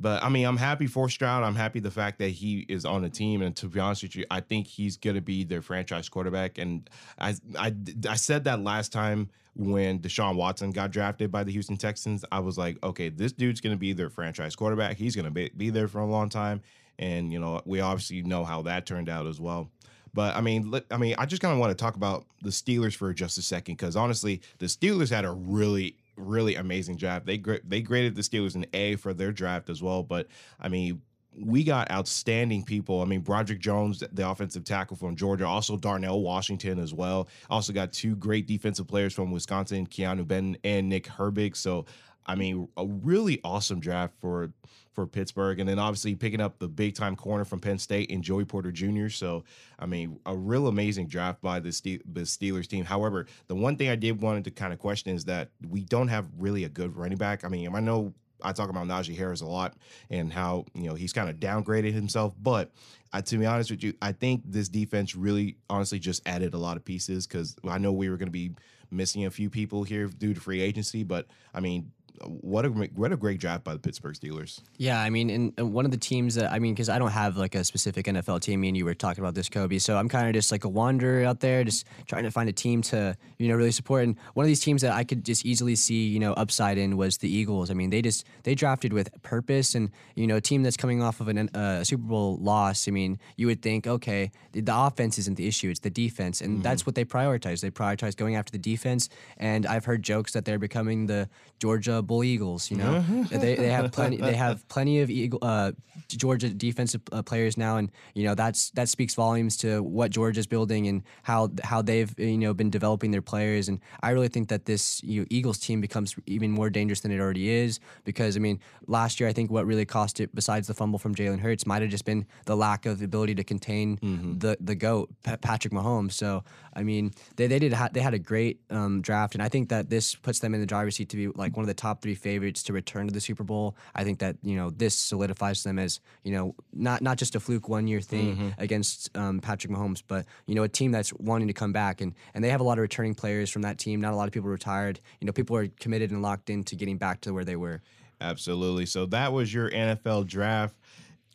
but 0.01 0.23
I 0.25 0.31
mean, 0.31 0.47
I'm 0.47 0.57
happy 0.57 0.87
for 0.87 1.11
Stroud. 1.11 1.45
I'm 1.45 1.55
happy 1.55 1.79
the 1.79 1.91
fact 1.91 2.19
that 2.21 2.31
he 2.31 2.65
is 2.71 2.87
on 2.87 3.03
the 3.03 3.11
team. 3.11 3.43
And 3.43 3.55
to 3.57 3.67
be 3.67 3.79
honest 3.79 4.03
with 4.03 4.17
you, 4.17 4.25
I 4.31 4.41
think 4.41 4.67
he's 4.67 4.97
going 4.97 5.17
to 5.17 5.21
be 5.21 5.45
their 5.45 5.61
franchise 5.61 6.09
quarterback. 6.09 6.57
And 6.57 6.89
I, 7.19 7.35
I, 7.59 7.75
I 8.09 8.17
said 8.17 8.45
that 8.45 8.63
last 8.63 8.93
time 8.93 9.29
when 9.55 9.99
Deshaun 9.99 10.37
Watson 10.37 10.71
got 10.71 10.91
drafted 10.91 11.31
by 11.31 11.45
the 11.45 11.53
Houston 11.53 11.77
Texans. 11.77 12.25
I 12.33 12.41
was 12.41 12.57
like, 12.57 12.83
okay, 12.83 13.11
this 13.11 13.33
dude's 13.33 13.61
going 13.61 13.75
to 13.75 13.79
be 13.79 13.93
their 13.93 14.09
franchise 14.09 14.57
quarterback. 14.57 14.97
He's 14.97 15.15
going 15.15 15.27
to 15.27 15.31
be, 15.31 15.51
be 15.55 15.69
there 15.69 15.87
for 15.87 16.01
a 16.01 16.07
long 16.07 16.31
time. 16.31 16.63
And, 17.01 17.33
you 17.33 17.41
know, 17.41 17.61
we 17.65 17.81
obviously 17.81 18.23
know 18.23 18.45
how 18.45 18.63
that 18.63 18.87
turned 18.87 19.09
out 19.09 19.27
as 19.27 19.41
well. 19.41 19.71
But 20.13 20.37
I 20.37 20.41
mean, 20.41 20.73
I 20.91 20.97
mean, 20.97 21.15
I 21.19 21.27
just 21.27 21.43
kind 21.43 21.53
of 21.53 21.59
want 21.59 21.77
to 21.77 21.83
talk 21.83 21.97
about 21.97 22.27
the 22.43 22.51
Steelers 22.51 22.95
for 22.95 23.13
just 23.13 23.39
a 23.39 23.43
second 23.43 23.75
because 23.75 23.97
honestly, 23.97 24.43
the 24.59 24.67
Steelers 24.67 25.11
had 25.11 25.25
a 25.25 25.31
really 25.31 25.97
really 26.17 26.57
amazing 26.57 26.97
draft. 26.97 27.27
They 27.27 27.43
they 27.65 27.81
graded 27.81 28.15
the 28.15 28.23
Steelers 28.23 28.55
an 28.55 28.67
A 28.75 28.97
for 28.97 29.15
their 29.15 29.33
draft 29.33 29.71
as 29.71 29.83
well. 29.83 30.03
But 30.03 30.27
I 30.61 30.69
mean, 30.69 31.01
we 31.39 31.65
got 31.65 31.91
outstanding 31.91 32.65
people. 32.65 33.01
I 33.01 33.05
mean, 33.05 33.21
Broderick 33.21 33.61
Jones, 33.61 34.03
the 34.13 34.29
offensive 34.29 34.65
tackle 34.65 34.97
from 34.97 35.17
Georgia, 35.17 35.47
also 35.47 35.77
Darnell 35.77 36.23
Washington 36.23 36.79
as 36.79 36.93
well. 36.93 37.29
Also 37.49 37.73
got 37.73 37.93
two 37.93 38.17
great 38.17 38.47
defensive 38.47 38.89
players 38.89 39.15
from 39.15 39.31
Wisconsin, 39.31 39.87
Keanu 39.87 40.27
Benton 40.27 40.57
and 40.65 40.89
Nick 40.89 41.05
Herbig. 41.07 41.57
So, 41.57 41.87
I 42.27 42.35
mean, 42.35 42.69
a 42.77 42.87
really 42.87 43.41
awesome 43.45 43.81
draft 43.81 44.15
for 44.21 44.53
for 45.01 45.07
Pittsburgh, 45.07 45.61
and 45.61 45.69
then 45.69 45.79
obviously 45.79 46.15
picking 46.15 46.41
up 46.41 46.59
the 46.59 46.69
big 46.69 46.95
time 46.95 47.17
corner 47.17 47.45
from 47.45 47.59
Penn 47.59 47.79
State 47.79 48.11
and 48.11 48.23
Joey 48.23 48.45
Porter 48.45 48.71
Jr. 48.71 49.09
So, 49.09 49.45
I 49.79 49.87
mean, 49.87 50.21
a 50.27 50.37
real 50.37 50.69
amazing 50.69 51.07
draft 51.07 51.41
by 51.41 51.59
the, 51.59 51.73
Ste- 51.73 52.03
the 52.05 52.23
Steelers 52.23 52.67
team. 52.67 52.85
However, 52.85 53.27
the 53.47 53.55
one 53.55 53.77
thing 53.77 53.89
I 53.89 53.97
did 53.97 54.21
wanted 54.21 54.45
to 54.45 54.51
kind 54.51 54.73
of 54.73 54.79
question 54.79 55.15
is 55.15 55.25
that 55.25 55.49
we 55.69 55.85
don't 55.85 56.09
have 56.09 56.29
really 56.39 56.65
a 56.65 56.69
good 56.69 56.95
running 56.97 57.17
back. 57.17 57.45
I 57.45 57.49
mean, 57.49 57.75
I 57.75 57.81
know 57.81 58.13
I 58.43 58.53
talk 58.53 58.69
about 58.69 58.87
Najee 58.87 59.17
Harris 59.17 59.41
a 59.41 59.47
lot 59.47 59.75
and 60.11 60.33
how 60.33 60.67
you 60.75 60.89
know 60.89 60.95
he's 60.95 61.13
kind 61.13 61.31
of 61.31 61.37
downgraded 61.37 61.93
himself, 61.93 62.35
but 62.41 62.73
uh, 63.13 63.23
to 63.23 63.39
be 63.39 63.47
honest 63.47 63.71
with 63.71 63.83
you, 63.83 63.95
I 64.01 64.13
think 64.13 64.43
this 64.45 64.69
defense 64.69 65.17
really, 65.17 65.57
honestly, 65.69 65.99
just 65.99 66.27
added 66.27 66.55
a 66.55 66.59
lot 66.59 66.77
of 66.77 66.85
pieces 66.85 67.27
because 67.27 67.57
I 67.69 67.79
know 67.79 67.93
we 67.93 68.09
were 68.09 68.17
going 68.17 68.29
to 68.29 68.33
be 68.33 68.53
missing 68.91 69.27
a 69.27 69.31
few 69.31 69.51
people 69.51 69.85
here 69.85 70.07
due 70.07 70.35
to 70.35 70.41
free 70.41 70.61
agency, 70.61 71.05
but 71.05 71.27
I 71.55 71.61
mean, 71.61 71.93
what 72.27 72.65
a 72.65 72.69
what 72.69 73.13
a 73.13 73.17
great 73.17 73.41
draft 73.41 73.65
by 73.65 73.73
the 73.73 73.79
Pittsburgh 73.79 74.15
Steelers. 74.15 74.61
Yeah, 74.77 75.01
I 75.01 75.11
mean, 75.11 75.31
and 75.31 75.73
one 75.73 75.85
of 75.85 75.91
the 75.91 75.97
teams 75.97 76.35
that 76.35 76.53
I 76.53 76.59
mean, 76.59 76.75
because 76.75 76.89
I 76.89 76.99
don't 76.99 77.11
have 77.11 77.37
like 77.37 77.55
a 77.55 77.65
specific 77.65 78.07
NFL 78.07 78.41
team. 78.41 78.61
Me 78.61 78.69
and 78.69 78.77
you 78.77 78.85
were 78.85 78.95
talking 78.95 79.23
about 79.23 79.35
this, 79.35 79.49
Koby. 79.49 79.81
So 79.81 79.97
I'm 79.97 80.09
kind 80.09 80.27
of 80.27 80.35
just 80.35 80.53
like 80.53 80.65
a 80.65 80.69
wanderer 80.69 81.25
out 81.25 81.41
there, 81.41 81.65
just 81.65 81.87
trying 82.07 82.25
to 82.25 82.31
find 82.31 82.49
a 82.49 82.53
team 82.53 82.83
to 82.83 83.17
you 83.39 83.49
know 83.49 83.57
really 83.57 83.71
support. 83.71 84.05
And 84.05 84.17
one 84.35 84.45
of 84.45 84.49
these 84.49 84.61
teams 84.61 84.83
that 84.83 84.93
I 84.93 85.05
could 85.05 85.25
just 85.25 85.47
easily 85.47 85.77
see 85.77 86.09
you 86.09 86.21
know 86.21 86.33
upside 86.35 86.79
in 86.79 86.97
was 86.97 87.19
the 87.19 87.29
Eagles. 87.29 87.71
I 87.71 87.75
mean, 87.75 87.91
they 87.91 88.03
just 88.03 88.27
they 88.43 88.55
drafted 88.55 88.93
with 88.93 89.11
purpose, 89.23 89.75
and 89.75 89.91
you 90.15 90.27
know, 90.27 90.37
a 90.37 90.41
team 90.41 90.63
that's 90.63 90.77
coming 90.77 91.03
off 91.03 91.21
of 91.21 91.29
an, 91.29 91.49
uh, 91.55 91.79
a 91.81 91.85
Super 91.85 92.03
Bowl 92.03 92.37
loss. 92.37 92.87
I 92.87 92.91
mean, 92.91 93.19
you 93.37 93.47
would 93.47 93.63
think, 93.63 93.87
okay, 93.87 94.31
the, 94.53 94.61
the 94.61 94.77
offense 94.77 95.19
isn't 95.19 95.37
the 95.37 95.47
issue; 95.47 95.71
it's 95.71 95.81
the 95.81 95.91
defense, 95.91 96.41
and 96.41 96.55
mm-hmm. 96.55 96.63
that's 96.63 96.85
what 96.85 96.95
they 96.95 97.05
prioritize. 97.05 97.61
They 97.61 97.71
prioritize 97.71 98.15
going 98.15 98.37
after 98.37 98.53
the 98.53 98.59
defense. 98.59 99.09
And 99.39 99.67
I've 99.67 99.85
heard 99.85 100.03
jokes 100.03 100.33
that 100.33 100.45
they're 100.45 100.59
becoming 100.59 101.07
the 101.07 101.29
Georgia 101.61 102.03
Eagles. 102.25 102.71
You 102.71 102.77
know, 102.77 103.01
they, 103.31 103.55
they 103.57 103.71
have 103.71 103.93
plenty 103.93 104.17
they 104.17 104.35
have 104.35 104.67
plenty 104.75 105.01
of 105.01 105.11
Eagle, 105.11 105.39
uh, 105.43 105.73
Georgia 106.09 106.49
defensive 106.49 107.01
uh, 107.13 107.23
players 107.23 107.57
now, 107.57 107.77
and 107.77 107.91
you 108.15 108.25
know 108.25 108.35
that's 108.35 108.71
that 108.71 108.89
speaks 108.89 109.15
volumes 109.15 109.57
to 109.59 109.83
what 109.83 110.11
Georgia's 110.11 110.47
building 110.47 110.89
and 110.89 111.03
how 111.23 111.51
how 111.63 111.83
they've 111.83 112.13
you 112.19 112.39
know 112.39 112.55
been 112.55 112.71
developing 112.71 113.11
their 113.11 113.23
players. 113.23 113.69
And 113.69 113.81
I 114.03 114.11
really 114.11 114.29
think 114.29 114.49
that 114.49 114.65
this 114.65 115.03
you 115.03 115.21
know, 115.21 115.27
Eagles 115.31 115.59
team 115.59 115.81
becomes 115.81 116.17
even 116.27 116.51
more 116.51 116.71
dangerous 116.71 117.01
than 117.01 117.13
it 117.13 117.21
already 117.21 117.49
is 117.51 117.81
because 118.05 118.37
I 118.37 118.41
mean 118.41 118.61
last 118.87 119.21
year 119.21 119.29
I 119.29 119.33
think 119.33 119.51
what 119.51 119.67
really 119.67 119.85
cost 119.85 120.21
it 120.21 120.35
besides 120.35 120.67
the 120.67 120.75
fumble 120.75 120.99
from 120.99 121.15
Jalen 121.15 121.41
Hurts 121.41 121.67
might 121.67 121.83
have 121.83 121.91
just 121.91 122.05
been 122.05 122.27
the 122.47 122.57
lack 122.57 122.87
of 122.87 122.99
the 122.99 123.05
ability 123.05 123.35
to 123.37 123.45
contain 123.45 123.97
mm-hmm. 123.99 124.39
the 124.39 124.57
the 124.61 124.75
goat 124.75 125.11
Patrick 125.23 125.73
Mahomes. 125.73 126.13
So 126.13 126.45
I 126.75 126.83
mean 126.83 127.13
they 127.37 127.47
they 127.47 127.59
did 127.59 127.73
ha- 127.73 127.91
they 127.93 128.01
had 128.01 128.15
a 128.15 128.19
great 128.19 128.61
um, 128.71 129.03
draft, 129.03 129.35
and 129.35 129.43
I 129.43 129.49
think 129.49 129.69
that 129.69 129.91
this 129.91 130.15
puts 130.15 130.41
them 130.41 130.55
in 130.55 130.61
the 130.61 130.67
driver's 130.67 130.97
seat 130.97 131.09
to 131.11 131.17
be 131.17 131.29
like 131.29 131.57
one 131.57 131.63
of 131.63 131.69
the 131.69 131.75
top 131.75 132.00
three 132.01 132.15
favorites 132.15 132.63
to 132.65 132.73
return 132.73 133.07
to 133.07 133.13
the 133.13 133.21
Super 133.21 133.45
Bowl. 133.45 133.77
I 133.95 134.05
think 134.05 134.19
that 134.21 134.37
you 134.43 134.57
know 134.57 134.71
this 134.71 134.95
solidifies 134.95 135.63
them 135.63 135.79
as 135.79 136.01
you 136.25 136.33
know 136.33 136.55
not 136.73 137.03
not 137.03 137.19
just 137.19 137.35
a 137.35 137.41
fluke 137.41 137.69
one 137.69 137.87
year 137.87 138.01
thing 138.01 138.37
mm-hmm. 138.37 138.49
against 138.59 139.17
um, 139.17 139.41
Patrick 139.41 139.73
Mahomes, 139.73 140.03
but 140.07 140.27
you 140.47 140.55
know 140.55 140.63
a 140.63 140.69
team 140.69 140.93
that's 140.93 141.13
wanting 141.15 141.49
to 141.49 141.55
come 141.55 141.73
back 141.73 142.01
and 142.01 142.15
and 142.35 142.43
they 142.45 142.51
have 142.51 142.61
a 142.61 142.65
lot 142.65 142.79
of 142.79 142.83
returning 142.83 143.15
players 143.15 143.51
from 143.51 143.63
that 143.63 143.79
team. 143.79 144.01
Not 144.01 144.13
a 144.13 144.17
lot 144.17 144.27
of 144.27 144.33
people 144.33 144.51
retired. 144.51 145.01
You 145.21 145.27
know, 145.27 145.33
people 145.33 145.57
are 145.57 145.69
committed 145.81 146.11
and 146.11 146.23
locked 146.23 146.51
into 146.51 146.77
getting 146.77 146.99
back 146.99 147.21
to 147.23 147.33
where 147.33 147.45
they 147.45 147.57
were. 147.57 147.83
Absolutely. 148.21 148.87
So 148.87 149.07
that 149.07 149.33
was 149.33 149.53
your 149.53 149.71
NFL 149.71 150.27
draft 150.27 150.77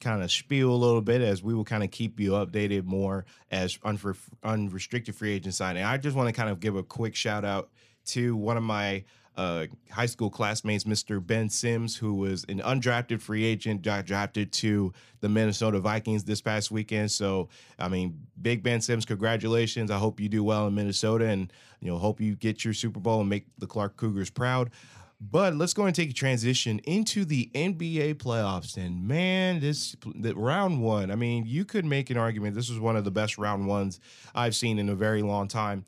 kind 0.01 0.21
of 0.21 0.31
spiel 0.31 0.71
a 0.71 0.75
little 0.75 1.01
bit 1.01 1.21
as 1.21 1.41
we 1.41 1.53
will 1.53 1.63
kind 1.63 1.83
of 1.83 1.91
keep 1.91 2.19
you 2.19 2.31
updated 2.31 2.83
more 2.85 3.25
as 3.49 3.77
unfor- 3.79 4.17
unrestricted 4.43 5.15
free 5.15 5.33
agent 5.33 5.55
signing. 5.55 5.83
I 5.83 5.97
just 5.97 6.15
want 6.15 6.27
to 6.29 6.33
kind 6.33 6.49
of 6.49 6.59
give 6.59 6.75
a 6.75 6.83
quick 6.83 7.15
shout 7.15 7.45
out 7.45 7.69
to 8.07 8.35
one 8.35 8.57
of 8.57 8.63
my 8.63 9.03
uh, 9.37 9.65
high 9.91 10.05
school 10.05 10.29
classmates, 10.29 10.85
Mr. 10.85 11.25
Ben 11.25 11.49
Sims, 11.49 11.95
who 11.95 12.13
was 12.13 12.45
an 12.49 12.59
undrafted 12.59 13.21
free 13.21 13.43
agent, 13.43 13.81
drafted 13.81 14.51
to 14.53 14.93
the 15.19 15.29
Minnesota 15.29 15.79
Vikings 15.79 16.23
this 16.23 16.41
past 16.41 16.71
weekend. 16.71 17.11
So, 17.11 17.49
I 17.77 17.87
mean, 17.89 18.19
Big 18.41 18.63
Ben 18.63 18.81
Sims, 18.81 19.05
congratulations. 19.05 19.91
I 19.91 19.97
hope 19.97 20.19
you 20.19 20.29
do 20.29 20.43
well 20.43 20.67
in 20.67 20.75
Minnesota 20.75 21.25
and, 21.25 21.51
you 21.79 21.89
know, 21.91 21.97
hope 21.97 22.21
you 22.21 22.35
get 22.35 22.63
your 22.63 22.73
Super 22.73 22.99
Bowl 22.99 23.21
and 23.21 23.29
make 23.29 23.45
the 23.57 23.67
Clark 23.67 23.97
Cougars 23.97 24.29
proud. 24.29 24.71
But 25.19 25.55
let's 25.55 25.73
go 25.73 25.85
and 25.85 25.95
take 25.95 26.09
a 26.09 26.13
transition 26.13 26.79
into 26.79 27.25
the 27.25 27.49
NBA 27.53 28.15
playoffs. 28.15 28.77
And 28.77 29.07
man, 29.07 29.59
this 29.59 29.95
the 30.13 30.35
round 30.35 30.81
one. 30.81 31.09
I 31.09 31.15
mean, 31.15 31.45
you 31.45 31.63
could 31.63 31.85
make 31.85 32.09
an 32.09 32.17
argument 32.17 32.53
this 32.53 32.69
was 32.69 32.79
one 32.79 32.95
of 32.95 33.05
the 33.05 33.11
best 33.11 33.37
round 33.37 33.65
ones 33.65 33.99
I've 34.33 34.55
seen 34.55 34.77
in 34.77 34.89
a 34.89 34.95
very 34.95 35.21
long 35.21 35.47
time. 35.47 35.85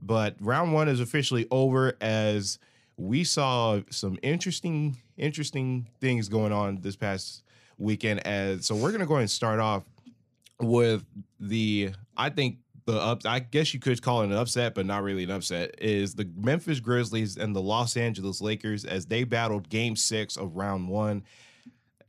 But 0.00 0.36
round 0.40 0.72
one 0.72 0.88
is 0.88 1.00
officially 1.00 1.46
over 1.50 1.96
as 2.00 2.58
we 2.98 3.24
saw 3.24 3.80
some 3.90 4.18
interesting 4.22 4.98
interesting 5.16 5.88
things 6.00 6.28
going 6.28 6.52
on 6.52 6.80
this 6.80 6.96
past 6.96 7.42
weekend 7.78 8.24
as 8.26 8.66
so 8.66 8.74
we're 8.74 8.92
gonna 8.92 9.06
go 9.06 9.14
ahead 9.14 9.22
and 9.22 9.30
start 9.30 9.60
off 9.60 9.84
with 10.60 11.04
the 11.40 11.90
I 12.16 12.30
think 12.30 12.58
the 12.86 12.98
up 12.98 13.24
I 13.26 13.40
guess 13.40 13.74
you 13.74 13.80
could 13.80 14.00
call 14.02 14.22
it 14.22 14.26
an 14.26 14.32
upset, 14.32 14.74
but 14.74 14.86
not 14.86 15.02
really 15.02 15.24
an 15.24 15.30
upset, 15.30 15.74
is 15.78 16.14
the 16.14 16.28
Memphis 16.36 16.80
Grizzlies 16.80 17.36
and 17.36 17.54
the 17.54 17.60
Los 17.60 17.96
Angeles 17.96 18.40
Lakers 18.40 18.84
as 18.84 19.06
they 19.06 19.24
battled 19.24 19.68
game 19.68 19.94
six 19.94 20.36
of 20.36 20.56
round 20.56 20.88
one. 20.88 21.22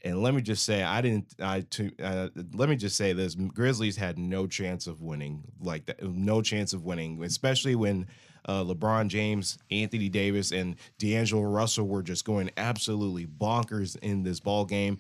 And 0.02 0.24
let 0.24 0.34
me 0.34 0.42
just 0.42 0.64
say, 0.64 0.82
I 0.82 1.02
didn't. 1.02 1.36
I 1.42 1.62
to, 1.72 1.92
uh, 2.02 2.30
let 2.54 2.70
me 2.70 2.78
just 2.78 2.96
say 2.96 3.12
this: 3.12 3.36
Grizzlies 3.36 3.98
had 3.98 4.18
no 4.18 4.48
chance 4.48 4.88
of 4.88 5.02
winning, 5.02 5.44
like 5.60 5.86
that, 5.88 6.02
no 6.02 6.42
chance 6.42 6.72
of 6.72 6.86
winning, 6.86 7.22
especially 7.22 7.76
when 7.76 8.08
uh, 8.46 8.64
LeBron 8.64 9.08
James, 9.08 9.58
Anthony 9.72 10.10
Davis, 10.10 10.52
and 10.52 10.76
D'Angelo 10.98 11.44
Russell 11.44 11.88
were 11.88 12.04
just 12.04 12.26
going 12.26 12.50
absolutely 12.58 13.26
bonkers 13.26 13.98
in 14.02 14.24
this 14.24 14.40
ball 14.40 14.66
game. 14.66 15.00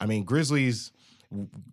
I 0.00 0.06
mean, 0.06 0.24
Grizzlies 0.24 0.92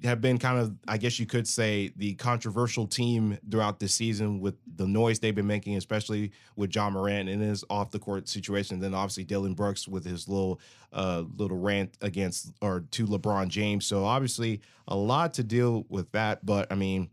have 0.04 0.22
been 0.22 0.38
kind 0.38 0.60
of, 0.60 0.76
I 0.88 0.98
guess 0.98 1.20
you 1.20 1.26
could 1.26 1.48
say, 1.48 1.91
the 1.96 2.13
controversial 2.15 2.86
team 2.86 3.39
throughout 3.50 3.80
the 3.80 3.88
season 3.88 4.39
with 4.39 4.56
the 4.76 4.86
noise 4.86 5.20
they've 5.20 5.34
been 5.34 5.48
making, 5.48 5.76
especially 5.78 6.32
with 6.56 6.76
Ja 6.76 6.89
Morant 6.91 7.28
in 7.28 7.39
his 7.39 7.63
off 7.70 7.89
the 7.89 7.98
court 7.98 8.30
situation. 8.30 8.76
And 8.76 8.84
Then 8.84 8.93
obviously 8.93 9.24
Dillon 9.24 9.56
Brooks 9.56 9.88
with 9.88 10.06
his 10.06 10.28
little 10.28 10.60
uh, 10.93 11.24
little 11.38 11.58
rant 11.58 11.98
against 12.02 12.54
or 12.62 12.82
to 12.91 13.08
LeBron 13.08 13.48
James. 13.48 13.86
So 13.88 14.06
obviously 14.06 14.62
a 14.88 14.96
lot 14.96 15.34
to 15.36 15.43
deal 15.43 15.86
with 15.89 16.12
that. 16.12 16.46
But 16.46 16.72
I 16.72 16.76
mean, 16.76 17.10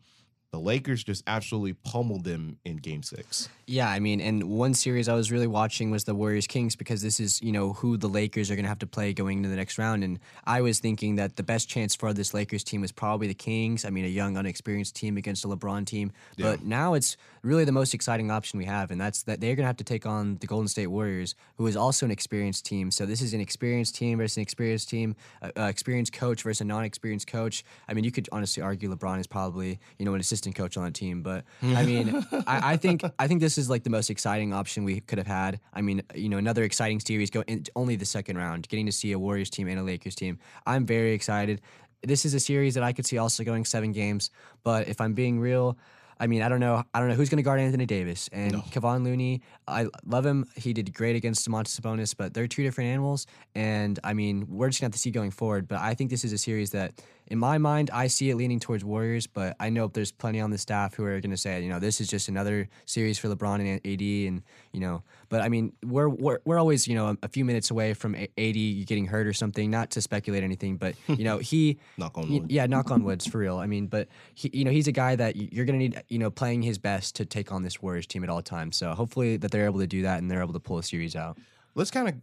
the 0.54 0.60
Lakers 0.60 1.02
just 1.02 1.24
absolutely 1.26 1.72
pummeled 1.72 2.22
them 2.22 2.58
in 2.64 2.76
game 2.76 3.02
six. 3.02 3.48
Yeah, 3.66 3.88
I 3.88 3.98
mean, 3.98 4.20
and 4.20 4.44
one 4.44 4.72
series 4.72 5.08
I 5.08 5.14
was 5.14 5.32
really 5.32 5.48
watching 5.48 5.90
was 5.90 6.04
the 6.04 6.14
Warriors 6.14 6.46
Kings 6.46 6.76
because 6.76 7.02
this 7.02 7.18
is, 7.18 7.42
you 7.42 7.50
know, 7.50 7.72
who 7.72 7.96
the 7.96 8.08
Lakers 8.08 8.52
are 8.52 8.54
going 8.54 8.64
to 8.64 8.68
have 8.68 8.78
to 8.78 8.86
play 8.86 9.12
going 9.12 9.38
into 9.38 9.48
the 9.48 9.56
next 9.56 9.78
round. 9.78 10.04
And 10.04 10.20
I 10.44 10.60
was 10.60 10.78
thinking 10.78 11.16
that 11.16 11.34
the 11.34 11.42
best 11.42 11.68
chance 11.68 11.96
for 11.96 12.12
this 12.12 12.32
Lakers 12.34 12.62
team 12.62 12.82
was 12.82 12.92
probably 12.92 13.26
the 13.26 13.34
Kings. 13.34 13.84
I 13.84 13.90
mean, 13.90 14.04
a 14.04 14.08
young, 14.08 14.36
unexperienced 14.36 14.94
team 14.94 15.16
against 15.16 15.44
a 15.44 15.48
LeBron 15.48 15.86
team. 15.86 16.12
Yeah. 16.36 16.52
But 16.52 16.62
now 16.62 16.94
it's 16.94 17.16
really 17.44 17.64
the 17.64 17.72
most 17.72 17.94
exciting 17.94 18.30
option 18.30 18.59
we 18.59 18.64
have. 18.64 18.90
And 18.90 19.00
that's 19.00 19.22
that 19.24 19.40
they're 19.40 19.54
going 19.54 19.64
to 19.64 19.66
have 19.66 19.76
to 19.76 19.85
take 19.85 20.07
on 20.07 20.37
the 20.40 20.46
Golden 20.46 20.66
State 20.66 20.87
Warriors, 20.87 21.35
who 21.57 21.66
is 21.66 21.76
also 21.76 22.07
an 22.07 22.11
experienced 22.11 22.64
team. 22.64 22.90
So 22.90 23.07
this 23.07 23.20
is 23.20 23.35
an 23.35 23.40
experienced 23.40 23.94
team 23.94 24.18
versus 24.18 24.38
an 24.38 24.42
experienced 24.42 24.88
team, 24.88 25.14
uh, 25.42 25.50
uh, 25.57 25.62
experienced 25.64 26.12
coach 26.12 26.42
versus 26.42 26.62
a 26.62 26.64
non 26.64 26.85
experienced 26.85 27.26
coach. 27.26 27.64
I 27.87 27.94
mean, 27.94 28.04
you 28.04 28.11
could 28.11 28.28
honestly 28.33 28.62
argue 28.62 28.92
LeBron 28.92 29.20
is 29.20 29.26
probably, 29.26 29.78
you 29.98 30.04
know, 30.04 30.14
an 30.14 30.20
assistant 30.20 30.57
coach 30.57 30.76
on 30.76 30.85
the 30.85 30.90
team. 30.90 31.22
But 31.22 31.44
I 31.62 31.85
mean, 31.87 32.26
I, 32.46 32.72
I, 32.72 32.76
think 32.76 33.02
I 33.18 33.28
think 33.28 33.40
this 33.40 33.59
is 33.59 33.68
like 33.68 33.85
the 33.85 33.90
most 33.90 34.11
exciting 34.11 34.52
option 34.54 34.85
we 34.85 35.00
could 35.00 35.18
have 35.18 35.26
had. 35.26 35.61
I 35.74 35.83
mean, 35.83 36.02
you 36.14 36.28
know, 36.28 36.38
another 36.38 36.64
exciting 36.64 37.00
series 37.00 37.30
go 37.30 37.42
in 37.46 37.64
only 37.76 37.96
the 37.96 38.07
second 38.07 38.38
round, 38.38 38.68
getting 38.68 38.87
to 38.87 38.92
see 38.92 39.12
a 39.12 39.18
Warriors 39.18 39.50
team 39.50 39.68
and 39.68 39.78
a 39.78 39.83
Lakers 39.83 40.14
team. 40.14 40.38
I'm 40.66 40.87
very 40.87 41.12
excited. 41.12 41.61
This 42.02 42.24
is 42.24 42.35
a 42.35 42.40
series 42.40 42.74
that 42.74 42.83
I 42.83 42.92
could 42.92 43.07
see 43.07 43.18
also 43.18 43.44
going 43.44 43.64
seven 43.64 43.92
games. 43.92 44.30
But 44.62 44.88
if 44.88 45.00
I'm 45.00 45.14
being 45.14 45.40
real, 45.40 45.78
I 46.18 46.27
mean, 46.27 46.42
I 46.42 46.48
don't 46.48 46.61
know. 46.61 46.85
I 46.94 47.00
don't 47.00 47.09
know 47.09 47.14
who's 47.14 47.29
going 47.29 47.38
to 47.38 47.42
guard 47.42 47.61
Anthony 47.61 47.87
Davis 47.87 48.29
and 48.33 48.53
No. 48.53 48.59
Kevon 48.61 49.05
Looney. 49.05 49.42
I 49.66 49.88
love 50.05 50.24
him. 50.24 50.46
He 50.57 50.72
did 50.72 50.94
great 50.94 51.16
against 51.16 51.48
Domantas 51.48 51.79
Sabonis, 51.81 52.14
but 52.16 52.35
they're 52.35 52.46
two 52.46 52.62
different 52.62 52.90
animals. 52.90 53.27
And 53.55 53.98
I 54.05 54.14
mean, 54.14 54.46
we're 54.48 54.68
just 54.68 54.81
going 54.81 54.90
to 54.90 54.94
have 54.94 54.98
to 54.98 55.03
see 55.03 55.11
going 55.11 55.31
forward. 55.31 55.68
But 55.68 55.81
I 55.81 55.94
think 55.94 56.11
this 56.11 56.24
is 56.24 56.33
a 56.33 56.38
series 56.38 56.70
that, 56.70 57.00
in 57.28 57.38
my 57.38 57.58
mind, 57.58 57.90
I 57.92 58.06
see 58.08 58.30
it 58.30 58.37
leaning 58.37 58.60
towards 58.60 58.84
Warriors. 58.84 59.26
But 59.26 59.56
I 59.58 59.70
know 59.70 59.88
there's 59.88 60.12
plenty 60.12 60.40
on 60.40 60.50
the 60.50 60.58
staff 60.58 60.94
who 60.94 61.04
are 61.04 61.20
going 61.20 61.30
to 61.30 61.37
say, 61.37 61.62
you 61.62 61.68
know, 61.68 61.78
this 61.78 62.00
is 62.00 62.08
just 62.08 62.28
another 62.28 62.68
series 62.87 63.18
for 63.18 63.28
LeBron 63.28 63.60
and 63.60 63.80
AD, 63.87 64.28
and 64.28 64.42
you 64.72 64.80
know. 64.80 65.02
But 65.28 65.40
I 65.40 65.48
mean, 65.48 65.72
we're 65.82 66.08
we're, 66.08 66.38
we're 66.44 66.58
always 66.58 66.87
you 66.87 66.94
know 66.94 67.16
a, 67.22 67.28
few 67.28 67.44
minutes 67.44 67.70
away 67.70 67.94
from 67.94 68.14
AD 68.14 68.26
getting 68.37 69.06
hurt 69.06 69.26
or 69.26 69.32
something. 69.32 69.70
Not 69.70 69.90
to 69.90 70.02
speculate 70.02 70.42
anything, 70.42 70.76
but 70.76 70.94
you 71.08 71.24
know 71.24 71.38
he. 71.38 71.78
Knock 71.96 72.18
on 72.18 72.30
wood. 72.30 72.50
Yeah, 72.50 72.66
knock 72.66 72.90
on 72.90 73.04
woods 73.04 73.26
for 73.26 73.38
real. 73.38 73.58
I 73.58 73.66
mean, 73.66 73.87
but 73.87 74.08
he, 74.34 74.50
you 74.52 74.64
know, 74.64 74.70
he's 74.70 74.88
a 74.88 74.92
guy 74.92 75.16
that 75.16 75.37
you're 75.37 75.64
gonna 75.64 75.78
need, 75.78 76.02
you 76.08 76.18
know, 76.18 76.30
playing 76.30 76.62
his 76.62 76.78
best 76.78 77.16
to 77.16 77.24
take 77.24 77.52
on 77.52 77.62
this 77.62 77.80
Warriors 77.80 78.06
team 78.06 78.22
at 78.24 78.30
all 78.30 78.42
times. 78.42 78.76
So 78.76 78.92
hopefully 78.92 79.37
that 79.38 79.50
they're 79.50 79.66
able 79.66 79.80
to 79.80 79.87
do 79.87 80.02
that 80.02 80.18
and 80.18 80.30
they're 80.30 80.42
able 80.42 80.52
to 80.52 80.60
pull 80.60 80.78
a 80.78 80.82
series 80.82 81.16
out. 81.16 81.38
let's 81.74 81.90
kind 81.90 82.08
of 82.08 82.14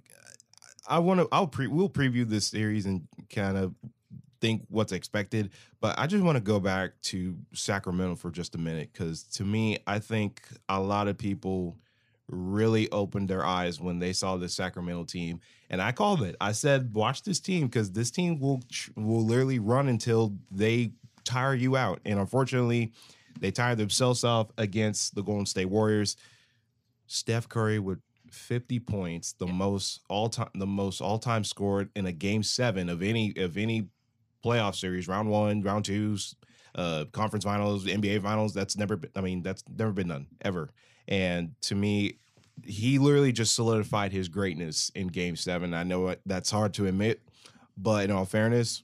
i 0.88 0.98
want 0.98 1.20
to 1.20 1.28
i'll 1.32 1.48
pre 1.48 1.68
we'll 1.68 1.90
preview 1.90 2.28
this 2.28 2.48
series 2.48 2.86
and 2.86 3.08
kind 3.30 3.56
of 3.56 3.74
think 4.42 4.64
what's 4.70 4.92
expected 4.92 5.52
but 5.80 5.98
i 5.98 6.08
just 6.08 6.24
want 6.24 6.36
to 6.36 6.44
go 6.44 6.60
back 6.60 6.92
to 7.02 7.38
sacramento 7.54 8.16
for 8.16 8.32
just 8.32 8.56
a 8.56 8.58
minute 8.58 8.90
because 8.92 9.24
to 9.24 9.44
me 9.44 9.78
i 9.88 10.00
think 10.00 10.42
a 10.68 10.80
lot 10.80 11.08
of 11.08 11.18
people 11.18 11.78
really 12.28 12.90
opened 12.92 13.28
their 13.28 13.46
eyes 13.46 13.80
when 13.80 14.00
they 14.00 14.14
saw 14.14 14.38
the 14.38 14.50
sacramento 14.50 15.04
team 15.04 15.40
and 15.70 15.82
i 15.82 15.92
called 15.92 16.22
it. 16.22 16.36
I 16.40 16.54
said 16.54 16.94
watch 16.94 17.24
this 17.24 17.40
team 17.40 17.68
because 17.68 17.92
this 17.92 18.10
team 18.10 18.40
will 18.40 18.62
will 18.96 19.26
literally 19.26 19.60
run 19.60 19.88
until 19.88 20.34
they 20.50 20.92
tire 21.24 21.54
you 21.54 21.76
out 21.76 22.00
and 22.06 22.20
unfortunately 22.20 22.94
they 23.40 23.52
tired 23.52 23.78
themselves 23.78 24.24
off 24.24 24.52
against 24.58 25.16
the 25.16 25.24
golden 25.24 25.46
state 25.46 25.66
warriors. 25.66 26.18
Steph 27.08 27.50
Curry 27.50 27.80
with 27.80 28.00
50 28.32 28.80
points, 28.80 29.34
the 29.34 29.48
most 29.48 30.02
all 30.10 30.30
time, 30.30 30.50
the 30.56 30.66
most 30.66 31.02
all 31.02 31.20
time 31.20 31.44
scored 31.44 31.90
in 31.96 32.06
a 32.06 32.12
game 32.12 32.44
seven 32.44 32.88
of 32.88 33.02
any 33.02 33.34
of 33.38 33.58
any 33.58 33.88
playoff 34.44 34.76
series, 34.76 35.08
round 35.08 35.30
one, 35.30 35.62
round 35.62 35.86
twos, 35.86 36.36
uh, 36.76 37.06
conference 37.12 37.46
finals, 37.46 37.86
NBA 37.86 38.22
finals. 38.22 38.54
That's 38.54 38.78
never 38.78 38.98
been. 38.98 39.12
I 39.16 39.22
mean, 39.22 39.44
that's 39.44 39.64
never 39.78 39.92
been 39.92 40.08
done 40.08 40.28
ever. 40.42 40.70
And 41.08 41.56
to 41.62 41.76
me, 41.76 42.18
he 42.64 43.00
literally 43.00 43.32
just 43.32 43.56
solidified 43.56 44.12
his 44.12 44.28
greatness 44.28 44.92
in 44.96 45.08
Game 45.08 45.36
Seven. 45.36 45.74
I 45.74 45.84
know 45.84 46.16
that's 46.26 46.52
hard 46.52 46.74
to 46.76 46.88
admit, 46.88 47.22
but 47.78 48.06
in 48.06 48.12
all 48.12 48.26
fairness, 48.26 48.84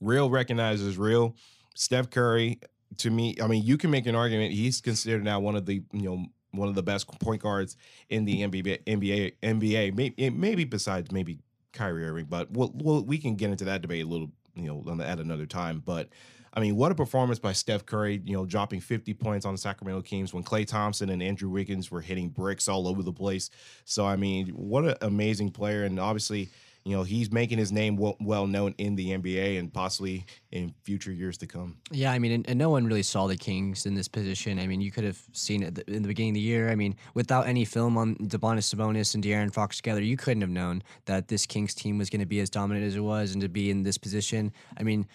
real 0.00 0.30
recognizes 0.30 0.96
real. 0.96 1.36
Steph 1.74 2.10
Curry, 2.10 2.60
to 2.98 3.10
me, 3.10 3.36
I 3.42 3.46
mean, 3.46 3.64
you 3.64 3.76
can 3.76 3.90
make 3.90 4.06
an 4.06 4.14
argument. 4.14 4.52
He's 4.52 4.80
considered 4.80 5.24
now 5.24 5.40
one 5.40 5.56
of 5.56 5.66
the 5.66 5.82
you 5.92 6.02
know 6.02 6.26
one 6.52 6.68
of 6.68 6.74
the 6.74 6.82
best 6.82 7.06
point 7.20 7.42
guards 7.42 7.76
in 8.08 8.24
the 8.24 8.42
NBA. 8.42 8.84
NBA, 8.84 9.34
NBA, 9.42 10.34
maybe, 10.34 10.64
besides 10.64 11.12
maybe 11.12 11.38
Kyrie 11.72 12.06
Irving, 12.06 12.26
but 12.28 12.50
we'll, 12.50 12.72
we'll, 12.74 13.04
we 13.04 13.18
can 13.18 13.36
get 13.36 13.50
into 13.50 13.64
that 13.66 13.82
debate 13.82 14.04
a 14.04 14.08
little, 14.08 14.30
you 14.56 14.82
know, 14.84 15.02
at 15.02 15.20
another 15.20 15.46
time. 15.46 15.82
But 15.84 16.08
I 16.56 16.60
mean, 16.60 16.74
what 16.76 16.90
a 16.90 16.94
performance 16.94 17.38
by 17.38 17.52
Steph 17.52 17.84
Curry, 17.84 18.22
you 18.24 18.34
know, 18.34 18.46
dropping 18.46 18.80
50 18.80 19.12
points 19.14 19.44
on 19.44 19.52
the 19.52 19.58
Sacramento 19.58 20.00
Kings 20.02 20.32
when 20.32 20.42
Klay 20.42 20.66
Thompson 20.66 21.10
and 21.10 21.22
Andrew 21.22 21.50
Wiggins 21.50 21.90
were 21.90 22.00
hitting 22.00 22.30
bricks 22.30 22.66
all 22.66 22.88
over 22.88 23.02
the 23.02 23.12
place. 23.12 23.50
So, 23.84 24.06
I 24.06 24.16
mean, 24.16 24.48
what 24.48 24.84
an 24.84 24.94
amazing 25.02 25.50
player. 25.50 25.84
And 25.84 26.00
obviously, 26.00 26.48
you 26.86 26.96
know, 26.96 27.02
he's 27.02 27.32
making 27.32 27.58
his 27.58 27.72
name 27.72 27.96
well, 27.96 28.16
well 28.20 28.46
known 28.46 28.72
in 28.78 28.94
the 28.94 29.10
NBA 29.10 29.58
and 29.58 29.72
possibly 29.72 30.24
in 30.52 30.72
future 30.84 31.10
years 31.10 31.36
to 31.38 31.46
come. 31.46 31.78
Yeah, 31.90 32.12
I 32.12 32.20
mean, 32.20 32.30
and, 32.30 32.48
and 32.48 32.56
no 32.56 32.70
one 32.70 32.86
really 32.86 33.02
saw 33.02 33.26
the 33.26 33.36
Kings 33.36 33.86
in 33.86 33.94
this 33.96 34.06
position. 34.06 34.60
I 34.60 34.68
mean, 34.68 34.80
you 34.80 34.92
could 34.92 35.02
have 35.02 35.20
seen 35.32 35.64
it 35.64 35.76
in 35.88 36.02
the 36.02 36.08
beginning 36.08 36.30
of 36.30 36.34
the 36.34 36.40
year. 36.42 36.70
I 36.70 36.76
mean, 36.76 36.94
without 37.14 37.48
any 37.48 37.64
film 37.64 37.98
on 37.98 38.14
Domantas 38.18 38.72
Sabonis 38.72 39.16
and 39.16 39.24
De'Aaron 39.24 39.52
Fox 39.52 39.78
together, 39.78 40.00
you 40.00 40.16
couldn't 40.16 40.42
have 40.42 40.50
known 40.50 40.80
that 41.06 41.26
this 41.26 41.44
Kings 41.44 41.74
team 41.74 41.98
was 41.98 42.08
going 42.08 42.20
to 42.20 42.26
be 42.26 42.38
as 42.38 42.50
dominant 42.50 42.86
as 42.86 42.94
it 42.94 43.00
was 43.00 43.32
and 43.32 43.42
to 43.42 43.48
be 43.48 43.68
in 43.68 43.82
this 43.82 43.98
position. 43.98 44.52
I 44.78 44.84
mean, 44.84 45.08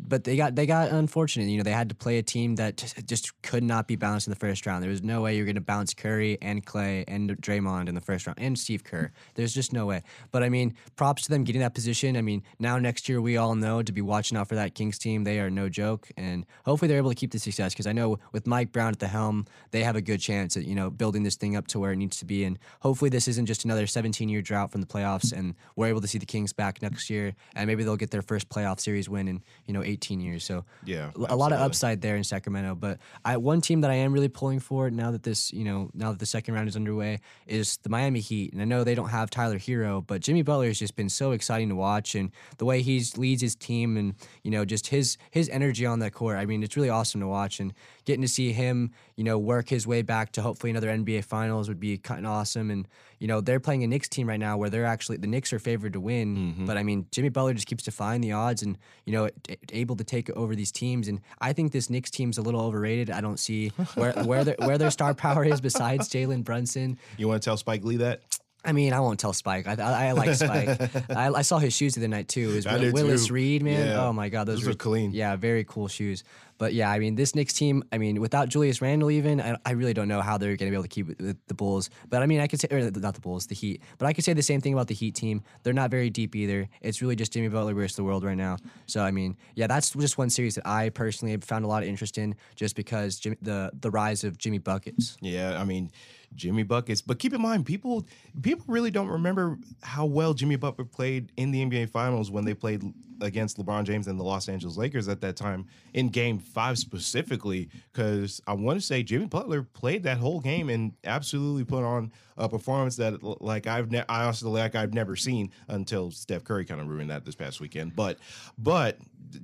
but 0.00 0.24
they 0.24 0.36
got 0.36 0.54
they 0.54 0.66
got 0.66 0.90
unfortunate. 0.90 1.48
You 1.48 1.58
know, 1.58 1.62
they 1.62 1.72
had 1.72 1.88
to 1.88 1.94
play 1.94 2.18
a 2.18 2.22
team 2.22 2.56
that 2.56 2.76
just- 3.06 3.42
could 3.42 3.62
not 3.64 3.86
be 3.86 3.96
balanced 3.96 4.26
in 4.26 4.30
the 4.30 4.38
first 4.38 4.66
round. 4.66 4.82
There 4.82 4.90
was 4.90 5.02
no 5.02 5.22
way 5.22 5.36
you're 5.36 5.44
going 5.44 5.54
to 5.54 5.60
balance 5.60 5.94
Curry 5.94 6.38
and 6.42 6.64
Klay 6.64 7.04
and 7.08 7.30
Draymond 7.40 7.88
in 7.88 7.94
the 7.94 8.00
first 8.00 8.26
round 8.26 8.38
and 8.38 8.58
Steve 8.58 8.84
Kerr. 8.84 9.10
There's 9.34 9.54
just 9.54 9.72
no 9.72 9.86
way. 9.86 10.02
But 10.30 10.42
I 10.42 10.48
mean, 10.48 10.74
props 10.96 11.22
to 11.22 11.30
them 11.30 11.44
getting 11.44 11.60
that 11.60 11.74
position. 11.74 12.16
I 12.16 12.22
mean, 12.22 12.42
now 12.58 12.78
next 12.78 13.08
year 13.08 13.20
we 13.20 13.36
all 13.36 13.54
know 13.54 13.82
to 13.82 13.92
be 13.92 14.00
watching 14.02 14.36
out 14.36 14.48
for 14.48 14.54
that 14.54 14.74
Kings 14.74 14.98
team. 14.98 15.24
They 15.24 15.40
are 15.40 15.50
no 15.50 15.68
joke, 15.68 16.08
and 16.16 16.44
hopefully 16.64 16.88
they're 16.88 16.98
able 16.98 17.10
to 17.10 17.16
keep 17.16 17.30
the 17.32 17.38
success 17.38 17.72
because 17.72 17.86
I 17.86 17.92
know 17.92 18.18
with 18.32 18.46
Mike 18.46 18.72
Brown 18.72 18.92
at 18.92 18.98
the 18.98 19.08
helm, 19.08 19.46
they 19.70 19.82
have 19.82 19.96
a 19.96 20.02
good 20.02 20.20
chance 20.20 20.56
at 20.56 20.64
you 20.64 20.74
know 20.74 20.90
building 20.90 21.22
this 21.22 21.36
thing 21.36 21.56
up 21.56 21.66
to 21.68 21.78
where 21.78 21.92
it 21.92 21.96
needs 21.96 22.18
to 22.18 22.24
be. 22.24 22.44
And 22.44 22.58
hopefully 22.80 23.08
this 23.10 23.28
isn't 23.28 23.46
just 23.46 23.64
another 23.64 23.86
17 23.86 24.28
year 24.28 24.42
drought 24.42 24.72
from 24.72 24.80
the 24.80 24.86
playoffs, 24.86 25.32
and 25.32 25.54
we're 25.76 25.86
able 25.86 26.00
to 26.00 26.08
see 26.08 26.18
the 26.18 26.26
Kings 26.26 26.52
back 26.52 26.82
next 26.82 27.08
year, 27.10 27.34
and 27.54 27.66
maybe 27.66 27.84
they'll 27.84 27.96
get 27.96 28.10
their 28.10 28.22
first 28.22 28.48
playoff 28.48 28.80
series 28.80 29.08
win 29.08 29.28
in 29.28 29.42
you 29.66 29.74
know 29.74 29.82
18 29.88 30.20
years. 30.20 30.44
So 30.44 30.64
Yeah, 30.84 31.10
a 31.14 31.36
lot 31.36 31.52
of 31.52 31.60
upside 31.60 32.00
there 32.00 32.16
in 32.16 32.24
Sacramento. 32.24 32.74
But 32.74 32.98
I, 33.24 33.36
one 33.36 33.60
team 33.60 33.80
that 33.80 33.90
I 33.90 33.94
am 33.94 34.12
really 34.12 34.28
pulling 34.28 34.60
for 34.60 34.90
now 34.90 35.10
that 35.10 35.22
this, 35.22 35.52
you 35.52 35.64
know, 35.64 35.90
now 35.94 36.10
that 36.12 36.18
the 36.18 36.26
second 36.26 36.54
round 36.54 36.68
is 36.68 36.76
underway 36.76 37.20
is 37.46 37.78
the 37.78 37.88
Miami 37.88 38.20
Heat. 38.20 38.52
And 38.52 38.62
I 38.62 38.64
know 38.64 38.84
they 38.84 38.94
don't 38.94 39.08
have 39.08 39.30
Tyler 39.30 39.58
Herro, 39.58 40.06
but 40.06 40.20
Jimmy 40.20 40.42
Butler 40.42 40.66
has 40.66 40.78
just 40.78 40.96
been 40.96 41.08
so 41.08 41.32
exciting 41.32 41.68
to 41.70 41.74
watch, 41.74 42.14
and 42.14 42.30
the 42.58 42.64
way 42.64 42.82
he 42.82 43.02
leads 43.16 43.42
his 43.42 43.56
team, 43.56 43.96
and 43.96 44.14
you 44.42 44.50
know, 44.50 44.64
just 44.64 44.88
his 44.88 45.16
his 45.30 45.48
energy 45.48 45.86
on 45.86 45.98
that 46.00 46.12
court. 46.12 46.36
I 46.36 46.46
mean, 46.46 46.62
it's 46.62 46.76
really 46.76 46.90
awesome 46.90 47.20
to 47.20 47.28
watch, 47.28 47.60
and 47.60 47.72
getting 48.08 48.22
to 48.22 48.28
see 48.28 48.52
him, 48.52 48.90
you 49.16 49.22
know, 49.22 49.38
work 49.38 49.68
his 49.68 49.86
way 49.86 50.00
back 50.02 50.32
to 50.32 50.42
hopefully 50.42 50.70
another 50.70 50.88
NBA 50.88 51.24
Finals 51.24 51.68
would 51.68 51.78
be 51.78 51.98
kind 51.98 52.24
of 52.26 52.32
awesome. 52.32 52.70
And 52.70 52.88
you 53.20 53.28
know, 53.28 53.40
they're 53.40 53.60
playing 53.60 53.84
a 53.84 53.86
Knicks 53.86 54.08
team 54.08 54.28
right 54.28 54.40
now 54.40 54.56
where 54.56 54.70
they're 54.70 54.86
actually 54.86 55.18
the 55.18 55.26
Knicks 55.26 55.52
are 55.52 55.58
favored 55.58 55.92
to 55.92 56.00
win, 56.00 56.36
Mm-hmm. 56.36 56.66
but 56.66 56.76
I 56.78 56.82
mean, 56.82 57.06
Jimmy 57.12 57.28
Butler 57.28 57.52
just 57.54 57.66
keeps 57.66 57.84
defying 57.84 58.20
the 58.22 58.32
odds, 58.32 58.62
and 58.62 58.78
you 59.04 59.12
know, 59.12 59.28
able 59.72 59.94
to 59.96 60.04
take 60.04 60.30
over 60.30 60.56
these 60.56 60.72
teams. 60.72 61.06
And 61.06 61.20
I 61.40 61.52
think 61.52 61.72
this 61.72 61.90
Knicks 61.90 62.10
team's 62.10 62.38
a 62.38 62.42
little 62.42 62.60
overrated. 62.62 63.10
I 63.10 63.20
don't 63.20 63.38
see 63.38 63.68
where 63.94 64.12
where 64.24 64.42
their 64.44 64.56
where 64.60 64.78
their 64.78 64.90
star 64.90 65.14
power 65.26 65.44
is 65.44 65.60
besides 65.60 66.08
Jalen 66.08 66.44
Brunson. 66.44 66.98
You 67.18 67.28
want 67.28 67.42
to 67.42 67.44
tell 67.44 67.56
Spike 67.56 67.84
Lee 67.84 67.98
that? 67.98 68.22
I 68.68 68.72
mean, 68.72 68.92
I 68.92 69.00
won't 69.00 69.18
tell 69.18 69.32
Spike. 69.32 69.66
I, 69.66 69.72
I, 69.82 70.08
I 70.08 70.12
like 70.12 70.34
Spike. 70.34 70.78
I, 71.10 71.30
I 71.30 71.40
saw 71.42 71.58
his 71.58 71.72
shoes 71.74 71.94
the 71.94 72.02
other 72.02 72.08
night 72.08 72.28
too. 72.28 72.50
It 72.50 72.54
was 72.54 72.66
Will- 72.66 72.92
Willis 72.92 73.28
too. 73.28 73.32
Reed, 73.32 73.62
man. 73.62 73.86
Yeah. 73.86 74.04
Oh 74.04 74.12
my 74.12 74.28
God, 74.28 74.46
those, 74.46 74.58
Those 74.58 74.66
were 74.66 74.72
are 74.72 74.74
clean. 74.74 75.12
Yeah, 75.12 75.36
very 75.36 75.64
cool 75.64 75.88
shoes. 75.88 76.22
But 76.58 76.74
yeah, 76.74 76.90
I 76.90 76.98
mean, 76.98 77.14
this 77.14 77.34
Knicks 77.34 77.54
team. 77.54 77.82
I 77.92 77.98
mean, 77.98 78.20
without 78.20 78.50
Julius 78.50 78.82
Randle, 78.82 79.10
even 79.10 79.40
I, 79.40 79.56
I 79.64 79.70
really 79.70 79.94
don't 79.94 80.08
know 80.08 80.20
how 80.20 80.36
they're 80.36 80.56
going 80.56 80.70
to 80.70 80.70
be 80.70 80.74
able 80.74 80.82
to 80.82 80.88
keep 80.88 81.16
the 81.16 81.54
Bulls. 81.54 81.88
But 82.10 82.22
I 82.22 82.26
mean, 82.26 82.40
I 82.40 82.46
could 82.46 82.60
say, 82.60 82.68
or 82.70 82.90
not 82.90 83.14
the 83.14 83.20
Bulls, 83.20 83.46
the 83.46 83.54
Heat. 83.54 83.80
But 83.96 84.06
I 84.06 84.12
could 84.12 84.24
say 84.24 84.34
the 84.34 84.42
same 84.42 84.60
thing 84.60 84.74
about 84.74 84.88
the 84.88 84.94
Heat 84.94 85.14
team. 85.14 85.42
They're 85.62 85.72
not 85.72 85.90
very 85.90 86.10
deep 86.10 86.36
either. 86.36 86.68
It's 86.82 87.00
really 87.00 87.16
just 87.16 87.32
Jimmy 87.32 87.48
Butler 87.48 87.72
versus 87.72 87.96
the 87.96 88.04
world 88.04 88.22
right 88.22 88.36
now. 88.36 88.58
So 88.86 89.02
I 89.02 89.12
mean, 89.12 89.36
yeah, 89.54 89.66
that's 89.66 89.92
just 89.92 90.18
one 90.18 90.28
series 90.28 90.56
that 90.56 90.66
I 90.66 90.90
personally 90.90 91.32
have 91.32 91.44
found 91.44 91.64
a 91.64 91.68
lot 91.68 91.84
of 91.84 91.88
interest 91.88 92.18
in, 92.18 92.34
just 92.56 92.76
because 92.76 93.18
Jimmy, 93.18 93.36
the 93.40 93.70
the 93.80 93.90
rise 93.90 94.24
of 94.24 94.36
Jimmy 94.36 94.58
buckets. 94.58 95.16
Yeah, 95.22 95.58
I 95.58 95.64
mean 95.64 95.90
Jimmy 96.34 96.62
buckets. 96.62 97.00
But 97.00 97.18
keep 97.18 97.32
in 97.32 97.40
mind, 97.40 97.66
people 97.66 98.06
people 98.42 98.64
really 98.68 98.90
don't 98.90 99.08
remember 99.08 99.58
how 99.82 100.06
well 100.06 100.34
Jimmy 100.34 100.56
Butler 100.56 100.84
played 100.84 101.32
in 101.36 101.50
the 101.50 101.64
NBA 101.64 101.90
Finals 101.90 102.30
when 102.30 102.44
they 102.44 102.54
played 102.54 102.82
against 103.20 103.58
LeBron 103.58 103.84
James 103.84 104.06
and 104.06 104.18
the 104.18 104.22
Los 104.24 104.48
Angeles 104.48 104.76
Lakers 104.76 105.08
at 105.08 105.20
that 105.20 105.36
time 105.36 105.66
in 105.94 106.08
Game 106.08 106.38
Five 106.38 106.78
specifically. 106.78 107.68
Because 107.92 108.40
I 108.46 108.52
want 108.52 108.78
to 108.78 108.84
say 108.84 109.02
Jimmy 109.02 109.26
Butler 109.26 109.62
played 109.62 110.04
that 110.04 110.18
whole 110.18 110.40
game 110.40 110.68
and 110.70 110.92
absolutely 111.04 111.64
put 111.64 111.84
on 111.84 112.12
a 112.36 112.48
performance 112.48 112.96
that 112.96 113.22
like 113.42 113.66
I've 113.66 113.90
ne- 113.90 114.04
I 114.08 114.24
honestly 114.24 114.50
like 114.50 114.74
I've 114.74 114.94
never 114.94 115.16
seen 115.16 115.50
until 115.68 116.10
Steph 116.10 116.44
Curry 116.44 116.64
kind 116.64 116.80
of 116.80 116.88
ruined 116.88 117.10
that 117.10 117.24
this 117.24 117.34
past 117.34 117.60
weekend. 117.60 117.96
But 117.96 118.18
but 118.56 118.98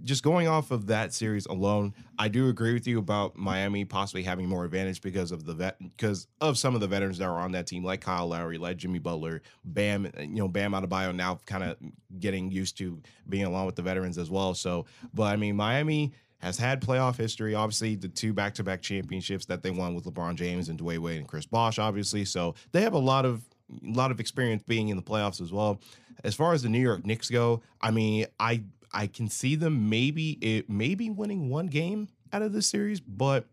just 0.05 0.23
going 0.23 0.49
off 0.49 0.71
of 0.71 0.87
that 0.87 1.13
series 1.13 1.47
alone, 1.47 1.95
I 2.19 2.29
do 2.29 2.49
agree 2.49 2.75
with 2.75 2.87
you 2.87 2.99
about 2.99 3.37
Miami 3.37 3.85
possibly 3.85 4.23
having 4.23 4.49
more 4.49 4.65
advantage 4.65 5.01
because 5.01 5.33
of 5.33 5.45
the 5.45 5.55
vet 5.55 5.77
because 5.79 6.27
of 6.41 6.59
some 6.59 6.75
of 6.75 6.81
the 6.81 6.87
veterans 6.87 7.19
that 7.19 7.27
are 7.27 7.41
on 7.41 7.53
that 7.53 7.67
team, 7.67 7.85
like 7.85 8.01
Kyle 8.01 8.27
Lowry, 8.27 8.59
like 8.59 8.77
Jimmy 8.77 8.99
Butler, 8.99 9.43
Bam, 9.65 10.11
you 10.19 10.37
know, 10.37 10.49
Bam 10.49 10.73
Adebayo 10.73 11.15
now 11.15 11.39
kind 11.47 11.65
of 11.65 11.77
getting 12.19 12.51
used 12.51 12.79
to 12.79 13.01
being 13.29 13.45
along 13.45 13.67
with 13.67 13.77
the 13.77 13.83
veterans 13.83 14.19
as 14.19 14.31
well. 14.31 14.55
So, 14.55 14.87
but 15.13 15.25
I 15.25 15.37
mean, 15.37 15.57
Miami 15.57 16.13
has 16.39 16.59
had 16.59 16.83
playoff 16.83 17.17
history. 17.17 17.55
Obviously, 17.55 17.97
the 17.97 18.09
two 18.09 18.33
back-to-back 18.33 18.83
championships 18.83 19.47
that 19.47 19.63
they 19.63 19.71
won 19.71 19.95
with 19.95 20.05
LeBron 20.05 20.35
James 20.35 20.69
and 20.69 20.79
Dwyane 20.79 20.99
Wade 20.99 21.19
and 21.19 21.29
Chris 21.29 21.47
Bosh, 21.47 21.79
obviously. 21.79 22.25
So 22.25 22.55
they 22.73 22.83
have 22.83 22.93
a 22.93 22.99
lot 22.99 23.25
of 23.25 23.43
a 23.71 23.91
lot 23.91 24.11
of 24.11 24.21
experience 24.21 24.63
being 24.63 24.89
in 24.89 24.97
the 24.97 25.03
playoffs 25.03 25.41
as 25.41 25.53
well. 25.53 25.81
As 26.23 26.35
far 26.35 26.53
as 26.53 26.63
the 26.63 26.69
New 26.69 26.81
York 26.81 27.05
Knicks 27.05 27.29
go, 27.29 27.63
I 27.81 27.91
mean, 27.91 28.27
I 28.39 28.63
I 28.95 29.09
can 29.09 29.29
see 29.29 29.57
them 29.57 29.91
maybe 29.91 30.39
it 30.41 30.71
maybe 30.71 31.11
winning 31.11 31.49
one 31.51 31.67
game 31.67 32.09
out 32.33 32.43
of 32.43 32.53
this 32.53 32.67
series, 32.67 33.01
but 33.01 33.45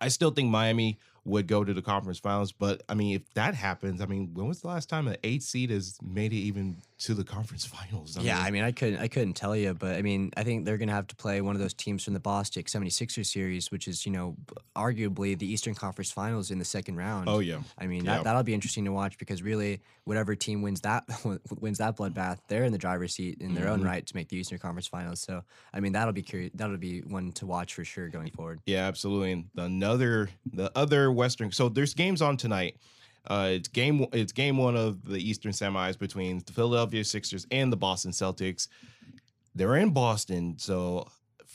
I 0.00 0.08
still 0.08 0.30
think 0.30 0.50
Miami 0.50 0.98
would 1.24 1.46
go 1.46 1.62
to 1.62 1.74
the 1.74 1.82
conference 1.82 2.18
finals. 2.18 2.52
But 2.52 2.82
I 2.88 2.94
mean, 2.94 3.14
if 3.14 3.32
that 3.34 3.54
happens, 3.54 4.00
I 4.00 4.06
mean, 4.06 4.30
when 4.32 4.48
was 4.48 4.60
the 4.60 4.68
last 4.68 4.88
time 4.88 5.06
an 5.06 5.16
eight 5.22 5.42
seed 5.42 5.70
has 5.70 5.98
made 6.02 6.32
it 6.32 6.36
even 6.36 6.78
to 6.98 7.14
the 7.14 7.22
conference 7.24 7.64
finals. 7.78 8.18
yeah, 8.20 8.40
I 8.40 8.50
mean, 8.50 8.64
I 8.64 8.72
couldn't, 8.72 8.98
I 9.00 9.06
couldn't 9.08 9.34
tell 9.34 9.54
you, 9.54 9.72
but 9.74 9.94
I 9.96 10.02
mean, 10.02 10.32
I 10.36 10.42
think 10.42 10.64
they're 10.64 10.78
going 10.78 10.88
to 10.88 10.94
have 10.94 11.06
to 11.08 11.16
play 11.16 11.40
one 11.40 11.54
of 11.54 11.60
those 11.60 11.72
teams 11.74 12.02
from 12.04 12.14
the 12.14 12.20
Bostic 12.20 12.64
76ers 12.64 13.26
series, 13.26 13.70
which 13.70 13.86
is, 13.86 14.04
you 14.04 14.10
know, 14.12 14.36
arguably 14.76 15.38
the 15.38 15.46
Eastern 15.50 15.74
Conference 15.74 16.10
Finals 16.10 16.50
in 16.50 16.58
the 16.58 16.64
second 16.64 16.96
round. 16.96 17.28
Oh 17.28 17.38
yeah, 17.38 17.60
I 17.78 17.86
mean, 17.86 18.04
Yeah. 18.04 18.16
that, 18.16 18.24
that'll 18.24 18.42
be 18.42 18.54
interesting 18.54 18.84
to 18.86 18.92
watch 18.92 19.16
because 19.18 19.42
really, 19.42 19.80
whatever 20.04 20.34
team 20.34 20.62
wins 20.62 20.80
that 20.80 21.04
wins 21.60 21.78
that 21.78 21.96
bloodbath, 21.96 22.38
they're 22.48 22.64
in 22.64 22.72
the 22.72 22.78
driver's 22.78 23.14
seat 23.14 23.38
in 23.40 23.54
their 23.54 23.68
own 23.68 23.80
Mhm. 23.82 23.86
right 23.86 24.06
to 24.06 24.16
make 24.16 24.28
the 24.28 24.36
Eastern 24.36 24.58
Conference 24.58 24.86
Finals. 24.88 25.20
So, 25.20 25.42
I 25.72 25.80
mean, 25.80 25.92
that'll 25.92 26.12
be 26.12 26.22
curious. 26.22 26.50
That'll 26.54 26.76
be 26.78 27.00
one 27.02 27.30
to 27.32 27.46
watch 27.46 27.74
for 27.74 27.84
sure 27.84 28.08
going 28.08 28.30
forward. 28.30 28.60
Yeah, 28.66 28.86
absolutely. 28.86 29.32
And 29.32 29.44
another, 29.56 30.30
the 30.52 30.72
other 30.76 31.12
Western. 31.12 31.52
So 31.52 31.68
there's 31.68 31.94
games 31.94 32.22
on 32.22 32.36
tonight. 32.36 32.76
Uh, 33.28 33.50
it's 33.52 33.68
game. 33.68 34.06
It's 34.12 34.32
game 34.32 34.56
one 34.56 34.76
of 34.76 35.04
the 35.04 35.18
Eastern 35.18 35.52
semis 35.52 35.98
between 35.98 36.42
the 36.44 36.52
Philadelphia 36.52 37.04
Sixers 37.04 37.46
and 37.50 37.72
the 37.72 37.76
Boston 37.76 38.10
Celtics. 38.10 38.68
They're 39.54 39.76
in 39.76 39.90
Boston, 39.90 40.56
so 40.58 41.08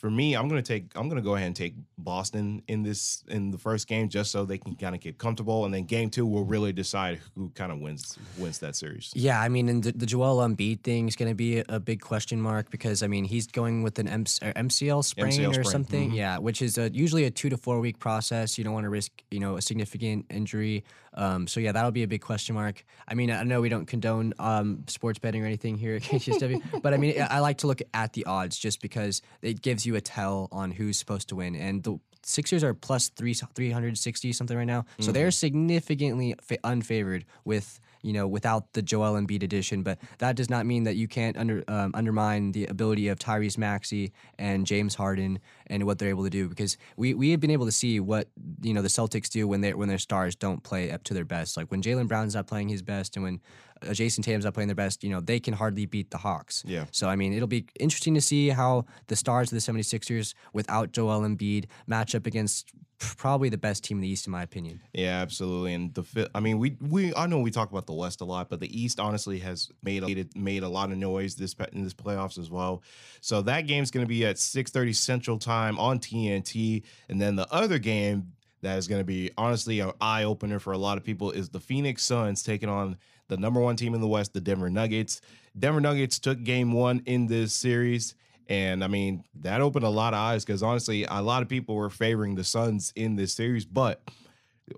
for 0.04 0.12
me, 0.12 0.36
I'm 0.36 0.50
gonna 0.50 0.62
take. 0.62 0.92
I'm 0.96 1.08
gonna 1.08 1.22
go 1.22 1.36
ahead 1.36 1.48
and 1.48 1.56
take 1.56 1.76
Boston 1.98 2.62
in 2.68 2.84
this 2.84 3.24
in 3.30 3.52
the 3.52 3.58
first 3.58 3.88
game, 3.88 4.10
just 4.10 4.34
so 4.34 4.44
they 4.44 4.58
can 4.58 4.76
kind 4.76 4.94
of 4.94 5.00
get 5.00 5.18
comfortable, 5.18 5.64
and 5.64 5.74
then 5.74 5.86
game 5.86 6.10
two 6.10 6.26
will 6.26 6.44
really 6.44 6.74
decide 6.74 7.22
who 7.36 7.50
kind 7.52 7.72
of 7.72 7.80
wins 7.80 8.18
wins 8.38 8.60
that 8.60 8.76
series. 8.76 9.14
Yeah, 9.16 9.40
I 9.40 9.48
mean, 9.48 9.70
and 9.70 9.82
the, 9.82 9.94
the 9.94 10.06
Joel 10.06 10.46
Embiid 10.46 10.82
thing 10.82 11.08
is 11.08 11.16
going 11.16 11.32
to 11.32 11.36
be 11.36 11.60
a, 11.70 11.80
big 11.80 12.02
question 12.02 12.42
mark 12.42 12.70
because 12.70 13.02
I 13.02 13.08
mean 13.08 13.24
he's 13.24 13.48
going 13.48 13.82
with 13.82 13.98
an 13.98 14.10
M- 14.10 14.26
MCL 14.26 15.06
sprain 15.06 15.32
MCL 15.32 15.50
or 15.50 15.54
sprain, 15.54 15.66
something. 15.72 16.12
mhm. 16.12 16.16
Yeah, 16.16 16.38
which 16.38 16.62
is 16.62 16.78
a, 16.78 16.92
usually 16.92 17.24
a 17.24 17.32
two 17.32 17.48
to 17.48 17.56
four 17.56 17.80
week 17.80 17.98
process. 17.98 18.58
You 18.58 18.66
don't 18.66 18.74
want 18.74 18.84
to 18.84 18.90
risk 18.90 19.12
you 19.32 19.40
know 19.40 19.56
a 19.56 19.62
significant 19.62 20.26
injury. 20.30 20.84
Um, 21.14 21.48
so 21.48 21.60
yeah, 21.60 21.72
that'll 21.72 21.92
be 21.92 22.04
a 22.04 22.08
big 22.08 22.22
question 22.22 22.56
mark. 22.56 22.84
I 23.08 23.14
mean, 23.14 23.32
I 23.32 23.44
know 23.44 23.62
we 23.62 23.70
don't 23.70 23.86
condone 23.86 24.34
um, 24.40 24.84
sports 24.88 25.20
betting 25.20 25.44
or 25.44 25.46
anything 25.46 25.78
here 25.78 25.96
at 25.96 26.02
KTSW, 26.02 26.62
but 26.82 26.94
I 26.94 26.98
mean, 26.98 27.22
I 27.22 27.36
I 27.36 27.40
like 27.40 27.60
to 27.60 27.68
look 27.68 27.82
at 27.94 28.14
the 28.14 28.26
odds 28.26 28.58
just 28.58 28.82
because 28.82 29.22
it 29.42 29.62
gives 29.62 29.86
you 29.86 29.93
a 29.96 30.02
tell 30.02 30.48
on 30.52 30.72
who's 30.72 30.98
supposed 30.98 31.30
to 31.30 31.36
win. 31.36 31.56
And 31.56 31.84
the 31.84 32.00
Sixers 32.26 32.64
are 32.64 32.74
plus 32.74 33.10
three 33.10 33.34
three 33.34 33.70
hundred 33.70 33.98
sixty 33.98 34.32
something 34.32 34.58
right 34.58 34.64
now, 34.64 34.86
so 35.00 35.12
they're 35.12 35.32
significantly 35.32 36.36
fa- 36.42 36.58
unfavored 36.64 37.24
with 37.44 37.82
you 38.02 38.14
know 38.14 38.28
without 38.28 38.72
the 38.72 38.82
Joel 38.82 39.20
Embiid 39.20 39.44
addition. 39.44 39.84
But 39.84 40.00
that 40.20 40.38
does 40.38 40.50
not 40.50 40.66
mean 40.66 40.84
that 40.84 40.96
you 40.96 41.10
can't 41.10 41.36
under 41.36 41.66
um, 41.68 41.92
undermine 41.94 42.54
the 42.54 42.66
ability 42.68 43.10
of 43.10 43.20
Tyrese 43.20 43.58
Maxey 43.58 44.14
and 44.40 44.66
James 44.66 44.96
Harden 44.96 45.40
and 45.68 45.86
what 45.86 46.00
they're 46.00 46.10
able 46.10 46.24
to 46.24 46.30
do 46.30 46.48
because 46.48 46.78
we 46.96 47.14
we 47.14 47.32
have 47.32 47.42
been 47.42 47.52
able 47.52 47.66
to 47.66 47.74
see 47.74 48.00
what 48.00 48.30
you 48.62 48.74
know 48.74 48.82
the 48.82 48.88
Celtics 48.88 49.30
do 49.30 49.46
when 49.46 49.60
they 49.60 49.74
when 49.74 49.90
their 49.90 49.98
stars 49.98 50.34
don't 50.34 50.64
play 50.64 50.92
up 50.92 51.04
to 51.04 51.14
their 51.14 51.26
best. 51.26 51.58
Like 51.58 51.72
when 51.72 51.82
Jaylen 51.82 52.08
Brown's 52.08 52.36
not 52.36 52.48
playing 52.48 52.70
his 52.70 52.82
best 52.82 53.18
and 53.18 53.24
when 53.24 53.42
Uh, 53.84 53.94
Jayson 53.94 54.24
Tatum's 54.24 54.46
not 54.46 54.54
playing 54.54 54.68
their 54.68 54.76
best, 54.76 55.04
you 55.04 55.10
know 55.10 55.20
they 55.20 55.40
can 55.40 55.54
hardly 55.54 55.86
beat 55.86 56.12
the 56.12 56.18
Hawks. 56.18 56.64
Yeah. 56.66 56.86
So, 56.92 57.10
I 57.10 57.16
mean, 57.16 57.34
it'll 57.34 57.48
be 57.48 57.66
interesting 57.80 58.14
to 58.16 58.22
see 58.22 58.50
how 58.50 58.86
the 59.08 59.16
stars 59.16 59.52
of 59.52 59.64
the 59.64 59.72
76ers 59.72 60.34
without 60.54 60.92
Joel 60.92 61.22
Embiid 61.22 61.66
match 61.88 62.16
up 62.16 62.26
against 62.26 62.72
probably 63.00 63.50
the 63.50 63.58
best 63.58 63.84
team 63.84 63.98
in 63.98 64.02
the 64.02 64.08
East, 64.08 64.28
in 64.28 64.32
my 64.32 64.44
opinion. 64.44 64.82
Yeah, 64.94 65.22
absolutely. 65.22 65.74
And 65.74 65.94
the 65.94 66.30
I 66.34 66.40
mean, 66.40 66.60
we 66.60 66.78
we 66.82 67.14
I 67.16 67.28
know 67.28 67.40
we 67.40 67.52
talk 67.52 67.72
about 67.72 67.86
the 67.86 67.94
West 67.94 68.22
a 68.22 68.26
lot, 68.26 68.50
but 68.50 68.60
the 68.60 68.82
East 68.82 69.00
honestly 69.00 69.40
has 69.40 69.70
made 69.84 70.04
a, 70.04 70.40
made 70.40 70.64
a 70.64 70.70
lot 70.70 70.92
of 70.92 70.98
noise 70.98 71.36
this 71.36 71.56
in 71.74 71.84
this 71.84 71.94
playoffs 71.94 72.38
as 72.38 72.50
well. 72.50 72.84
So 73.22 73.42
that 73.44 73.68
game's 73.68 73.92
going 73.92 74.06
to 74.06 74.10
be 74.10 74.26
at 74.26 74.38
6:30 74.38 74.96
Central 74.96 75.38
Time 75.38 75.78
on 75.80 76.00
TNT, 76.00 76.84
and 77.10 77.22
then 77.22 77.36
the 77.36 77.52
other 77.54 77.80
game 77.80 78.34
that 78.62 78.78
is 78.78 78.88
going 78.88 79.02
to 79.02 79.06
be 79.06 79.30
honestly 79.38 79.82
an 79.82 79.92
eye 80.00 80.24
opener 80.24 80.58
for 80.58 80.72
a 80.72 80.78
lot 80.78 80.98
of 80.98 81.04
people 81.04 81.32
is 81.32 81.50
the 81.50 81.60
Phoenix 81.60 82.02
Suns 82.04 82.42
taking 82.44 82.70
on 82.70 82.98
the 83.28 83.38
number 83.38 83.60
one 83.60 83.76
team 83.76 83.94
in 83.94 84.02
the 84.02 84.08
West, 84.08 84.34
the 84.34 84.42
Denver 84.42 84.70
Nuggets. 84.70 85.22
Denver 85.58 85.82
Nuggets 85.82 86.20
took 86.20 86.44
game 86.44 86.72
one 86.72 87.02
in 87.06 87.28
this 87.28 87.54
series. 87.54 88.16
And 88.50 88.84
I 88.84 88.88
mean, 88.88 89.24
that 89.42 89.62
opened 89.62 89.86
a 89.86 89.90
lot 89.90 90.14
of 90.14 90.20
eyes 90.20 90.44
because 90.44 90.62
honestly, 90.62 91.06
a 91.10 91.22
lot 91.22 91.42
of 91.42 91.50
people 91.50 91.76
were 91.76 91.90
favoring 91.90 92.36
the 92.36 92.44
Suns 92.44 92.92
in 92.96 93.16
this 93.16 93.34
series. 93.34 93.66
But 93.66 94.02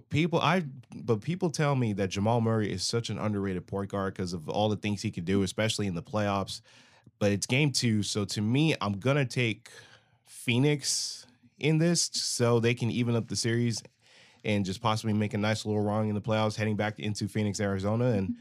people, 0.10 0.39
I 0.39 0.63
but 0.95 1.21
people 1.21 1.49
tell 1.49 1.75
me 1.75 1.93
that 1.93 2.10
Jamal 2.10 2.41
Murray 2.41 2.71
is 2.71 2.84
such 2.84 3.10
an 3.10 3.17
underrated 3.17 3.65
point 3.65 3.89
guard 3.89 4.13
because 4.13 4.34
of 4.34 4.47
all 4.47 4.69
the 4.69 4.75
things 4.75 5.01
he 5.01 5.12
can 5.12 5.23
do, 5.23 5.41
especially 5.43 5.88
in 5.88 5.95
the 5.95 6.03
playoffs. 6.03 6.62
But 7.17 7.31
it's 7.31 7.45
game 7.45 7.71
two, 7.71 8.03
so 8.03 8.25
to 8.25 8.41
me, 8.41 8.75
I'm 8.81 8.99
gonna 8.99 9.25
take 9.25 9.69
Phoenix 10.25 11.25
in 11.60 11.77
this 11.77 12.10
so 12.13 12.60
they 12.60 12.73
can 12.73 12.91
even 12.91 13.15
up 13.15 13.29
the 13.29 13.36
series 13.36 13.81
and 14.45 14.63
just 14.63 14.81
possibly 14.81 15.13
make 15.13 15.34
a 15.34 15.38
nice 15.38 15.65
little 15.65 15.81
run 15.81 16.08
in 16.08 16.15
the 16.15 16.21
playoffs, 16.21 16.55
heading 16.55 16.75
back 16.75 16.99
into 16.99 17.27
Phoenix, 17.27 17.60
Arizona, 17.60 18.12
and 18.12 18.36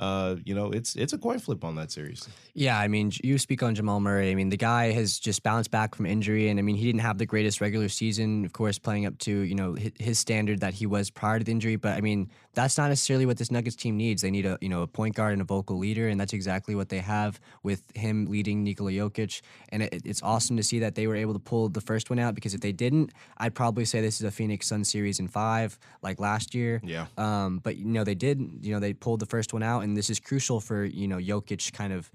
uh, 0.00 0.36
you 0.46 0.54
know, 0.54 0.70
it's 0.70 0.96
it's 0.96 1.12
a 1.12 1.18
coin 1.18 1.38
flip 1.38 1.62
on 1.62 1.74
that 1.74 1.92
series. 1.92 2.26
Yeah, 2.54 2.78
I 2.78 2.88
mean, 2.88 3.12
you 3.22 3.36
speak 3.36 3.62
on 3.62 3.74
Jamal 3.74 4.00
Murray. 4.00 4.30
I 4.30 4.34
mean, 4.34 4.48
the 4.48 4.56
guy 4.56 4.92
has 4.92 5.18
just 5.18 5.42
bounced 5.42 5.70
back 5.70 5.94
from 5.94 6.06
injury, 6.06 6.48
and 6.48 6.58
I 6.58 6.62
mean, 6.62 6.76
he 6.76 6.86
didn't 6.86 7.02
have 7.02 7.18
the 7.18 7.26
greatest 7.26 7.60
regular 7.60 7.90
season, 7.90 8.46
of 8.46 8.54
course, 8.54 8.78
playing 8.78 9.04
up 9.04 9.18
to 9.18 9.30
you 9.30 9.54
know 9.54 9.74
his, 9.74 9.92
his 9.98 10.18
standard 10.18 10.60
that 10.60 10.72
he 10.72 10.86
was 10.86 11.10
prior 11.10 11.38
to 11.38 11.44
the 11.44 11.52
injury. 11.52 11.76
But 11.76 11.98
I 11.98 12.00
mean, 12.00 12.30
that's 12.54 12.78
not 12.78 12.88
necessarily 12.88 13.26
what 13.26 13.36
this 13.36 13.50
Nuggets 13.50 13.76
team 13.76 13.98
needs. 13.98 14.22
They 14.22 14.30
need 14.30 14.46
a 14.46 14.56
you 14.62 14.70
know 14.70 14.82
a 14.82 14.86
point 14.86 15.14
guard 15.14 15.34
and 15.34 15.42
a 15.42 15.44
vocal 15.44 15.76
leader, 15.76 16.08
and 16.08 16.18
that's 16.18 16.32
exactly 16.32 16.74
what 16.74 16.88
they 16.88 16.98
have 16.98 17.38
with 17.62 17.82
him 17.94 18.24
leading 18.24 18.64
Nikola 18.64 18.92
Jokic. 18.92 19.42
And 19.68 19.82
it, 19.82 20.02
it's 20.06 20.22
awesome 20.22 20.56
to 20.56 20.62
see 20.62 20.78
that 20.78 20.94
they 20.94 21.06
were 21.08 21.16
able 21.16 21.34
to 21.34 21.38
pull 21.38 21.68
the 21.68 21.82
first 21.82 22.08
one 22.08 22.18
out 22.18 22.34
because 22.34 22.54
if 22.54 22.62
they 22.62 22.72
didn't, 22.72 23.12
I'd 23.36 23.54
probably 23.54 23.84
say 23.84 24.00
this 24.00 24.18
is 24.18 24.24
a 24.24 24.30
Phoenix 24.30 24.66
Sun 24.66 24.84
series 24.84 25.20
in 25.20 25.28
five, 25.28 25.78
like 26.02 26.18
last 26.18 26.54
year. 26.54 26.80
Yeah. 26.82 27.06
Um, 27.18 27.58
but 27.62 27.76
you 27.76 27.84
know 27.84 28.02
they 28.02 28.14
did. 28.14 28.40
You 28.62 28.72
know 28.72 28.80
they 28.80 28.94
pulled 28.94 29.20
the 29.20 29.26
first 29.26 29.52
one 29.52 29.62
out, 29.62 29.80
and 29.80 29.89
this 29.94 30.10
is 30.10 30.20
crucial 30.20 30.60
for 30.60 30.84
you 30.84 31.08
know 31.08 31.18
Jokic 31.18 31.72
kind 31.72 31.92
of 31.92 32.10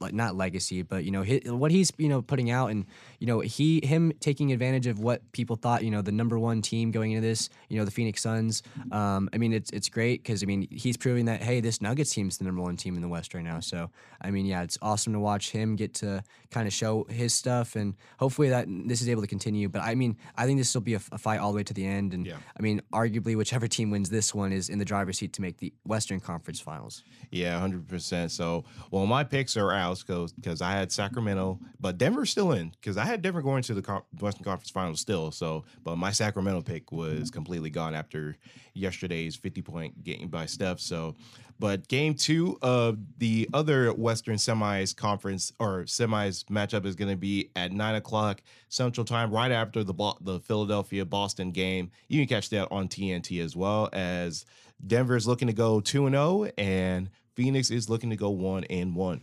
like 0.00 0.12
not 0.14 0.36
legacy, 0.36 0.82
but 0.82 1.04
you 1.04 1.10
know 1.10 1.24
hi 1.24 1.40
what 1.46 1.70
he's 1.70 1.92
you 1.98 2.08
know 2.08 2.22
putting 2.22 2.50
out, 2.50 2.70
and 2.70 2.86
you 3.18 3.26
know 3.26 3.40
he 3.40 3.80
him 3.84 4.12
taking 4.20 4.52
advantage 4.52 4.86
of 4.86 4.98
what 4.98 5.20
people 5.32 5.56
thought 5.56 5.84
you 5.84 5.90
know 5.90 6.02
the 6.02 6.12
number 6.12 6.38
one 6.38 6.62
team 6.62 6.90
going 6.90 7.12
into 7.12 7.26
this, 7.26 7.48
you 7.68 7.78
know 7.78 7.84
the 7.84 7.90
Phoenix 7.90 8.22
Suns. 8.22 8.62
Um, 8.92 9.28
I 9.32 9.38
mean 9.38 9.52
it's 9.52 9.70
it's 9.70 9.88
great 9.88 10.22
because 10.22 10.42
I 10.42 10.46
mean 10.46 10.68
he's 10.70 10.96
proving 10.96 11.26
that 11.26 11.42
hey 11.42 11.60
this 11.60 11.80
Nuggets 11.80 12.12
team's 12.12 12.38
the 12.38 12.44
number 12.44 12.62
one 12.62 12.76
team 12.76 12.94
in 12.96 13.02
the 13.02 13.08
West 13.08 13.34
right 13.34 13.44
now. 13.44 13.60
So 13.60 13.90
I 14.20 14.30
mean 14.30 14.46
yeah 14.46 14.62
it's 14.62 14.78
awesome 14.82 15.12
to 15.12 15.20
watch 15.20 15.50
him 15.50 15.76
get 15.76 15.94
to 15.94 16.22
kind 16.50 16.66
of 16.66 16.72
show 16.72 17.04
his 17.08 17.34
stuff, 17.34 17.76
and 17.76 17.94
hopefully 18.18 18.48
that 18.50 18.66
this 18.68 19.02
is 19.02 19.08
able 19.08 19.22
to 19.22 19.28
continue. 19.28 19.68
But 19.68 19.82
I 19.82 19.94
mean 19.94 20.16
I 20.36 20.46
think 20.46 20.58
this 20.58 20.72
will 20.74 20.80
be 20.82 20.94
a 20.94 20.98
fight 21.00 21.38
all 21.40 21.52
the 21.52 21.56
way 21.56 21.64
to 21.64 21.74
the 21.74 21.86
end, 21.86 22.14
and 22.14 22.26
Yeah. 22.26 22.36
I 22.58 22.62
mean 22.62 22.80
arguably 22.92 23.36
whichever 23.36 23.66
team 23.68 23.90
wins 23.90 24.10
this 24.10 24.34
one 24.34 24.52
is 24.52 24.68
in 24.68 24.78
the 24.78 24.84
driver's 24.84 25.18
seat 25.18 25.32
to 25.34 25.42
make 25.42 25.58
the 25.58 25.72
Western 25.84 26.20
Conference 26.20 26.60
Finals. 26.60 27.02
Yeah, 27.30 27.58
hundred 27.58 27.88
percent. 27.88 28.30
So, 28.30 28.64
well, 28.90 29.06
my 29.06 29.24
picks 29.24 29.56
are 29.56 29.72
out 29.76 30.02
because 30.06 30.62
I 30.62 30.72
had 30.72 30.90
Sacramento, 30.92 31.60
but 31.80 31.98
Denver's 31.98 32.30
still 32.30 32.52
in 32.52 32.70
because 32.70 32.96
I 32.96 33.04
had 33.04 33.22
Denver 33.22 33.42
going 33.42 33.62
to 33.64 33.74
the 33.74 34.02
Western 34.20 34.44
Conference 34.44 34.70
Finals 34.70 35.00
still. 35.00 35.30
So, 35.30 35.64
but 35.84 35.96
my 35.96 36.10
Sacramento 36.10 36.62
pick 36.62 36.92
was 36.92 37.30
completely 37.30 37.70
gone 37.70 37.94
after 37.94 38.36
yesterday's 38.74 39.36
fifty 39.36 39.62
point 39.62 40.04
game 40.04 40.28
by 40.28 40.46
Steph. 40.46 40.80
So, 40.80 41.14
but 41.58 41.88
game 41.88 42.14
two 42.14 42.58
of 42.62 42.98
the 43.18 43.48
other 43.54 43.92
Western 43.92 44.36
semis 44.36 44.94
conference 44.94 45.52
or 45.58 45.84
semis 45.84 46.44
matchup 46.44 46.84
is 46.84 46.94
going 46.94 47.10
to 47.10 47.16
be 47.16 47.50
at 47.56 47.72
nine 47.72 47.94
o'clock 47.94 48.42
Central 48.68 49.04
Time, 49.04 49.30
right 49.30 49.52
after 49.52 49.82
the 49.82 49.94
Bo- 49.94 50.18
the 50.20 50.40
Philadelphia 50.40 51.04
Boston 51.04 51.50
game. 51.50 51.90
You 52.08 52.20
can 52.20 52.28
catch 52.28 52.50
that 52.50 52.68
on 52.70 52.88
TNT 52.88 53.42
as 53.42 53.56
well 53.56 53.88
as 53.92 54.44
Denver 54.84 55.16
is 55.16 55.26
looking 55.26 55.48
to 55.48 55.54
go 55.54 55.80
two 55.80 56.06
and 56.06 56.14
zero, 56.14 56.48
and 56.58 57.10
Phoenix 57.34 57.70
is 57.70 57.88
looking 57.88 58.10
to 58.10 58.16
go 58.16 58.30
one 58.30 58.64
and 58.64 58.94
one. 58.94 59.22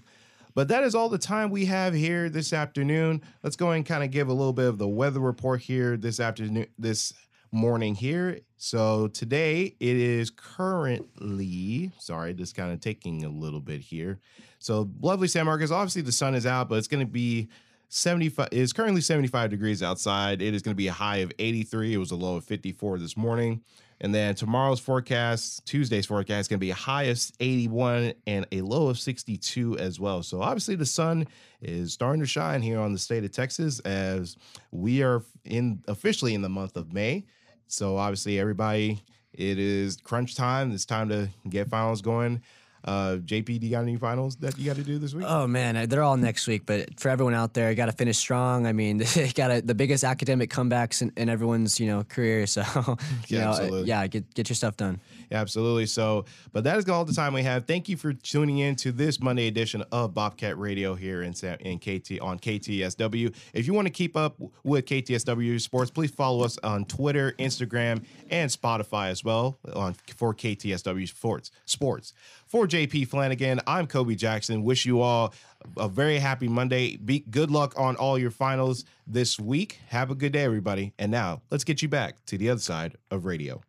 But 0.56 0.68
that 0.68 0.84
is 0.84 0.94
all 0.94 1.10
the 1.10 1.18
time 1.18 1.50
we 1.50 1.66
have 1.66 1.94
here 1.94 2.30
this 2.30 2.54
afternoon. 2.54 3.22
Let's 3.42 3.56
go 3.56 3.72
and 3.72 3.86
kind 3.86 4.04
of 4.04 4.12
give 4.12 4.28
a 4.28 4.34
little 4.34 4.54
bit 4.54 4.68
of 4.68 4.78
the 4.78 4.88
weather 4.88 5.20
report 5.20 5.62
here 5.62 5.98
this 5.98 6.20
afternoon, 6.20 6.68
this 6.78 7.14
morning 7.52 7.96
here. 7.96 8.40
So 8.58 9.08
today 9.08 9.76
it 9.80 9.96
is 9.96 10.32
currently, 10.32 11.92
sorry, 12.00 12.34
just 12.34 12.56
kind 12.56 12.72
of 12.72 12.80
taking 12.80 13.24
a 13.24 13.30
little 13.30 13.60
bit 13.60 13.82
here. 13.82 14.20
So 14.60 14.90
lovely 15.02 15.28
San 15.28 15.46
Marcos. 15.46 15.72
Obviously 15.72 16.02
the 16.02 16.12
sun 16.12 16.36
is 16.36 16.46
out, 16.46 16.70
but 16.70 16.76
it's 16.76 16.88
going 16.88 17.06
to 17.06 17.12
be 17.12 17.50
75 17.90 18.50
it's 18.52 18.74
currently 18.74 19.02
75 19.02 19.52
degrees 19.52 19.84
outside. 19.84 20.42
It 20.42 20.56
is 20.56 20.64
going 20.64 20.74
to 20.74 20.78
be 20.78 20.88
a 20.88 20.94
high 20.94 21.18
of 21.18 21.32
83. 21.38 21.94
It 21.94 21.98
was 21.98 22.10
a 22.10 22.16
low 22.16 22.38
of 22.38 22.44
54 22.44 22.98
this 22.98 23.16
morning. 23.16 23.62
And 24.04 24.14
then 24.14 24.36
tomorrow's 24.36 24.82
forecast, 24.82 25.66
Tuesday's 25.66 26.06
forecast, 26.06 26.42
is 26.42 26.48
going 26.50 26.60
to 26.60 26.66
be 26.66 26.72
a 26.72 26.76
high 26.76 27.04
of 27.04 27.20
81 27.40 28.14
and 28.28 28.46
a 28.52 28.60
low 28.60 28.90
of 28.90 29.00
62 29.00 29.78
as 29.80 29.98
well. 29.98 30.22
So 30.22 30.42
obviously 30.42 30.76
the 30.76 30.86
sun 30.86 31.26
is 31.62 31.94
starting 31.94 32.20
to 32.20 32.28
shine 32.28 32.62
here 32.62 32.82
on 32.82 32.92
the 32.92 33.00
state 33.00 33.24
of 33.24 33.32
Texas 33.32 33.80
as 33.80 34.36
we 34.72 35.02
are 35.04 35.24
in 35.46 35.82
officially 35.88 36.34
in 36.34 36.42
the 36.42 36.50
month 36.50 36.76
of 36.76 36.92
May. 36.92 37.26
So 37.68 37.96
obviously 37.96 38.38
everybody, 38.40 39.02
it 39.32 39.58
is 39.58 39.96
crunch 39.96 40.36
time. 40.36 40.74
It's 40.74 40.86
time 40.86 41.08
to 41.08 41.30
get 41.48 41.70
finals 41.70 42.02
going. 42.02 42.42
Uh, 42.84 43.18
JP, 43.24 43.60
do 43.60 43.66
you 43.66 43.72
got 43.72 43.82
any 43.82 43.96
finals 43.96 44.36
that 44.38 44.58
you 44.58 44.66
got 44.66 44.76
to 44.76 44.84
do 44.84 44.98
this 45.00 45.14
week? 45.14 45.26
Oh 45.28 45.48
man, 45.48 45.88
they're 45.88 46.04
all 46.04 46.18
next 46.18 46.48
week. 46.48 46.66
But 46.66 47.00
for 47.00 47.10
everyone 47.10 47.34
out 47.34 47.54
there, 47.54 47.74
got 47.76 47.86
to 47.86 47.92
finish 47.94 48.18
strong. 48.18 48.68
I 48.68 48.74
mean, 48.74 48.98
got 49.36 49.66
the 49.66 49.76
biggest 49.76 50.04
academic 50.04 50.50
comebacks 50.50 51.02
in, 51.02 51.12
in 51.16 51.30
everyone's 51.30 51.80
you 51.80 51.88
know 51.88 52.04
career. 52.04 52.46
So 52.48 52.62
you 53.28 53.38
Yeah, 53.38 53.46
know, 53.70 53.84
yeah, 53.84 54.06
get 54.08 54.34
get 54.34 54.50
your 54.50 54.56
stuff 54.56 54.76
done. 54.78 55.00
Yeah, 55.32 55.40
absolutely. 55.40 55.86
So, 55.86 56.26
but 56.52 56.64
that 56.66 56.78
is 56.78 56.88
all 56.90 57.06
the 57.06 57.14
time 57.14 57.34
we 57.34 57.44
have. 57.44 57.66
Thank 57.66 57.90
you 57.90 57.98
for 57.98 58.14
tuning 58.14 58.60
in 58.60 58.76
to 58.78 58.92
this 58.92 59.20
Monday 59.20 59.48
edition 59.48 59.84
of 59.92 60.14
Bobcat 60.14 60.58
Radio 60.60 60.94
here 60.96 61.24
in 61.24 61.34
in 61.62 61.80
KT 61.80 62.20
on 62.22 62.38
KTSW. 62.40 63.34
If 63.54 63.66
you 63.68 63.74
want 63.74 63.88
to 63.88 63.94
keep 63.94 64.16
up 64.18 64.36
with 64.64 64.86
KTSW 64.86 65.60
Sports, 65.62 65.90
please 65.92 66.12
follow 66.12 66.44
us 66.44 66.58
on 66.64 66.86
Twitter, 66.86 67.34
Instagram, 67.40 68.04
and 68.30 68.50
Spotify 68.52 69.10
as 69.10 69.24
well 69.24 69.58
on 69.74 69.94
for 70.16 70.34
KTSW 70.34 71.08
Sports. 71.08 71.52
Sports. 71.66 72.14
For 72.54 72.68
JP 72.68 73.08
Flanagan, 73.08 73.62
I'm 73.66 73.88
Koby 73.88 74.16
Jackson. 74.16 74.62
Wish 74.62 74.86
you 74.86 75.02
all 75.02 75.34
a 75.76 75.90
very 75.90 76.20
happy 76.20 76.48
Monday. 76.48 76.98
Be 76.98 77.22
good 77.22 77.50
luck 77.50 77.74
on 77.78 77.96
all 77.96 78.20
your 78.20 78.30
finals 78.30 78.86
this 79.08 79.40
week. 79.40 79.80
Have 79.88 80.12
a 80.12 80.16
good 80.16 80.34
day, 80.34 80.44
everybody. 80.44 80.94
And 81.00 81.12
now 81.12 81.42
let's 81.50 81.64
get 81.64 81.82
you 81.82 81.90
back 81.90 82.24
to 82.28 82.38
the 82.38 82.52
other 82.52 82.60
side 82.60 82.96
of 83.10 83.26
radio. 83.26 83.64